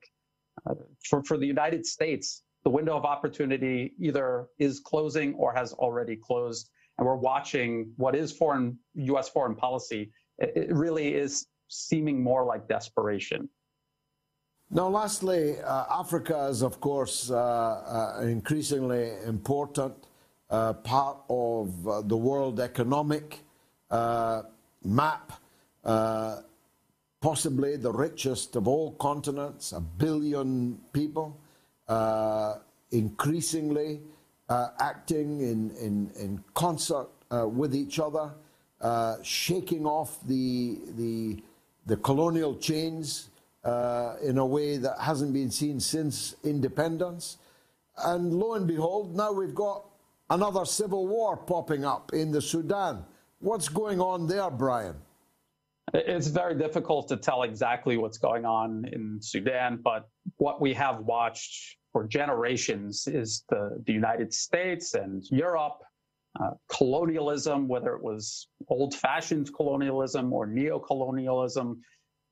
uh, 0.68 0.74
for, 1.08 1.22
for 1.22 1.36
the 1.36 1.46
United 1.46 1.86
States, 1.86 2.42
the 2.64 2.70
window 2.70 2.96
of 2.96 3.04
opportunity 3.04 3.94
either 4.00 4.48
is 4.58 4.80
closing 4.80 5.34
or 5.34 5.54
has 5.54 5.72
already 5.74 6.16
closed. 6.16 6.68
And 6.98 7.06
we're 7.06 7.16
watching 7.16 7.92
what 7.96 8.14
is 8.14 8.32
foreign 8.32 8.78
U.S. 8.94 9.28
foreign 9.28 9.54
policy. 9.54 10.10
It, 10.38 10.52
it 10.56 10.72
really 10.74 11.14
is 11.14 11.46
seeming 11.68 12.22
more 12.22 12.44
like 12.44 12.68
desperation. 12.68 13.48
Now, 14.70 14.88
lastly, 14.88 15.58
uh, 15.60 15.86
Africa 15.90 16.48
is, 16.50 16.62
of 16.62 16.78
course, 16.80 17.30
uh, 17.30 18.18
uh, 18.18 18.20
increasingly 18.22 19.12
important 19.26 19.94
uh, 20.50 20.74
part 20.74 21.18
of 21.30 21.88
uh, 21.88 22.02
the 22.02 22.16
world 22.16 22.60
economic 22.60 23.40
uh, 23.90 24.42
map, 24.84 25.32
possibly 27.20 27.76
the 27.76 27.90
richest 27.92 28.56
of 28.56 28.68
all 28.68 28.92
continents, 28.92 29.72
a 29.72 29.80
billion 29.80 30.78
people, 30.92 31.40
increasingly 32.90 34.00
uh, 34.48 34.68
acting 34.78 35.40
in, 35.40 35.70
in, 35.76 36.10
in 36.18 36.42
concert 36.54 37.08
uh, 37.30 37.46
with 37.46 37.74
each 37.74 37.98
other, 37.98 38.32
uh, 38.80 39.16
shaking 39.22 39.86
off 39.86 40.18
the, 40.26 40.78
the, 40.96 41.42
the 41.86 41.96
colonial 41.98 42.56
chains 42.56 43.30
uh, 43.64 44.14
in 44.22 44.38
a 44.38 44.46
way 44.46 44.76
that 44.76 44.98
hasn't 45.00 45.32
been 45.32 45.50
seen 45.50 45.80
since 45.80 46.34
independence. 46.44 47.38
And 48.04 48.32
lo 48.32 48.54
and 48.54 48.66
behold, 48.66 49.14
now 49.16 49.32
we've 49.32 49.54
got 49.54 49.84
another 50.30 50.64
civil 50.64 51.06
war 51.06 51.36
popping 51.36 51.84
up 51.84 52.12
in 52.12 52.30
the 52.30 52.40
Sudan. 52.40 53.04
What's 53.40 53.68
going 53.68 54.00
on 54.00 54.26
there, 54.26 54.50
Brian? 54.50 54.96
It's 55.94 56.28
very 56.28 56.54
difficult 56.54 57.08
to 57.08 57.16
tell 57.16 57.44
exactly 57.44 57.96
what's 57.96 58.18
going 58.18 58.44
on 58.44 58.84
in 58.92 59.18
Sudan, 59.20 59.80
but 59.82 60.08
what 60.36 60.60
we 60.60 60.74
have 60.74 61.00
watched 61.00 61.78
for 61.92 62.06
generations 62.06 63.06
is 63.06 63.44
the, 63.48 63.82
the 63.86 63.92
United 63.92 64.32
States 64.32 64.94
and 64.94 65.24
Europe, 65.30 65.78
uh, 66.40 66.50
colonialism, 66.68 67.66
whether 67.68 67.94
it 67.94 68.02
was 68.02 68.48
old 68.68 68.94
fashioned 68.94 69.52
colonialism 69.54 70.32
or 70.32 70.46
neo 70.46 70.78
colonialism, 70.78 71.80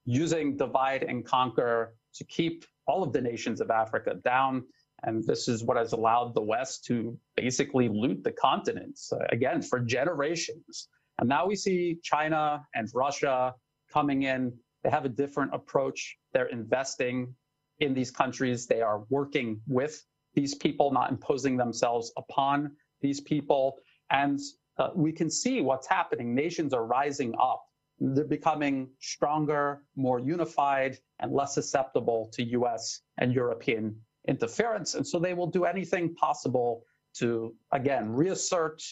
using 0.05 0.57
divide 0.57 1.03
and 1.03 1.25
conquer 1.25 1.95
to 2.15 2.25
keep 2.25 2.65
all 2.87 3.03
of 3.03 3.13
the 3.13 3.21
nations 3.21 3.61
of 3.61 3.71
Africa 3.71 4.15
down. 4.25 4.63
And 5.03 5.25
this 5.27 5.49
is 5.49 5.65
what 5.65 5.77
has 5.77 5.93
allowed 5.93 6.35
the 6.35 6.43
West 6.43 6.85
to 6.87 7.19
basically 7.37 7.89
loot 7.89 8.23
the 8.25 8.33
continents, 8.33 9.13
uh, 9.13 9.19
again, 9.31 9.61
for 9.63 9.81
generations. 9.81 10.89
And 11.19 11.29
now 11.29 11.47
we 11.47 11.57
see 11.57 11.99
China 12.03 12.63
and 12.75 12.89
Russia 12.95 13.55
coming 13.93 14.23
in. 14.23 14.53
They 14.85 14.91
have 14.91 15.05
a 15.05 15.11
different 15.11 15.55
approach. 15.55 16.17
They're 16.33 16.47
investing 16.47 17.35
in 17.81 17.95
these 17.95 18.11
countries. 18.11 18.67
They 18.67 18.81
are 18.81 19.05
working 19.11 19.61
with 19.67 20.05
these 20.35 20.55
people, 20.55 20.93
not 20.93 21.11
imposing 21.11 21.57
themselves 21.57 22.13
upon 22.17 22.73
these 23.01 23.21
people. 23.21 23.79
And 24.11 24.39
uh, 24.79 24.91
we 24.95 25.13
can 25.13 25.31
see 25.31 25.61
what's 25.61 25.87
happening. 25.87 26.35
Nations 26.35 26.73
are 26.75 26.85
rising 26.85 27.35
up. 27.41 27.63
They're 27.99 28.25
becoming 28.25 28.91
stronger, 29.01 29.83
more 29.97 30.21
unified, 30.21 30.99
and 31.21 31.33
less 31.33 31.55
susceptible 31.55 32.31
to 32.35 32.45
US 32.45 33.01
and 33.19 33.33
European 33.33 33.97
interference. 34.29 34.95
And 34.95 35.07
so 35.07 35.19
they 35.19 35.33
will 35.35 35.47
do 35.47 35.65
anything 35.65 36.15
possible 36.15 36.83
to, 37.19 37.55
again, 37.73 38.13
reassert 38.13 38.83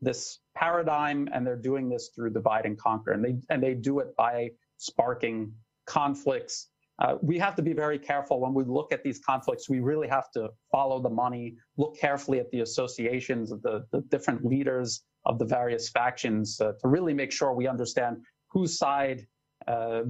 this 0.00 0.40
paradigm. 0.56 1.28
And 1.32 1.46
they're 1.46 1.56
doing 1.56 1.90
this 1.90 2.10
through 2.14 2.30
divide 2.30 2.64
and 2.64 2.78
conquer. 2.78 3.12
And 3.12 3.22
they, 3.22 3.36
and 3.50 3.62
they 3.62 3.74
do 3.74 4.00
it 4.00 4.16
by 4.16 4.50
sparking 4.78 5.52
conflicts 5.86 6.70
uh, 7.00 7.16
we 7.22 7.38
have 7.38 7.54
to 7.56 7.62
be 7.62 7.72
very 7.72 7.98
careful 7.98 8.40
when 8.40 8.54
we 8.54 8.64
look 8.64 8.92
at 8.92 9.02
these 9.02 9.18
conflicts. 9.18 9.68
We 9.68 9.80
really 9.80 10.08
have 10.08 10.30
to 10.32 10.50
follow 10.70 11.00
the 11.02 11.10
money, 11.10 11.56
look 11.76 11.96
carefully 11.98 12.38
at 12.38 12.50
the 12.50 12.60
associations 12.60 13.50
of 13.50 13.62
the, 13.62 13.84
the 13.90 14.02
different 14.02 14.44
leaders 14.44 15.02
of 15.26 15.38
the 15.38 15.44
various 15.44 15.88
factions 15.88 16.60
uh, 16.60 16.72
to 16.80 16.88
really 16.88 17.14
make 17.14 17.32
sure 17.32 17.52
we 17.52 17.66
understand 17.66 18.18
whose 18.48 18.78
side 18.78 19.26
uh, 19.66 20.02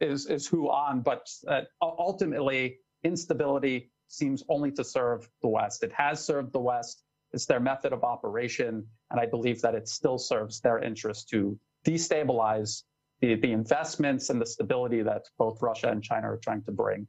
is, 0.00 0.26
is 0.26 0.46
who 0.46 0.68
on. 0.68 1.00
But 1.00 1.28
uh, 1.46 1.62
ultimately, 1.80 2.78
instability 3.04 3.90
seems 4.08 4.42
only 4.48 4.72
to 4.72 4.84
serve 4.84 5.28
the 5.42 5.48
West. 5.48 5.82
It 5.82 5.92
has 5.92 6.24
served 6.24 6.52
the 6.52 6.60
West. 6.60 7.04
It's 7.32 7.46
their 7.46 7.60
method 7.60 7.92
of 7.92 8.02
operation. 8.02 8.84
And 9.10 9.20
I 9.20 9.26
believe 9.26 9.60
that 9.62 9.74
it 9.74 9.88
still 9.88 10.18
serves 10.18 10.60
their 10.60 10.80
interest 10.80 11.28
to 11.30 11.58
destabilize 11.86 12.82
the, 13.22 13.36
the 13.36 13.52
investments 13.52 14.28
and 14.28 14.40
the 14.40 14.46
stability 14.46 15.00
that 15.00 15.22
both 15.38 15.62
Russia 15.62 15.88
and 15.88 16.02
China 16.02 16.32
are 16.32 16.36
trying 16.36 16.62
to 16.64 16.72
bring. 16.72 17.06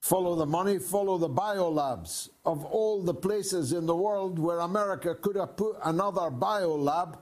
Follow 0.00 0.34
the 0.34 0.46
money, 0.46 0.78
follow 0.78 1.18
the 1.18 1.28
biolabs. 1.28 2.30
Of 2.44 2.64
all 2.64 3.02
the 3.02 3.14
places 3.14 3.72
in 3.72 3.86
the 3.86 3.94
world 3.94 4.38
where 4.38 4.60
America 4.60 5.14
could 5.14 5.36
have 5.36 5.56
put 5.56 5.76
another 5.84 6.30
biolab, 6.30 7.18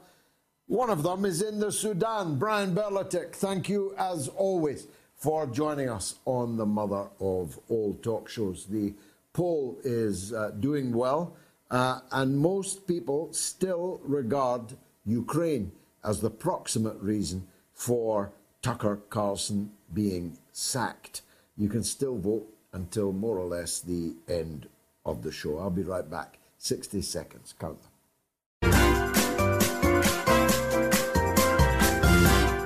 one 0.66 0.90
of 0.90 1.02
them 1.02 1.24
is 1.24 1.42
in 1.42 1.58
the 1.58 1.72
Sudan. 1.72 2.38
Brian 2.38 2.74
Berletic, 2.74 3.34
thank 3.34 3.68
you 3.68 3.94
as 3.98 4.28
always 4.28 4.86
for 5.16 5.46
joining 5.46 5.88
us 5.88 6.16
on 6.24 6.56
the 6.56 6.66
mother 6.66 7.08
of 7.20 7.58
all 7.68 7.94
talk 8.02 8.28
shows. 8.28 8.66
The 8.66 8.94
poll 9.32 9.78
is 9.82 10.32
uh, 10.32 10.52
doing 10.60 10.92
well, 10.92 11.36
uh, 11.70 12.00
and 12.12 12.38
most 12.38 12.86
people 12.86 13.32
still 13.32 14.00
regard 14.04 14.76
Ukraine 15.04 15.72
as 16.04 16.20
the 16.20 16.30
proximate 16.30 17.00
reason 17.00 17.46
for 17.74 18.32
Tucker 18.62 19.00
Carlson 19.10 19.72
being 19.92 20.38
sacked. 20.52 21.22
You 21.56 21.68
can 21.68 21.84
still 21.84 22.16
vote 22.16 22.46
until 22.72 23.12
more 23.12 23.38
or 23.38 23.46
less 23.46 23.80
the 23.80 24.14
end 24.28 24.68
of 25.04 25.22
the 25.22 25.30
show. 25.30 25.58
I'll 25.58 25.70
be 25.70 25.82
right 25.82 26.08
back. 26.08 26.38
60 26.58 27.02
seconds. 27.02 27.54
Count 27.58 27.78
them. 27.82 27.90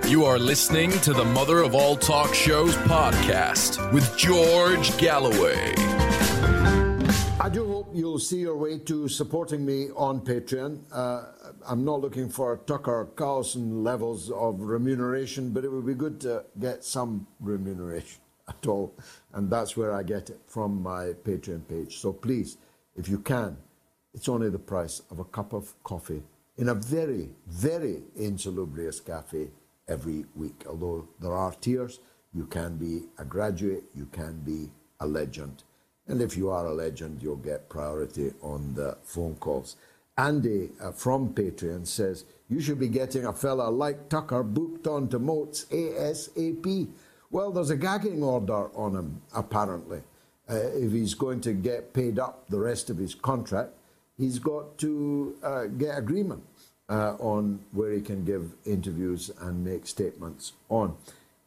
You 0.08 0.24
are 0.24 0.38
listening 0.38 0.90
to 1.00 1.12
the 1.12 1.24
Mother 1.24 1.62
of 1.62 1.74
All 1.74 1.94
Talk 1.94 2.32
Shows 2.32 2.74
podcast 2.76 3.92
with 3.92 4.16
George 4.16 4.96
Galloway. 4.96 5.74
You'll 7.98 8.20
see 8.20 8.38
your 8.38 8.56
way 8.56 8.78
to 8.78 9.08
supporting 9.08 9.66
me 9.66 9.88
on 9.96 10.20
Patreon. 10.20 10.84
Uh, 10.92 11.24
I'm 11.66 11.84
not 11.84 12.00
looking 12.00 12.28
for 12.28 12.58
Tucker 12.58 13.08
Carlson 13.16 13.82
levels 13.82 14.30
of 14.30 14.60
remuneration, 14.60 15.50
but 15.50 15.64
it 15.64 15.68
would 15.72 15.84
be 15.84 15.94
good 15.94 16.20
to 16.20 16.44
get 16.60 16.84
some 16.84 17.26
remuneration 17.40 18.20
at 18.48 18.68
all. 18.68 18.94
And 19.32 19.50
that's 19.50 19.76
where 19.76 19.92
I 19.92 20.04
get 20.04 20.30
it 20.30 20.38
from 20.46 20.80
my 20.80 21.06
Patreon 21.24 21.66
page. 21.66 21.98
So 21.98 22.12
please, 22.12 22.58
if 22.94 23.08
you 23.08 23.18
can, 23.18 23.56
it's 24.14 24.28
only 24.28 24.48
the 24.48 24.60
price 24.60 25.02
of 25.10 25.18
a 25.18 25.24
cup 25.24 25.52
of 25.52 25.74
coffee 25.82 26.22
in 26.56 26.68
a 26.68 26.74
very, 26.74 27.30
very 27.48 28.04
insalubrious 28.14 29.00
cafe 29.00 29.50
every 29.88 30.24
week. 30.36 30.62
Although 30.68 31.08
there 31.18 31.34
are 31.34 31.52
tiers, 31.60 31.98
you 32.32 32.46
can 32.46 32.76
be 32.76 33.06
a 33.18 33.24
graduate, 33.24 33.86
you 33.92 34.06
can 34.06 34.38
be 34.44 34.70
a 35.00 35.06
legend. 35.08 35.64
And 36.08 36.22
if 36.22 36.36
you 36.36 36.50
are 36.50 36.66
a 36.66 36.72
legend, 36.72 37.22
you'll 37.22 37.36
get 37.36 37.68
priority 37.68 38.32
on 38.42 38.74
the 38.74 38.96
phone 39.02 39.36
calls. 39.36 39.76
Andy 40.16 40.70
uh, 40.82 40.90
from 40.90 41.32
Patreon 41.32 41.86
says, 41.86 42.24
You 42.48 42.60
should 42.60 42.80
be 42.80 42.88
getting 42.88 43.24
a 43.24 43.32
fella 43.32 43.68
like 43.70 44.08
Tucker 44.08 44.42
booked 44.42 44.86
onto 44.86 45.18
Moats 45.18 45.66
ASAP. 45.70 46.88
Well, 47.30 47.52
there's 47.52 47.70
a 47.70 47.76
gagging 47.76 48.22
order 48.22 48.74
on 48.74 48.96
him, 48.96 49.22
apparently. 49.34 50.02
Uh, 50.50 50.54
if 50.74 50.92
he's 50.92 51.12
going 51.12 51.42
to 51.42 51.52
get 51.52 51.92
paid 51.92 52.18
up 52.18 52.48
the 52.48 52.58
rest 52.58 52.88
of 52.88 52.96
his 52.96 53.14
contract, 53.14 53.70
he's 54.16 54.38
got 54.38 54.78
to 54.78 55.36
uh, 55.42 55.64
get 55.66 55.98
agreement 55.98 56.42
uh, 56.88 57.16
on 57.18 57.60
where 57.72 57.92
he 57.92 58.00
can 58.00 58.24
give 58.24 58.54
interviews 58.64 59.30
and 59.40 59.62
make 59.62 59.86
statements 59.86 60.54
on. 60.70 60.96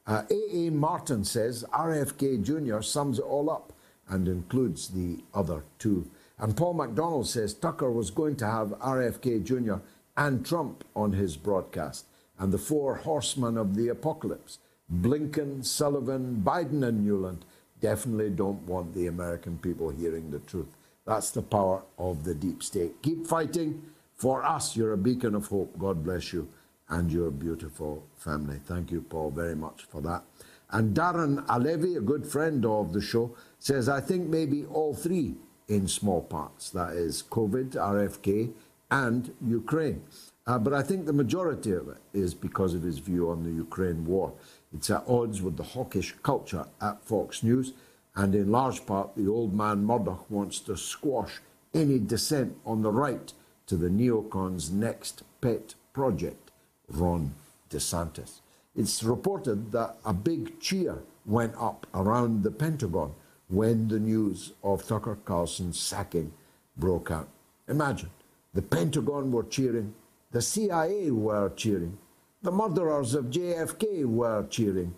A.A. 0.08 0.68
Uh, 0.68 0.72
Martin 0.72 1.24
says 1.24 1.66
RFK 1.74 2.44
Jr. 2.44 2.82
sums 2.82 3.18
it 3.18 3.24
all 3.24 3.50
up 3.50 3.74
and 4.12 4.28
includes 4.28 4.90
the 4.90 5.24
other 5.34 5.64
two. 5.80 6.06
And 6.38 6.56
Paul 6.56 6.76
McDonald 6.76 7.28
says 7.28 7.54
Tucker 7.54 7.90
was 7.90 8.12
going 8.12 8.36
to 8.38 8.46
have 8.46 8.80
RFK 8.80 9.44
Jr. 9.44 9.84
and 10.16 10.46
Trump 10.46 10.84
on 10.96 11.14
his 11.14 11.38
broadcast, 11.38 12.06
and 12.38 12.52
the 12.52 12.58
four 12.60 12.96
horsemen 12.98 13.58
of 13.58 13.76
the 13.76 13.88
apocalypse 13.88 14.60
Blinken, 14.94 15.66
Sullivan, 15.66 16.42
Biden, 16.46 16.86
and 16.86 17.08
Nuland 17.08 17.44
definitely 17.80 18.30
don't 18.30 18.62
want 18.64 18.94
the 18.94 19.08
American 19.08 19.58
people 19.58 19.90
hearing 19.90 20.30
the 20.30 20.40
truth. 20.40 20.68
That's 21.06 21.32
the 21.32 21.42
power 21.42 21.84
of 21.98 22.26
the 22.26 22.36
deep 22.36 22.62
state. 22.62 23.02
Keep 23.02 23.26
fighting. 23.26 23.82
For 24.14 24.44
us, 24.44 24.76
you're 24.76 24.94
a 24.94 24.98
beacon 24.98 25.34
of 25.34 25.48
hope. 25.48 25.80
God 25.80 26.04
bless 26.04 26.34
you 26.34 26.50
and 26.90 27.12
your 27.12 27.32
beautiful 27.32 28.04
family. 28.18 28.60
Thank 28.66 28.92
you, 28.92 29.02
Paul, 29.02 29.32
very 29.32 29.56
much 29.56 29.86
for 29.86 30.02
that. 30.02 30.24
And 30.70 30.96
Darren 30.96 31.46
Alevi, 31.48 31.98
a 31.98 32.02
good 32.02 32.28
friend 32.28 32.66
of 32.66 32.94
the 32.94 33.02
show, 33.02 33.36
says, 33.62 33.88
I 33.88 34.02
think 34.02 34.28
maybe 34.28 34.66
all 34.66 34.96
three 34.96 35.36
in 35.68 35.88
small 35.88 36.22
parts. 36.22 36.72
That 36.72 36.94
is 36.94 37.24
COVID, 37.30 37.76
RFK, 37.76 38.52
and 38.90 39.34
Ukraine. 39.48 40.02
Uh, 40.48 40.58
but 40.58 40.74
I 40.74 40.82
think 40.82 41.06
the 41.06 41.14
majority 41.14 41.72
of 41.74 41.88
it 41.88 42.00
is 42.12 42.34
because 42.34 42.74
of 42.74 42.82
his 42.82 42.98
view 42.98 43.30
on 43.30 43.44
the 43.44 43.52
Ukraine 43.52 44.04
war. 44.04 44.34
It's 44.74 44.90
at 44.90 45.04
odds 45.08 45.44
with 45.44 45.58
the 45.58 45.64
hawkish 45.64 46.16
culture 46.24 46.66
at 46.82 47.04
Fox 47.04 47.44
News, 47.44 47.74
and 48.16 48.34
in 48.34 48.52
large 48.52 48.84
part, 48.88 49.16
the 49.16 49.28
old 49.28 49.54
man 49.54 49.86
Murdoch 49.86 50.26
wants 50.30 50.60
to 50.62 50.76
squash 50.76 51.40
any 51.74 52.00
dissent 52.00 52.58
on 52.66 52.82
the 52.82 52.92
right 52.92 53.32
to 53.68 53.78
the 53.78 53.90
neocons' 53.90 54.72
next 54.72 55.22
pet 55.40 55.76
project, 55.94 56.50
Ron 56.90 57.36
DeSantis. 57.70 58.42
It's 58.76 59.04
reported 59.04 59.72
that 59.72 59.98
a 60.04 60.14
big 60.14 60.60
cheer 60.60 61.04
went 61.28 61.54
up 61.58 61.86
around 61.94 62.42
the 62.42 62.52
Pentagon 62.52 63.14
when 63.52 63.90
the 63.90 64.00
news 64.00 64.54
of 64.64 64.88
Tucker 64.88 65.18
Carlson's 65.26 65.80
sacking 65.80 66.32
broke 66.78 67.12
out. 67.12 67.28
Imagine, 67.68 68.10
the 68.54 68.62
Pentagon 68.62 69.32
were 69.32 69.44
cheering, 69.44 69.94
the 70.32 70.42
CIA 70.42 71.12
were 71.12 71.50
cheering, 71.56 71.98
the 72.42 72.52
murderers 72.52 73.14
of 73.14 73.26
JFK 73.26 74.06
were 74.06 74.48
cheering, 74.50 74.96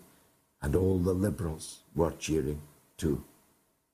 and 0.62 0.76
all 0.76 0.98
the 0.98 1.12
liberals 1.12 1.80
were 1.94 2.12
cheering 2.12 2.60
too. 2.96 3.22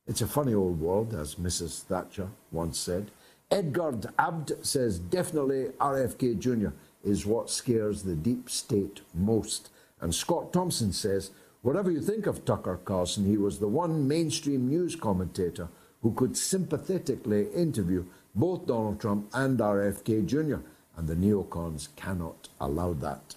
It's 0.06 0.20
a 0.20 0.26
funny 0.26 0.54
old 0.54 0.78
world, 0.78 1.14
as 1.14 1.36
Mrs. 1.36 1.82
Thatcher 1.84 2.28
once 2.52 2.78
said. 2.78 3.10
Edgard 3.50 4.06
Abd 4.18 4.64
says 4.64 4.98
definitely 4.98 5.70
RFK 5.80 6.38
Jr. 6.38 6.70
is 7.02 7.26
what 7.26 7.50
scares 7.50 8.02
the 8.02 8.14
deep 8.14 8.50
state 8.50 9.00
most. 9.14 9.70
And 10.00 10.14
Scott 10.14 10.52
Thompson 10.52 10.92
says 10.92 11.30
Whatever 11.62 11.90
you 11.90 12.00
think 12.00 12.26
of 12.26 12.44
Tucker 12.46 12.80
Carlson, 12.84 13.26
he 13.26 13.36
was 13.36 13.58
the 13.58 13.68
one 13.68 14.08
mainstream 14.08 14.66
news 14.66 14.96
commentator 14.96 15.68
who 16.00 16.12
could 16.14 16.34
sympathetically 16.34 17.48
interview 17.52 18.06
both 18.34 18.66
Donald 18.66 18.98
Trump 18.98 19.28
and 19.34 19.58
RFK 19.58 20.24
Jr., 20.24 20.62
and 20.96 21.06
the 21.06 21.14
neocons 21.14 21.88
cannot 21.96 22.48
allow 22.60 22.94
that. 22.94 23.36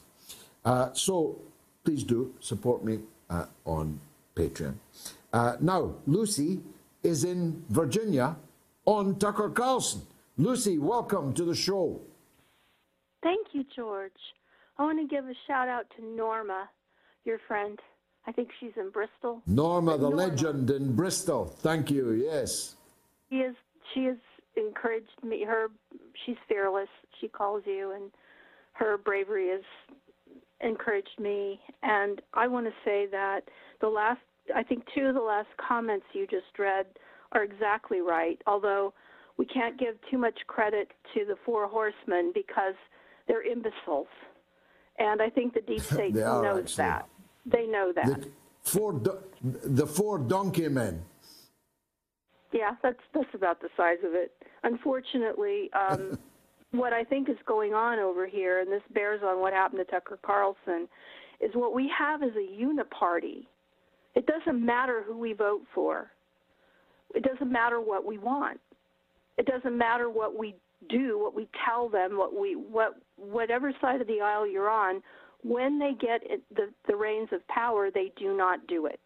Uh, 0.64 0.94
so 0.94 1.38
please 1.84 2.04
do 2.04 2.34
support 2.40 2.86
me 2.86 3.00
uh, 3.30 3.46
on 3.66 4.00
Patreon. 4.36 4.76
Uh, 5.34 5.58
now, 5.60 5.96
Lucy 6.08 6.62
is 7.04 7.26
in 7.26 7.64
Virginia 7.70 8.38
on 8.86 9.20
Tucker 9.20 9.50
Carlson. 9.50 10.02
Lucy, 10.38 10.78
welcome 10.78 11.34
to 11.34 11.44
the 11.44 11.56
show. 11.56 12.00
Thank 13.22 13.48
you, 13.52 13.66
George. 13.76 14.12
I 14.78 14.84
want 14.84 15.00
to 15.00 15.14
give 15.14 15.26
a 15.26 15.34
shout 15.46 15.68
out 15.68 15.86
to 15.98 16.06
Norma, 16.06 16.70
your 17.26 17.40
friend. 17.48 17.80
I 18.26 18.32
think 18.32 18.50
she's 18.60 18.72
in 18.78 18.90
Bristol. 18.90 19.42
Norma, 19.48 19.98
the 19.98 20.10
Norma. 20.10 20.16
legend 20.16 20.70
in 20.70 20.96
Bristol. 20.96 21.46
Thank 21.46 21.92
you. 21.92 22.12
Yes. 22.14 22.76
She 23.30 23.38
is. 23.38 23.56
She 23.94 24.06
has 24.06 24.18
encouraged 24.56 25.24
me. 25.24 25.44
Her. 25.44 25.68
She's 26.26 26.38
fearless. 26.48 26.90
She 27.20 27.28
calls 27.28 27.64
you, 27.66 27.92
and 27.92 28.12
her 28.74 28.98
bravery 28.98 29.50
has 29.50 29.64
encouraged 30.62 31.20
me. 31.20 31.60
And 31.82 32.22
I 32.34 32.48
want 32.48 32.66
to 32.68 32.74
say 32.86 33.08
that 33.12 33.42
the 33.82 33.88
last. 33.90 34.22
I 34.54 34.64
think 34.64 34.84
two 34.94 35.06
of 35.06 35.16
the 35.16 35.22
last 35.22 35.48
comments 35.58 36.06
you 36.14 36.28
just 36.28 36.58
read 36.60 36.86
are 37.32 37.44
exactly 37.44 38.02
right. 38.02 38.42
Although 38.46 38.94
we 39.38 39.46
can't 39.46 39.80
give 39.80 39.96
too 40.12 40.18
much 40.18 40.38
credit 40.48 40.92
to 41.14 41.26
the 41.26 41.36
four 41.46 41.68
horsemen 41.68 42.32
because 42.34 42.76
they're 43.28 43.44
imbeciles. 43.44 44.08
And 45.00 45.22
I 45.22 45.30
think 45.30 45.54
the 45.54 45.62
deep 45.62 45.82
state 45.82 46.14
knows 46.14 46.64
actually. 46.64 46.76
that. 46.76 47.10
They 47.46 47.66
know 47.66 47.92
that. 47.96 48.06
The 48.06 48.30
four, 48.64 49.02
the 49.42 49.88
four 49.88 50.18
donkey 50.18 50.68
men. 50.70 51.04
Yeah, 52.52 52.72
that's 52.84 53.00
that's 53.14 53.34
about 53.34 53.62
the 53.62 53.70
size 53.76 53.98
of 54.06 54.14
it. 54.14 54.32
Unfortunately, 54.64 55.70
um, 55.74 56.18
what 56.72 56.94
I 56.94 57.04
think 57.04 57.30
is 57.30 57.38
going 57.46 57.74
on 57.74 58.00
over 58.00 58.28
here, 58.28 58.60
and 58.60 58.72
this 58.72 58.84
bears 58.94 59.22
on 59.24 59.42
what 59.42 59.54
happened 59.54 59.84
to 59.86 59.92
Tucker 59.92 60.20
Carlson, 60.24 60.88
is 61.42 61.52
what 61.56 61.74
we 61.74 61.92
have 61.98 62.22
is 62.24 62.32
a 62.36 62.64
uniparty. 62.64 63.48
It 64.16 64.28
doesn't 64.28 64.64
matter 64.64 65.04
who 65.06 65.18
we 65.18 65.34
vote 65.34 65.64
for. 65.74 66.12
It 67.16 67.24
doesn't 67.24 67.52
matter 67.52 67.82
what 67.82 68.06
we 68.06 68.18
want. 68.18 68.60
It 69.38 69.48
doesn't 69.48 69.76
matter 69.76 70.10
what 70.10 70.38
we 70.38 70.56
do, 70.90 71.20
what 71.20 71.36
we 71.36 71.48
tell 71.66 71.90
them, 71.90 72.18
what 72.18 72.40
we 72.40 72.56
what 72.56 72.96
whatever 73.18 73.74
side 73.82 74.02
of 74.02 74.08
the 74.08 74.22
aisle 74.22 74.48
you're 74.48 74.70
on, 74.70 75.02
when 75.44 75.80
they 75.80 75.94
get 76.00 76.22
the 76.56 76.70
the 76.88 76.96
reins 76.96 77.30
of 77.32 77.46
power, 77.48 77.92
they 77.92 78.12
do 78.18 78.36
not 78.36 78.66
do 78.68 78.86
it. 78.86 79.00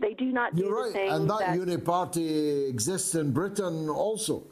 They 0.00 0.14
do 0.14 0.26
not 0.26 0.54
do 0.54 0.64
You're 0.64 0.92
right. 0.92 1.10
and 1.10 1.28
that, 1.28 1.38
that 1.40 1.58
uniparty 1.58 2.68
exists 2.68 3.14
in 3.14 3.32
Britain 3.32 3.88
also. 3.88 4.44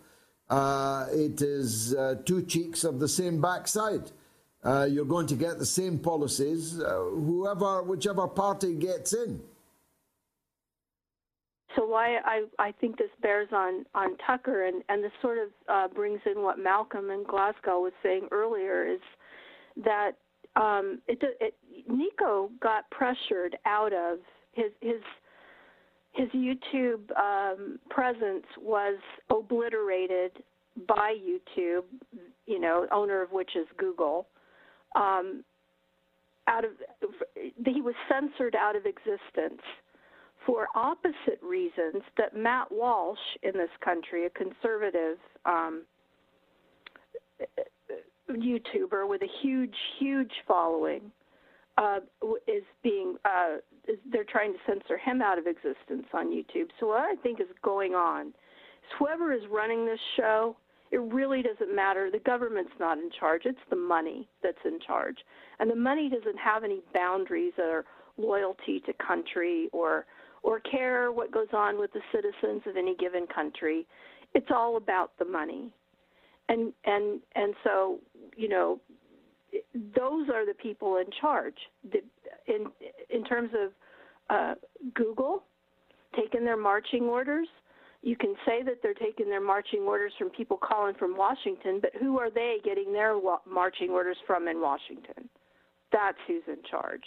Uh, 0.51 1.07
it 1.12 1.41
is 1.43 1.95
uh, 1.95 2.17
two 2.25 2.43
cheeks 2.43 2.85
of 2.85 2.99
the 2.99 3.09
same 3.09 3.41
backside. 3.41 4.11
Uh, 4.64 4.85
you're 4.91 5.05
going 5.05 5.27
to 5.29 5.37
get 5.37 5.59
the 5.59 5.67
same 5.67 5.99
policies, 5.99 6.81
uh, 6.81 6.99
whoever, 6.99 7.85
whichever 7.85 8.27
party 8.27 8.75
gets 8.75 9.12
in 9.12 9.41
so 11.77 11.85
why 11.85 12.17
I, 12.25 12.45
I 12.59 12.73
think 12.73 12.97
this 12.97 13.11
bears 13.21 13.49
on, 13.53 13.85
on 13.95 14.17
Tucker, 14.27 14.64
and, 14.64 14.83
and 14.89 15.05
this 15.05 15.12
sort 15.21 15.39
of 15.39 15.49
uh, 15.69 15.89
brings 15.95 16.21
in 16.25 16.43
what 16.43 16.59
Malcolm 16.59 17.11
in 17.11 17.25
Glasgow 17.25 17.81
was 17.81 17.93
saying 18.03 18.29
earlier, 18.33 18.87
is 18.87 19.01
that 19.85 20.12
um, 20.57 21.01
it, 21.07 21.18
it, 21.41 21.55
Niko 21.91 22.51
got 22.61 22.89
pressured 22.91 23.57
out 23.66 23.93
of 23.93 24.18
his 24.53 24.72
his 24.81 25.01
his 26.12 26.29
YouTube 26.31 27.11
um, 27.18 27.79
presence 27.91 28.47
was 28.59 28.99
obliterated 29.29 30.33
by 30.89 31.14
YouTube, 31.14 31.85
you 32.47 32.59
know, 32.59 32.87
owner 32.91 33.22
of 33.22 33.33
which 33.33 33.55
is 33.55 33.66
Google. 33.77 34.27
Um, 34.95 35.45
out 36.49 36.64
of 36.64 36.70
he 37.66 37.81
was 37.83 37.95
censored 38.09 38.55
out 38.55 38.77
of 38.77 38.85
existence 38.87 39.61
for 40.47 40.68
opposite 40.74 41.41
reasons 41.43 42.03
that 42.16 42.37
Matt 42.37 42.70
Walsh 42.70 43.18
in 43.43 43.53
this 43.53 43.70
country, 43.85 44.27
a 44.27 44.31
conservative 44.31 45.18
um, 45.45 45.83
YouTuber 48.31 49.09
with 49.09 49.22
a 49.22 49.29
huge, 49.43 49.74
huge 49.99 50.33
following, 50.47 51.11
uh, 51.79 52.01
is 52.47 52.64
being 52.83 53.16
uh, 53.24 53.57
is, 53.87 53.99
they're 54.11 54.24
trying 54.24 54.53
to 54.53 54.59
censor 54.66 54.99
him 54.99 55.20
out 55.22 55.39
of 55.39 55.47
existence 55.47 56.07
on 56.12 56.33
YouTube. 56.33 56.68
So 56.81 56.89
what 56.89 57.01
I 57.01 57.14
think 57.22 57.41
is 57.41 57.47
going 57.62 57.95
on 57.95 58.29
is 58.29 58.35
whoever 58.99 59.33
is 59.33 59.43
running 59.51 59.85
this 59.85 60.01
show, 60.16 60.57
it 60.91 60.99
really 60.99 61.43
doesn't 61.43 61.74
matter. 61.74 62.11
The 62.11 62.20
government's 62.20 62.72
not 62.81 62.99
in 62.99 63.11
charge; 63.18 63.43
it's 63.45 63.59
the 63.70 63.77
money 63.77 64.29
that's 64.43 64.64
in 64.64 64.79
charge, 64.81 65.18
and 65.59 65.70
the 65.70 65.77
money 65.77 66.09
doesn't 66.09 66.39
have 66.39 66.64
any 66.64 66.81
boundaries 66.95 67.53
or 67.59 67.85
loyalty 68.16 68.81
to 68.87 68.93
country 68.95 69.68
or 69.72 70.07
or 70.43 70.61
care 70.61 71.11
what 71.11 71.33
goes 71.33 71.49
on 71.53 71.79
with 71.79 71.93
the 71.93 72.01
citizens 72.12 72.62
of 72.66 72.77
any 72.77 72.95
given 72.97 73.27
country. 73.27 73.87
It's 74.35 74.51
all 74.51 74.77
about 74.77 75.11
the 75.18 75.24
money. 75.24 75.72
And 76.49 76.72
and 76.84 77.20
and 77.34 77.55
so, 77.64 77.99
you 78.36 78.49
know, 78.49 78.80
those 79.74 80.28
are 80.28 80.47
the 80.47 80.55
people 80.61 80.97
in 80.99 81.07
charge. 81.20 81.57
The, 81.90 81.99
in 82.47 82.66
in 83.11 83.24
terms 83.24 83.51
of 83.55 83.72
uh, 84.30 84.55
Google 84.94 85.42
taking 86.14 86.44
their 86.44 86.57
marching 86.57 87.05
orders, 87.05 87.49
you 88.03 88.16
can 88.16 88.34
say 88.47 88.62
that 88.62 88.76
they're 88.82 88.94
taking 88.94 89.28
their 89.28 89.40
marching 89.40 89.80
orders 89.80 90.12
from 90.18 90.30
people 90.30 90.57
calling 90.57 90.94
from 90.94 91.16
Washington, 91.16 91.80
but 91.80 91.90
who 91.99 92.18
are 92.18 92.30
they 92.30 92.59
getting 92.64 92.92
their 92.92 93.18
wa- 93.18 93.40
marching 93.49 93.90
orders 93.90 94.16
from 94.26 94.49
in 94.49 94.61
Washington? 94.61 95.28
That's 95.92 96.18
who's 96.26 96.42
in 96.47 96.62
charge. 96.68 97.05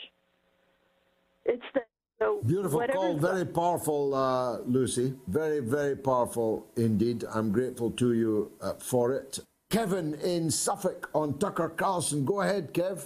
It's 1.45 1.63
the 1.73 1.81
so 2.20 2.41
Beautiful 2.45 2.86
call, 2.88 3.17
very 3.17 3.45
powerful, 3.45 4.13
uh, 4.13 4.59
Lucy. 4.59 5.13
Very, 5.28 5.61
very 5.61 5.95
powerful 5.95 6.67
indeed. 6.76 7.24
I'm 7.34 7.51
grateful 7.51 7.91
to 7.91 8.13
you 8.13 8.51
uh, 8.61 8.74
for 8.74 9.13
it. 9.13 9.39
Kevin 9.70 10.15
in 10.15 10.51
Suffolk 10.51 11.09
on 11.13 11.38
Tucker 11.38 11.70
Carlson. 11.70 12.26
Go 12.26 12.41
ahead, 12.41 12.74
Kev. 12.74 13.05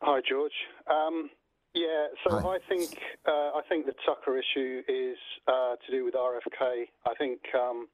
Hi, 0.00 0.20
George. 0.26 0.52
Um, 0.90 1.28
yeah, 1.74 2.06
so 2.22 2.38
Hi. 2.38 2.54
I 2.54 2.58
think 2.68 2.96
uh, 3.26 3.58
I 3.58 3.60
think 3.68 3.86
the 3.86 3.94
Tucker 4.06 4.38
issue 4.38 4.82
is 4.88 5.18
uh, 5.48 5.74
to 5.84 5.92
do 5.92 6.04
with 6.04 6.14
RFK. 6.14 6.86
I 7.06 7.14
think 7.18 7.40
um, 7.54 7.88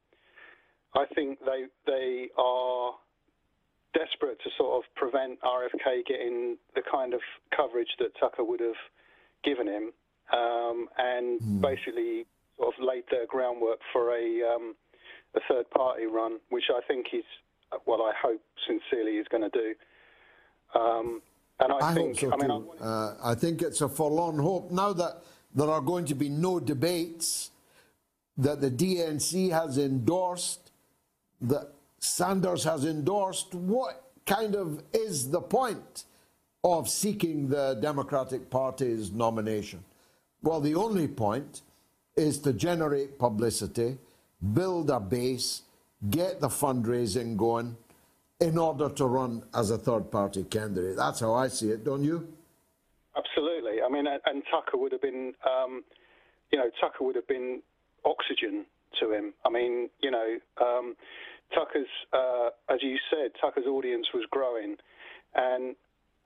I 0.95 1.07
think 1.15 1.39
they 1.41 1.65
they 1.87 2.29
are 2.37 2.93
desperate 3.95 4.39
to 4.45 4.51
sort 4.57 4.85
of 4.85 4.95
prevent 4.95 5.41
RFK 5.41 6.07
getting 6.07 6.57
the 6.75 6.83
kind 6.91 7.15
of 7.15 7.21
coverage 7.57 7.91
that 7.99 8.11
Tucker 8.21 8.45
would 8.45 8.61
have 8.61 8.79
given 9.45 9.67
him, 9.67 9.93
um, 10.33 10.89
and 10.99 11.41
mm. 11.41 11.61
basically 11.61 12.27
sort 12.57 12.75
of 12.75 12.85
laid 12.85 13.05
the 13.11 13.27
groundwork 13.29 13.79
for 13.93 14.11
a 14.11 14.55
um, 14.55 14.75
a 15.35 15.41
third 15.49 15.71
party 15.71 16.07
run, 16.07 16.39
which 16.51 16.65
I 16.71 16.81
think 16.87 17.07
is 17.13 17.25
what 17.85 17.99
I 17.99 18.13
hope 18.21 18.41
sincerely 18.67 19.13
is 19.13 19.27
going 19.31 19.49
to 19.49 19.51
do. 19.51 19.75
Um, 20.79 21.23
and 21.61 21.73
I, 21.73 21.91
I 21.91 21.95
think, 21.95 22.19
hope 22.19 22.31
so 22.31 22.33
I 22.33 22.37
mean, 22.37 22.63
too. 22.63 22.73
I, 22.81 22.85
uh, 22.85 23.17
I 23.25 23.35
think 23.35 23.63
it's 23.63 23.81
a 23.81 23.89
forlorn 23.89 24.39
hope 24.39 24.71
now 24.71 24.93
that 24.93 25.23
there 25.55 25.69
are 25.69 25.81
going 25.81 26.05
to 26.07 26.15
be 26.15 26.29
no 26.29 26.59
debates 26.59 27.51
that 28.39 28.61
the 28.61 28.71
DNC 28.71 29.51
has 29.51 29.79
endorsed, 29.79 30.73
that 31.43 31.73
Sanders 31.99 32.65
has 32.65 32.85
endorsed. 32.85 33.55
What 33.55 34.11
kind 34.27 34.55
of 34.55 34.83
is 34.93 35.31
the 35.31 35.41
point? 35.41 36.05
Of 36.63 36.89
seeking 36.89 37.49
the 37.49 37.79
Democratic 37.81 38.51
Party's 38.51 39.13
nomination? 39.13 39.83
Well, 40.43 40.61
the 40.61 40.75
only 40.75 41.09
point 41.09 41.63
is 42.17 42.39
to 42.41 42.53
generate 42.53 43.19
publicity, 43.19 43.99
build 44.55 44.91
a 44.91 45.01
base, 45.01 45.63
get 46.11 46.41
the 46.41 46.49
fundraising 46.49 47.37
going 47.37 47.77
in 48.41 48.57
order 48.57 48.89
to 48.89 49.05
run 49.05 49.43
as 49.55 49.71
a 49.71 49.79
third 49.79 50.11
party 50.11 50.45
candidate. 50.45 50.97
That's 50.97 51.21
how 51.21 51.35
I 51.35 51.49
see 51.49 51.71
it, 51.71 51.85
don't 51.85 52.03
you? 52.03 52.27
Absolutely. 53.17 53.83
I 53.83 53.89
mean, 53.89 54.07
and 54.07 54.43
Tucker 54.51 54.79
would 54.79 54.93
have 54.93 55.03
been, 55.03 55.35
um, 55.47 55.85
you 56.51 56.59
know, 56.59 56.71
Tucker 56.81 57.05
would 57.05 57.17
have 57.17 57.29
been 57.29 57.63
oxygen 58.05 58.65
to 58.99 59.13
him. 59.13 59.35
I 59.45 59.51
mean, 59.51 59.91
you 60.03 60.11
know, 60.11 60.37
um, 60.61 60.97
Tucker's, 61.55 61.89
uh, 62.13 62.51
as 62.73 62.79
you 62.83 62.97
said, 63.11 63.33
Tucker's 63.41 63.67
audience 63.67 64.07
was 64.15 64.25
growing. 64.31 64.77
And 65.35 65.77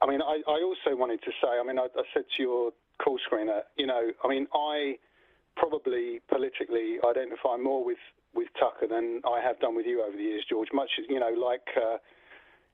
I 0.03 0.07
mean, 0.07 0.21
I, 0.23 0.41
I 0.47 0.61
also 0.63 0.97
wanted 0.97 1.23
to 1.23 1.31
say, 1.43 1.49
I 1.61 1.65
mean, 1.67 1.79
I, 1.79 1.87
I 1.97 2.03
said 2.13 2.25
to 2.37 2.43
your 2.43 2.73
call 3.03 3.19
screener, 3.31 3.61
you 3.77 3.87
know, 3.87 4.11
I 4.23 4.29
mean, 4.29 4.47
I 4.55 4.97
probably 5.57 6.21
politically 6.29 6.99
identify 7.09 7.57
more 7.57 7.85
with, 7.85 8.03
with 8.35 8.49
Tucker 8.59 8.87
than 8.89 9.21
I 9.25 9.41
have 9.41 9.61
done 9.61 9.75
with 9.75 9.87
you 9.87 10.03
over 10.03 10.17
the 10.17 10.23
years, 10.23 10.45
George. 10.49 10.69
Much 10.73 10.91
as, 10.99 11.05
you 11.09 11.21
know, 11.21 11.31
like, 11.31 11.67
uh, 11.77 11.99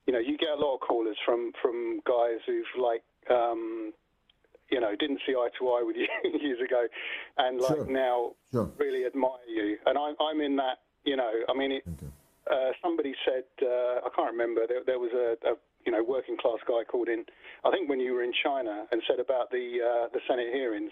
you 0.07 0.13
know, 0.13 0.19
you 0.19 0.37
get 0.37 0.49
a 0.49 0.55
lot 0.55 0.75
of 0.75 0.81
callers 0.81 1.17
from, 1.25 1.51
from 1.61 2.01
guys 2.05 2.39
who've, 2.45 2.65
like, 2.81 3.03
um, 3.29 3.93
you 4.71 4.79
know, 4.79 4.95
didn't 4.99 5.19
see 5.27 5.33
eye 5.33 5.49
to 5.59 5.69
eye 5.69 5.83
with 5.85 5.95
you 5.95 6.07
years 6.39 6.59
ago 6.59 6.87
and, 7.37 7.61
like, 7.61 7.75
sure. 7.75 7.85
now 7.85 8.31
sure. 8.51 8.71
really 8.77 9.05
admire 9.05 9.45
you. 9.47 9.77
And 9.85 9.97
I'm, 9.97 10.15
I'm 10.19 10.41
in 10.41 10.55
that, 10.57 10.79
you 11.05 11.15
know, 11.17 11.31
I 11.47 11.53
mean, 11.53 11.73
it, 11.73 11.83
okay. 11.87 12.11
uh, 12.49 12.71
somebody 12.81 13.13
said, 13.25 13.43
uh, 13.61 14.01
I 14.05 14.09
can't 14.15 14.31
remember, 14.31 14.61
there, 14.67 14.81
there 14.85 14.99
was 14.99 15.11
a, 15.13 15.37
a 15.47 15.53
you 15.85 15.91
know, 15.91 16.03
working 16.03 16.37
class 16.37 16.59
guy 16.67 16.83
called 16.83 17.07
in, 17.07 17.25
I 17.65 17.71
think 17.71 17.89
when 17.89 17.99
you 17.99 18.13
were 18.13 18.23
in 18.23 18.33
China 18.43 18.85
and 18.91 19.01
said 19.07 19.19
about 19.19 19.49
the 19.51 19.79
uh, 19.81 20.07
the 20.13 20.19
Senate 20.27 20.53
hearings, 20.53 20.91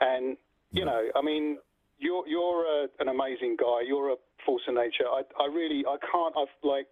and 0.00 0.36
you 0.72 0.84
know, 0.84 1.08
I 1.14 1.22
mean, 1.22 1.58
you're 1.98 2.26
you're 2.26 2.84
a, 2.84 2.88
an 3.00 3.08
amazing 3.08 3.56
guy. 3.58 3.82
You're 3.86 4.10
a 4.10 4.16
force 4.44 4.62
of 4.68 4.74
nature. 4.74 5.06
I, 5.08 5.22
I 5.40 5.46
really, 5.46 5.84
I 5.86 5.96
can't. 6.10 6.34
I've 6.36 6.52
like, 6.62 6.88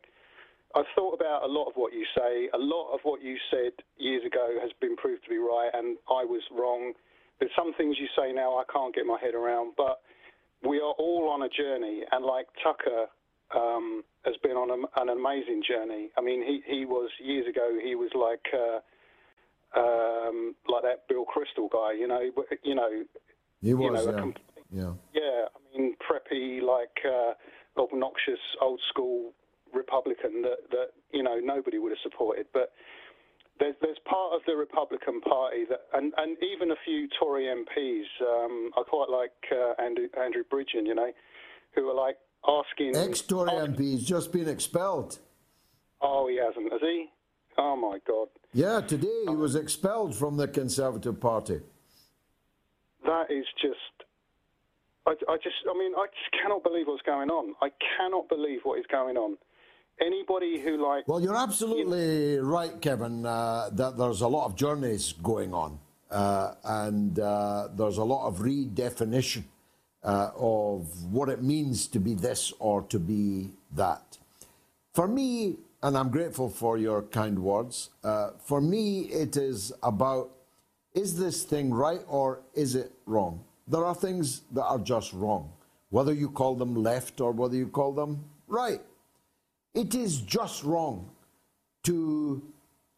I've 0.74 0.88
thought 0.94 1.14
about 1.14 1.42
a 1.44 1.50
lot 1.50 1.68
of 1.68 1.74
what 1.74 1.92
you 1.92 2.06
say. 2.16 2.48
A 2.54 2.58
lot 2.58 2.92
of 2.92 3.00
what 3.02 3.22
you 3.22 3.36
said 3.50 3.72
years 3.96 4.24
ago 4.24 4.58
has 4.60 4.70
been 4.80 4.96
proved 4.96 5.24
to 5.24 5.30
be 5.30 5.38
right, 5.38 5.70
and 5.74 5.98
I 6.08 6.24
was 6.24 6.42
wrong. 6.50 6.92
There's 7.40 7.52
some 7.56 7.74
things 7.74 7.96
you 7.98 8.06
say 8.16 8.32
now 8.32 8.56
I 8.58 8.64
can't 8.72 8.94
get 8.94 9.04
my 9.04 9.18
head 9.20 9.34
around, 9.34 9.74
but 9.76 10.00
we 10.62 10.78
are 10.78 10.94
all 10.98 11.28
on 11.30 11.42
a 11.42 11.48
journey, 11.48 12.02
and 12.12 12.24
like 12.24 12.46
Tucker 12.62 13.06
um, 13.54 14.04
has 14.24 14.34
been 14.42 14.52
on 14.52 14.70
a, 14.70 15.00
an 15.00 15.08
amazing 15.08 15.62
journey. 15.66 16.10
I 16.16 16.20
mean, 16.20 16.42
he 16.42 16.62
he 16.66 16.84
was 16.84 17.10
years 17.22 17.46
ago. 17.46 17.78
He 17.82 17.94
was 17.94 18.10
like. 18.14 18.46
Uh, 18.52 18.80
um, 19.74 20.54
like 20.68 20.82
that 20.82 21.08
Bill 21.08 21.24
Kristol 21.24 21.70
guy, 21.72 21.94
you 21.98 22.06
know, 22.06 22.20
you 22.62 22.74
know, 22.74 23.04
He 23.62 23.72
was, 23.72 23.84
you 23.84 23.90
know, 23.90 24.10
a 24.10 24.12
yeah. 24.12 24.20
com- 24.20 24.34
yeah. 24.70 24.92
yeah, 25.14 25.44
I 25.48 25.78
mean, 25.78 25.96
preppy, 25.96 26.60
like 26.60 26.98
uh, 27.06 27.32
obnoxious, 27.80 28.40
old 28.60 28.80
school 28.90 29.32
Republican 29.72 30.42
that, 30.42 30.68
that 30.70 30.88
you 31.12 31.22
know 31.22 31.38
nobody 31.38 31.78
would 31.78 31.92
have 31.92 32.02
supported. 32.02 32.46
But 32.52 32.72
there's 33.58 33.74
there's 33.80 33.98
part 34.04 34.34
of 34.34 34.40
the 34.46 34.56
Republican 34.56 35.20
Party 35.20 35.64
that, 35.68 35.80
and, 35.94 36.12
and 36.16 36.36
even 36.42 36.70
a 36.70 36.76
few 36.84 37.08
Tory 37.18 37.44
MPs. 37.44 38.08
Um, 38.20 38.70
I 38.76 38.82
quite 38.82 39.08
like 39.08 39.32
uh, 39.52 39.82
Andrew 39.82 40.08
Andrew 40.20 40.44
Bridgen, 40.44 40.86
you 40.86 40.94
know, 40.94 41.12
who 41.74 41.88
are 41.88 41.94
like 41.94 42.16
asking. 42.46 42.96
Ex-Tory 42.96 43.50
MP 43.50 43.92
has 43.92 44.04
just 44.04 44.32
been 44.32 44.48
expelled. 44.48 45.18
Oh, 46.00 46.28
he 46.28 46.36
hasn't, 46.36 46.70
has 46.72 46.80
he? 46.80 47.08
Oh 47.58 47.76
my 47.76 47.98
God. 48.06 48.28
Yeah, 48.52 48.80
today 48.80 49.24
he 49.28 49.34
was 49.34 49.54
expelled 49.54 50.14
from 50.14 50.36
the 50.36 50.48
Conservative 50.48 51.20
Party. 51.20 51.60
That 53.04 53.30
is 53.30 53.44
just. 53.60 53.78
I, 55.06 55.12
I 55.28 55.36
just, 55.36 55.56
I 55.68 55.76
mean, 55.76 55.92
I 55.96 56.06
just 56.06 56.42
cannot 56.42 56.62
believe 56.62 56.86
what's 56.86 57.02
going 57.02 57.28
on. 57.28 57.54
I 57.60 57.70
cannot 57.96 58.28
believe 58.28 58.60
what 58.62 58.78
is 58.78 58.86
going 58.90 59.16
on. 59.16 59.36
Anybody 60.00 60.60
who 60.60 60.84
like, 60.84 61.06
Well, 61.08 61.20
you're 61.20 61.36
absolutely 61.36 62.38
right, 62.38 62.80
Kevin, 62.80 63.26
uh, 63.26 63.68
that 63.72 63.98
there's 63.98 64.20
a 64.20 64.28
lot 64.28 64.46
of 64.46 64.56
journeys 64.56 65.12
going 65.12 65.52
on, 65.52 65.78
uh, 66.10 66.54
and 66.64 67.18
uh, 67.18 67.68
there's 67.76 67.98
a 67.98 68.04
lot 68.04 68.26
of 68.26 68.38
redefinition 68.38 69.44
uh, 70.04 70.30
of 70.36 71.04
what 71.12 71.28
it 71.28 71.42
means 71.42 71.86
to 71.88 71.98
be 71.98 72.14
this 72.14 72.52
or 72.58 72.82
to 72.82 72.98
be 72.98 73.50
that. 73.74 74.18
For 74.92 75.08
me, 75.08 75.56
and 75.82 75.96
I'm 75.96 76.10
grateful 76.10 76.48
for 76.48 76.76
your 76.76 77.02
kind 77.02 77.38
words, 77.38 77.90
uh, 78.04 78.30
for 78.44 78.60
me, 78.60 79.02
it 79.02 79.36
is 79.36 79.72
about 79.82 80.30
is 80.94 81.18
this 81.18 81.44
thing 81.44 81.72
right 81.72 82.02
or 82.06 82.40
is 82.54 82.74
it 82.74 82.92
wrong? 83.06 83.42
There 83.66 83.84
are 83.84 83.94
things 83.94 84.42
that 84.52 84.64
are 84.64 84.78
just 84.78 85.12
wrong, 85.14 85.50
whether 85.90 86.12
you 86.12 86.28
call 86.28 86.54
them 86.54 86.74
left 86.74 87.20
or 87.20 87.32
whether 87.32 87.56
you 87.56 87.68
call 87.68 87.92
them 87.92 88.24
right. 88.46 88.80
It 89.74 89.94
is 89.94 90.20
just 90.20 90.64
wrong 90.64 91.08
to 91.84 92.42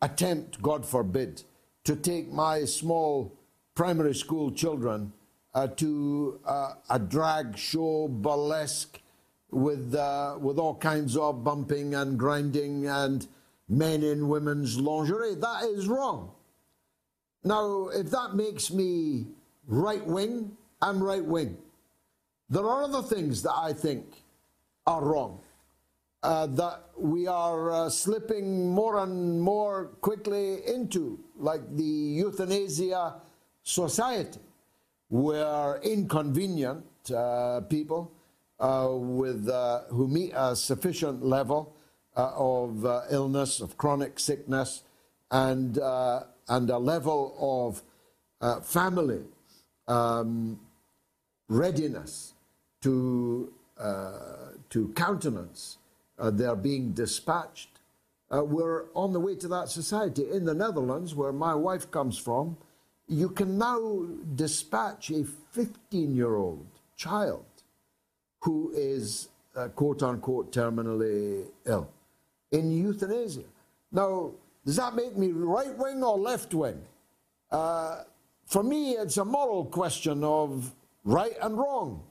attempt, 0.02 0.60
God 0.60 0.84
forbid, 0.84 1.42
to 1.84 1.94
take 1.94 2.32
my 2.32 2.64
small 2.64 3.32
primary 3.74 4.14
school 4.14 4.50
children 4.50 5.12
uh, 5.54 5.68
to 5.68 6.40
uh, 6.46 6.74
a 6.90 6.98
drag 6.98 7.56
show 7.56 8.08
burlesque 8.08 9.00
with, 9.50 9.94
uh, 9.94 10.36
with 10.40 10.58
all 10.58 10.74
kinds 10.74 11.16
of 11.16 11.44
bumping 11.44 11.94
and 11.94 12.18
grinding 12.18 12.86
and 12.86 13.28
men 13.68 14.02
in 14.02 14.28
women's 14.28 14.78
lingerie. 14.78 15.34
That 15.34 15.64
is 15.64 15.86
wrong. 15.86 16.32
Now, 17.44 17.88
if 17.88 18.10
that 18.10 18.34
makes 18.34 18.70
me 18.70 19.26
right 19.66 20.04
wing, 20.04 20.56
I'm 20.82 21.02
right 21.02 21.24
wing. 21.24 21.56
There 22.50 22.64
are 22.64 22.82
other 22.82 23.02
things 23.02 23.42
that 23.42 23.54
I 23.54 23.72
think 23.72 24.04
are 24.86 25.02
wrong. 25.02 25.40
Uh, 26.22 26.46
that 26.46 26.80
we 26.96 27.26
are 27.26 27.70
uh, 27.70 27.90
slipping 27.90 28.70
more 28.70 29.00
and 29.00 29.38
more 29.40 29.90
quickly 30.00 30.66
into, 30.66 31.18
like 31.36 31.60
the 31.76 31.84
euthanasia 31.84 33.16
society, 33.62 34.40
where 35.08 35.80
inconvenient 35.82 36.84
uh, 37.14 37.60
people 37.68 38.10
uh, 38.60 38.88
with 38.90 39.48
uh, 39.48 39.82
who 39.90 40.08
meet 40.08 40.32
a 40.34 40.56
sufficient 40.56 41.24
level 41.24 41.74
of 42.16 42.86
illness, 43.10 43.60
of 43.60 43.76
chronic 43.76 44.18
sickness, 44.18 44.82
and 45.30 45.78
and 46.48 46.70
a 46.70 46.78
level 46.78 47.34
of 48.40 48.64
family 48.64 49.24
um, 49.88 50.60
readiness 51.48 52.34
to 52.80 53.52
to 54.70 54.88
countenance 54.94 55.78
their 56.18 56.54
being 56.54 56.92
dispatched. 56.92 57.74
Uh, 58.34 58.42
we're 58.42 58.84
on 58.94 59.12
the 59.12 59.20
way 59.20 59.34
to 59.34 59.48
that 59.48 59.68
society 59.68 60.28
in 60.30 60.44
the 60.44 60.54
Netherlands, 60.54 61.14
where 61.14 61.32
my 61.32 61.54
wife 61.54 61.90
comes 61.90 62.16
from. 62.16 62.56
You 63.06 63.28
can 63.28 63.58
now 63.58 64.06
dispatch 64.34 65.10
a 65.10 65.24
15-year-old 65.56 66.66
child 66.96 67.44
who 68.40 68.72
is 68.74 69.28
uh, 69.56 69.68
quote 69.68 70.02
unquote 70.02 70.52
terminally 70.52 71.46
ill 71.66 71.90
in 72.50 72.70
euthanasia. 72.70 73.44
Now, 73.92 74.32
does 74.64 74.76
that 74.76 74.94
make 74.94 75.16
me 75.16 75.32
right 75.32 75.76
wing 75.76 76.02
or 76.02 76.18
left 76.18 76.54
wing? 76.54 76.80
Uh, 77.50 78.04
for 78.46 78.62
me, 78.62 78.92
it's 78.92 79.16
a 79.16 79.24
moral 79.24 79.64
question 79.66 80.24
of 80.24 80.72
right 81.04 81.34
and 81.42 81.56
wrong. 81.56 82.02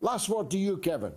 Last 0.00 0.28
word 0.28 0.50
to 0.50 0.58
you, 0.58 0.76
Kevin. 0.78 1.12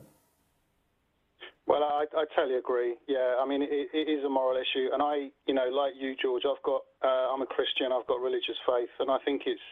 Well, 1.68 1.82
I, 1.82 2.06
I 2.16 2.26
totally 2.36 2.58
agree. 2.58 2.94
Yeah, 3.08 3.42
I 3.42 3.46
mean, 3.48 3.64
it, 3.64 3.90
it 3.90 4.08
is 4.08 4.24
a 4.24 4.30
moral 4.30 4.58
issue, 4.58 4.94
and 4.94 5.02
I, 5.02 5.34
you 5.48 5.54
know, 5.54 5.66
like 5.74 5.94
you, 5.98 6.16
George, 6.22 6.44
I've 6.46 6.62
got, 6.62 6.82
uh, 7.04 7.34
I'm 7.34 7.42
a 7.42 7.50
Christian, 7.50 7.90
I've 7.92 8.06
got 8.06 8.22
religious 8.22 8.58
faith, 8.70 8.94
and 9.00 9.10
I 9.10 9.18
think 9.26 9.44
it's, 9.46 9.66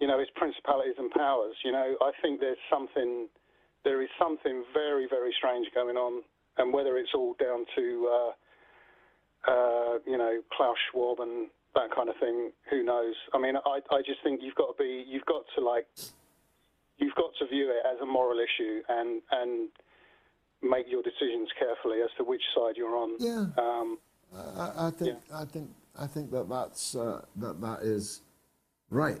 you 0.00 0.08
know, 0.08 0.18
it's 0.18 0.30
principalities 0.34 0.98
and 0.98 1.10
powers. 1.12 1.54
You 1.64 1.70
know, 1.70 1.94
I 2.02 2.10
think 2.20 2.40
there's 2.40 2.58
something, 2.68 3.28
there 3.84 4.02
is 4.02 4.10
something 4.18 4.64
very, 4.74 5.06
very 5.08 5.32
strange 5.38 5.68
going 5.72 5.96
on, 5.96 6.22
and 6.58 6.72
whether 6.72 6.98
it's 6.98 7.14
all 7.14 7.34
down 7.38 7.64
to, 7.76 7.86
uh, 8.10 8.32
uh, 9.50 9.98
you 10.06 10.18
know, 10.18 10.42
Klaus 10.50 10.76
Schwab 10.90 11.20
and 11.20 11.46
that 11.76 11.94
kind 11.94 12.08
of 12.08 12.16
thing, 12.18 12.50
who 12.70 12.82
knows? 12.82 13.14
I 13.32 13.38
mean, 13.38 13.54
I, 13.56 13.78
I 13.94 14.02
just 14.02 14.18
think 14.24 14.40
you've 14.42 14.54
got 14.54 14.76
to 14.76 14.82
be, 14.82 15.04
you've 15.06 15.26
got 15.26 15.42
to 15.56 15.60
like, 15.62 15.86
you've 16.98 17.14
got 17.14 17.30
to 17.38 17.46
view 17.46 17.70
it 17.70 17.86
as 17.86 18.00
a 18.02 18.06
moral 18.06 18.38
issue, 18.38 18.82
and 18.88 19.22
and 19.30 19.68
make 20.64 20.86
your 20.90 21.02
decisions 21.02 21.48
carefully 21.58 21.98
as 22.02 22.10
to 22.16 22.24
which 22.24 22.42
side 22.54 22.76
you're 22.76 22.96
on. 22.96 23.16
Yeah. 23.18 23.46
Um, 23.58 23.98
I, 24.34 24.88
I 24.88 24.90
think 24.90 25.18
I 25.32 25.44
think 25.44 25.70
I 25.98 26.06
think 26.06 26.30
that 26.32 26.48
that's 26.48 26.96
uh, 26.96 27.22
that 27.36 27.60
that 27.60 27.80
is 27.82 28.22
right. 28.90 29.20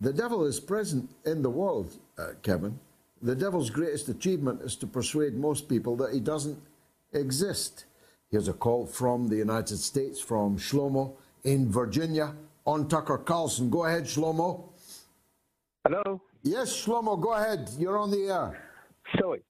The 0.00 0.12
devil 0.12 0.44
is 0.44 0.60
present 0.60 1.10
in 1.26 1.42
the 1.42 1.50
world, 1.50 1.96
uh, 2.18 2.32
Kevin. 2.42 2.78
The 3.20 3.34
devil's 3.34 3.70
greatest 3.70 4.08
achievement 4.08 4.62
is 4.62 4.76
to 4.76 4.86
persuade 4.86 5.34
most 5.34 5.68
people 5.68 5.96
that 5.96 6.12
he 6.12 6.20
doesn't 6.20 6.58
exist. 7.12 7.84
Here's 8.30 8.48
a 8.48 8.52
call 8.52 8.86
from 8.86 9.28
the 9.28 9.36
United 9.36 9.78
States 9.78 10.20
from 10.20 10.56
Shlomo 10.56 11.14
in 11.44 11.70
Virginia 11.70 12.34
on 12.64 12.88
Tucker 12.88 13.18
Carlson. 13.18 13.70
Go 13.70 13.86
ahead, 13.86 14.04
Shlomo. 14.04 14.68
Hello. 15.84 16.20
Yes, 16.42 16.70
Shlomo, 16.84 17.20
go 17.20 17.32
ahead. 17.32 17.70
You're 17.78 17.98
on 17.98 18.10
the 18.10 18.28
air. 18.28 18.62
Sorry. 19.18 19.42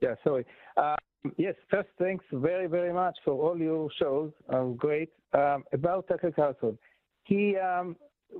Yeah, 0.00 0.14
sorry. 0.24 0.44
Um, 0.76 1.32
yes, 1.36 1.54
first, 1.70 1.88
thanks 1.98 2.24
very, 2.32 2.66
very 2.66 2.92
much 2.92 3.16
for 3.24 3.32
all 3.32 3.58
your 3.58 3.88
shows. 3.98 4.32
Uh, 4.48 4.64
great. 4.64 5.10
Um, 5.32 5.64
about 5.72 6.08
Tucker 6.08 6.30
Carlson, 6.32 6.78
he, 7.24 7.56
um, 7.56 7.96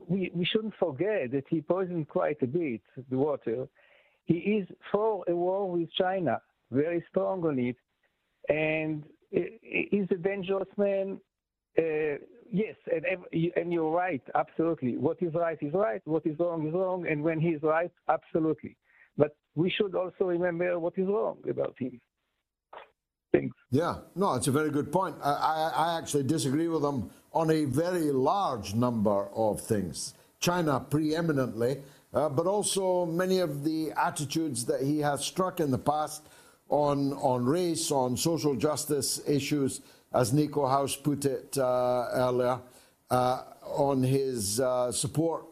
we, 0.09 0.30
we 0.35 0.45
shouldn't 0.45 0.74
forget 0.78 1.30
that 1.32 1.45
he 1.49 1.61
poisoned 1.61 2.09
quite 2.09 2.43
a 2.43 2.47
bit 2.47 2.80
the 3.11 3.16
water. 3.16 3.66
He 4.26 4.35
is 4.35 4.68
for 4.91 5.24
a 5.28 5.35
war 5.35 5.70
with 5.70 5.93
China, 5.93 6.41
very 6.70 7.05
strong 7.11 7.45
on 7.45 7.59
it, 7.59 7.76
and 8.49 9.05
he- 9.30 9.89
he's 9.91 10.07
a 10.11 10.16
dangerous 10.16 10.68
man. 10.76 11.20
Uh, 11.76 12.18
yes, 12.51 12.76
and, 12.93 13.05
and 13.57 13.72
you're 13.72 13.91
right, 13.91 14.22
absolutely. 14.35 14.97
What 14.97 15.18
is 15.20 15.35
right 15.35 15.59
is 15.61 15.72
right, 15.72 16.01
what 16.05 16.24
is 16.26 16.39
wrong 16.39 16.66
is 16.68 16.74
wrong, 16.74 17.07
and 17.07 17.22
when 17.22 17.41
he's 17.41 17.62
right, 17.62 17.91
absolutely. 18.09 18.76
But 19.16 19.37
we 19.55 19.70
should 19.70 19.95
also 19.95 20.24
remember 20.24 20.78
what 20.78 20.95
is 20.97 21.07
wrong 21.07 21.39
about 21.49 21.74
him. 21.78 22.01
Thanks. 23.35 23.57
Yeah, 23.72 23.97
no, 24.14 24.35
it's 24.35 24.47
a 24.47 24.53
very 24.53 24.70
good 24.70 24.93
point. 24.93 25.16
I, 25.20 25.32
I, 25.32 25.87
I 25.87 25.99
actually 25.99 26.22
disagree 26.22 26.68
with 26.68 26.85
him 26.85 27.11
on 27.32 27.51
a 27.51 27.64
very 27.64 28.12
large 28.12 28.74
number 28.74 29.28
of 29.35 29.61
things. 29.61 30.14
China 30.39 30.78
preeminently, 30.78 31.82
uh, 32.12 32.28
but 32.28 32.47
also 32.47 33.05
many 33.07 33.41
of 33.41 33.64
the 33.64 33.91
attitudes 33.97 34.64
that 34.66 34.82
he 34.82 35.01
has 35.01 35.24
struck 35.24 35.59
in 35.59 35.72
the 35.72 35.78
past 35.78 36.22
on, 36.68 37.12
on 37.14 37.45
race, 37.45 37.91
on 37.91 38.16
social 38.16 38.55
justice 38.55 39.20
issues, 39.26 39.80
as 40.12 40.32
Niko 40.32 40.70
House 40.70 40.95
put 40.95 41.24
it 41.24 41.59
uh, 41.59 42.07
earlier, 42.12 42.61
uh, 43.11 43.43
on 43.64 44.01
his 44.01 44.61
uh, 44.61 44.93
support 44.93 45.45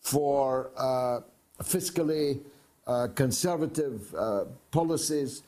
for 0.00 0.72
uh, 0.76 1.20
fiscally 1.62 2.40
uh, 2.86 3.08
conservative 3.14 4.14
policies 4.70 5.42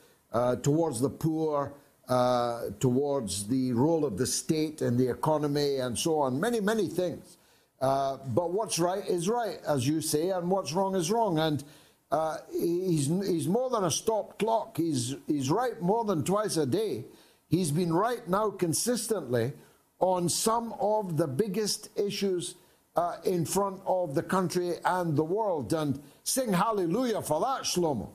towards 0.62 1.00
the 1.00 1.10
poor, 1.10 1.74
uh, 2.12 2.68
towards 2.78 3.48
the 3.48 3.72
role 3.72 4.04
of 4.04 4.18
the 4.18 4.26
state 4.26 4.82
and 4.82 4.98
the 4.98 5.08
economy, 5.08 5.78
and 5.78 5.98
so 5.98 6.18
on. 6.18 6.38
Many, 6.38 6.60
many 6.60 6.86
things. 6.86 7.38
Uh, 7.80 8.18
but 8.26 8.52
what's 8.52 8.78
right 8.78 9.06
is 9.08 9.30
right, 9.30 9.58
as 9.66 9.88
you 9.88 10.02
say, 10.02 10.28
and 10.28 10.50
what's 10.50 10.74
wrong 10.74 10.94
is 10.94 11.10
wrong. 11.10 11.38
And 11.38 11.64
uh, 12.10 12.36
he's, 12.52 13.06
he's 13.06 13.48
more 13.48 13.70
than 13.70 13.84
a 13.84 13.90
stop 13.90 14.38
clock. 14.38 14.76
He's, 14.76 15.16
he's 15.26 15.50
right 15.50 15.80
more 15.80 16.04
than 16.04 16.22
twice 16.22 16.58
a 16.58 16.66
day. 16.66 17.06
He's 17.48 17.70
been 17.70 17.94
right 17.94 18.28
now 18.28 18.50
consistently 18.50 19.54
on 19.98 20.28
some 20.28 20.74
of 20.80 21.16
the 21.16 21.26
biggest 21.26 21.88
issues 21.98 22.56
uh, 22.94 23.16
in 23.24 23.46
front 23.46 23.80
of 23.86 24.14
the 24.14 24.22
country 24.22 24.74
and 24.84 25.16
the 25.16 25.24
world. 25.24 25.72
And 25.72 25.98
sing 26.24 26.52
hallelujah 26.52 27.22
for 27.22 27.40
that, 27.40 27.62
Shlomo. 27.62 28.10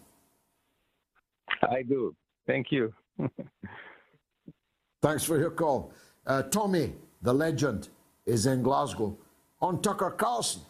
I 1.68 1.82
do. 1.82 2.16
Thank 2.46 2.72
you. 2.72 2.94
Thanks 5.02 5.24
for 5.24 5.38
your 5.38 5.52
call. 5.52 5.92
Uh, 6.26 6.44
Tommy, 6.44 6.94
the 7.22 7.34
legend, 7.34 7.90
is 8.26 8.46
in 8.46 8.64
Glasgow 8.64 9.18
on 9.62 9.82
Tucker 9.82 10.12
Carlson. 10.12 10.62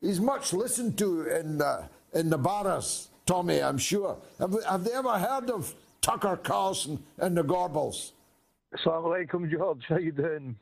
He's 0.00 0.20
much 0.20 0.52
listened 0.52 0.98
to 0.98 1.26
in, 1.26 1.62
uh, 1.62 1.88
in 2.12 2.30
the 2.30 2.38
barras, 2.38 3.08
Tommy, 3.26 3.62
I'm 3.62 3.78
sure. 3.78 4.18
Have, 4.38 4.54
have, 4.64 4.84
they 4.84 4.92
ever 4.92 5.18
heard 5.18 5.50
of 5.50 5.74
Tucker 6.02 6.36
Carlson 6.36 7.02
and 7.18 7.36
the 7.36 7.42
Gorbals? 7.42 8.12
Assalamu 8.76 9.26
alaikum, 9.26 9.50
George. 9.50 9.82
How 9.88 9.96
you 9.96 10.12
doing? 10.12 10.56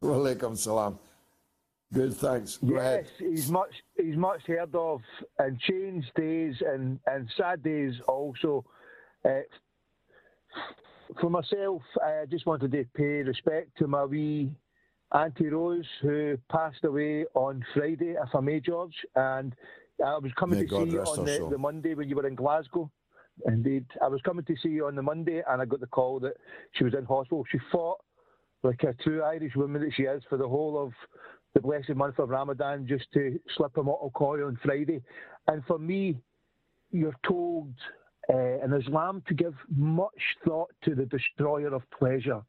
Wa 0.00 0.10
alaikum 0.10 0.56
salam. 0.56 0.98
Good, 1.92 2.14
thanks. 2.14 2.56
Go 2.58 2.74
yes, 2.74 2.80
ahead. 2.80 3.06
he's 3.18 3.50
much 3.50 3.70
he's 3.96 4.16
much 4.16 4.42
heard 4.46 4.74
of, 4.74 5.00
and 5.38 5.58
change 5.60 6.04
days 6.16 6.56
and, 6.66 6.98
and 7.06 7.28
sad 7.36 7.62
days 7.62 7.94
also. 8.08 8.64
Uh, 9.24 9.40
for 11.20 11.30
myself, 11.30 11.82
I 12.02 12.24
just 12.30 12.46
wanted 12.46 12.72
to 12.72 12.84
pay 12.94 13.22
respect 13.22 13.76
to 13.78 13.86
my 13.86 14.04
wee 14.04 14.50
Auntie 15.12 15.48
Rose, 15.48 15.86
who 16.02 16.36
passed 16.50 16.84
away 16.84 17.24
on 17.34 17.64
Friday, 17.74 18.14
if 18.20 18.34
I 18.34 18.40
may, 18.40 18.60
George. 18.60 18.94
And 19.14 19.54
I 20.04 20.18
was 20.18 20.32
coming 20.38 20.58
May 20.58 20.64
to 20.64 20.70
God 20.70 20.84
see 20.84 20.92
you 20.92 21.00
on 21.00 21.24
the, 21.24 21.48
the 21.50 21.58
Monday 21.58 21.94
when 21.94 22.08
you 22.08 22.16
were 22.16 22.26
in 22.26 22.34
Glasgow. 22.34 22.90
Indeed, 23.46 23.86
I 24.02 24.08
was 24.08 24.20
coming 24.22 24.44
to 24.44 24.54
see 24.62 24.70
you 24.70 24.86
on 24.86 24.94
the 24.94 25.02
Monday, 25.02 25.42
and 25.48 25.60
I 25.60 25.64
got 25.64 25.80
the 25.80 25.86
call 25.86 26.20
that 26.20 26.34
she 26.72 26.84
was 26.84 26.94
in 26.94 27.04
hospital. 27.04 27.44
She 27.50 27.58
fought 27.70 27.98
like 28.62 28.82
a 28.82 28.94
true 29.02 29.22
Irish 29.22 29.54
woman 29.56 29.82
that 29.82 29.92
she 29.94 30.04
is 30.04 30.22
for 30.28 30.38
the 30.38 30.48
whole 30.48 30.82
of 30.82 30.92
the 31.54 31.60
blessed 31.60 31.90
month 31.90 32.18
of 32.18 32.30
Ramadan, 32.30 32.86
just 32.86 33.06
to 33.14 33.38
slip 33.56 33.76
a 33.76 33.82
mortal 33.82 34.10
coil 34.10 34.46
on 34.46 34.58
Friday. 34.64 35.00
And 35.46 35.64
for 35.66 35.78
me, 35.78 36.16
you're 36.90 37.16
told 37.26 37.72
uh, 38.32 38.76
Islam 38.76 39.22
to 39.28 39.34
give 39.34 39.54
much 39.74 40.10
thought 40.44 40.70
to 40.84 40.94
the 40.94 41.06
destroyer 41.06 41.74
of 41.74 41.82
pleasure. 41.90 42.42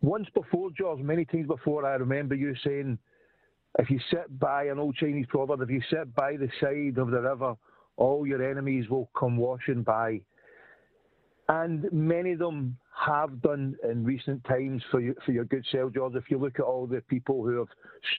Once 0.00 0.26
before, 0.34 0.70
George, 0.76 1.00
many 1.00 1.24
times 1.24 1.46
before, 1.46 1.86
I 1.86 1.94
remember 1.94 2.34
you 2.34 2.54
saying, 2.64 2.98
if 3.78 3.88
you 3.88 4.00
sit 4.10 4.38
by 4.38 4.64
an 4.64 4.78
old 4.78 4.96
Chinese 4.96 5.26
proverb, 5.28 5.62
if 5.62 5.70
you 5.70 5.80
sit 5.88 6.14
by 6.14 6.36
the 6.36 6.48
side 6.60 6.98
of 6.98 7.10
the 7.10 7.20
river, 7.20 7.54
all 7.96 8.26
your 8.26 8.42
enemies 8.50 8.88
will 8.90 9.08
come 9.18 9.36
washing 9.36 9.82
by. 9.82 10.20
And 11.48 11.90
many 11.92 12.32
of 12.32 12.40
them 12.40 12.76
have 13.06 13.40
done 13.42 13.76
in 13.88 14.04
recent 14.04 14.44
times 14.44 14.82
for 14.90 15.00
you, 15.00 15.14
for 15.24 15.32
your 15.32 15.44
good 15.44 15.64
self, 15.70 15.94
George. 15.94 16.14
If 16.14 16.30
you 16.30 16.38
look 16.38 16.58
at 16.58 16.64
all 16.64 16.86
the 16.86 17.00
people 17.02 17.42
who 17.44 17.58
have 17.58 17.68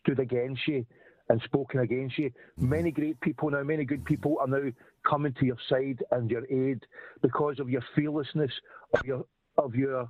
stood 0.01 0.19
against 0.19 0.67
you 0.67 0.85
and 1.29 1.41
spoken 1.43 1.79
against 1.79 2.17
you, 2.17 2.31
many 2.57 2.91
great 2.91 3.19
people 3.21 3.49
now, 3.49 3.63
many 3.63 3.85
good 3.85 4.03
people 4.05 4.37
are 4.39 4.47
now 4.47 4.71
coming 5.07 5.33
to 5.39 5.45
your 5.45 5.57
side 5.69 6.03
and 6.11 6.29
your 6.29 6.45
aid 6.51 6.79
because 7.21 7.59
of 7.59 7.69
your 7.69 7.83
fearlessness, 7.95 8.51
of 8.93 9.05
your 9.05 9.25
of 9.57 9.75
your 9.75 10.09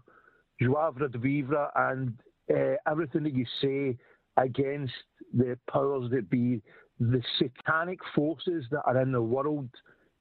joie 0.61 0.91
de 1.11 1.17
vivre, 1.17 1.69
and 1.75 2.13
uh, 2.51 2.75
everything 2.89 3.23
that 3.23 3.35
you 3.35 3.45
say 3.61 3.97
against 4.37 4.93
the 5.33 5.57
powers 5.69 6.09
that 6.11 6.29
be, 6.29 6.61
the 6.99 7.21
satanic 7.37 7.99
forces 8.15 8.65
that 8.71 8.81
are 8.85 9.01
in 9.01 9.11
the 9.11 9.21
world 9.21 9.69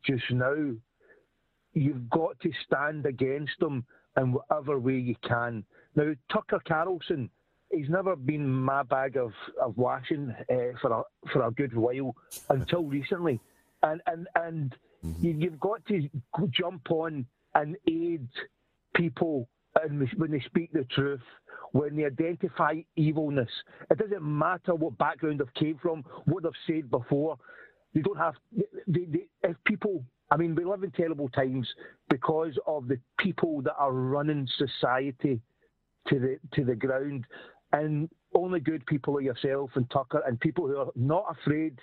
just 0.04 0.24
now. 0.30 0.72
You've 1.74 2.10
got 2.10 2.38
to 2.40 2.50
stand 2.66 3.06
against 3.06 3.52
them 3.60 3.84
in 4.18 4.32
whatever 4.32 4.78
way 4.78 4.98
you 4.98 5.16
can. 5.26 5.64
Now, 5.96 6.12
Tucker 6.30 6.60
Carlson, 6.66 7.30
he's 7.72 7.88
never 7.88 8.16
been 8.16 8.48
my 8.48 8.82
bag 8.82 9.16
of, 9.16 9.32
of 9.60 9.76
washing 9.76 10.34
uh, 10.50 10.78
for 10.80 10.92
a 10.92 11.02
for 11.32 11.46
a 11.46 11.50
good 11.50 11.74
while 11.74 12.14
until 12.50 12.84
recently, 12.84 13.40
and 13.82 14.00
and 14.06 14.28
and 14.36 14.76
you, 15.20 15.32
you've 15.32 15.60
got 15.60 15.84
to 15.86 16.08
jump 16.50 16.90
on 16.90 17.26
and 17.54 17.76
aid 17.88 18.28
people 18.94 19.48
and 19.82 20.08
when 20.16 20.30
they 20.30 20.40
speak 20.40 20.72
the 20.72 20.84
truth. 20.94 21.20
When 21.72 21.96
they 21.96 22.04
identify 22.04 22.82
evilness, 22.96 23.48
it 23.90 23.96
doesn't 23.96 24.22
matter 24.22 24.74
what 24.74 24.98
background 24.98 25.40
they've 25.40 25.54
came 25.54 25.78
from, 25.80 26.04
what 26.26 26.42
they've 26.42 26.52
said 26.66 26.90
before. 26.90 27.38
They 27.94 28.02
don't 28.02 28.18
have. 28.18 28.34
They, 28.86 29.06
they, 29.06 29.26
if 29.42 29.56
people 29.64 30.04
I 30.32 30.36
mean, 30.38 30.54
we 30.54 30.64
live 30.64 30.82
in 30.82 30.90
terrible 30.92 31.28
times 31.28 31.68
because 32.08 32.58
of 32.66 32.88
the 32.88 32.98
people 33.18 33.60
that 33.62 33.74
are 33.74 33.92
running 33.92 34.48
society 34.56 35.42
to 36.08 36.18
the 36.18 36.38
to 36.54 36.64
the 36.64 36.74
ground, 36.74 37.26
and 37.72 38.08
only 38.34 38.60
good 38.60 38.84
people 38.86 39.14
like 39.14 39.24
yourself 39.24 39.70
and 39.74 39.88
Tucker 39.90 40.22
and 40.26 40.38
people 40.40 40.66
who 40.66 40.76
are 40.78 40.92
not 40.94 41.24
afraid 41.30 41.78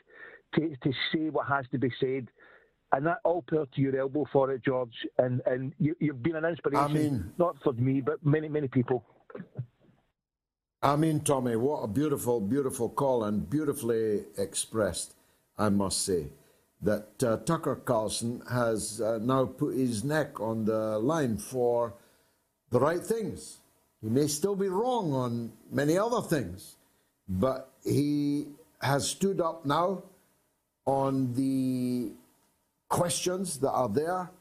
to, 0.56 0.76
to 0.84 0.92
say 1.14 1.30
what 1.30 1.48
has 1.48 1.66
to 1.72 1.78
be 1.78 1.92
said, 2.00 2.28
and 2.92 3.06
that 3.06 3.18
all 3.24 3.44
power 3.48 3.68
to 3.76 3.82
your 3.82 4.00
elbow 4.00 4.26
for 4.34 4.52
it, 4.52 4.64
George. 4.64 4.94
And 5.18 5.42
and 5.46 5.74
you, 5.80 5.96
you've 6.00 6.24
been 6.24 6.36
an 6.36 6.46
inspiration, 6.46 6.94
mean- 6.94 7.34
not 7.38 7.56
for 7.64 7.74
me, 7.74 8.02
but 8.02 8.26
many 8.26 8.50
many 8.50 8.68
people. 8.68 9.04
I 10.82 10.96
mean, 10.96 11.20
Tommy, 11.20 11.58
what 11.58 11.84
a 11.84 11.88
beautiful, 11.88 12.40
beautiful 12.40 12.88
call 12.88 13.26
and 13.26 13.50
beautifully 13.50 14.24
expressed, 14.38 15.14
I 15.58 15.70
must 15.70 16.06
say. 16.06 16.28
That 16.82 17.22
uh, 17.22 17.38
Tucker 17.38 17.76
Carlson 17.76 18.42
has 18.50 19.02
uh, 19.02 19.20
now 19.22 19.46
put 19.46 19.76
his 19.76 20.06
neck 20.06 20.40
on 20.40 20.64
the 20.64 20.98
line 20.98 21.38
for 21.38 21.96
the 22.70 22.80
right 22.80 23.02
things. 23.02 23.58
He 24.02 24.10
may 24.10 24.28
still 24.28 24.56
be 24.56 24.70
wrong 24.70 25.14
on 25.14 25.52
many 25.72 25.98
other 25.98 26.22
things, 26.22 26.76
but 27.28 27.72
he 27.84 28.48
has 28.82 29.08
stood 29.08 29.42
up 29.42 29.66
now 29.66 30.04
on 30.86 31.34
the 31.34 32.12
questions 32.88 33.60
that 33.60 33.72
are 33.72 33.90
there 33.90 34.32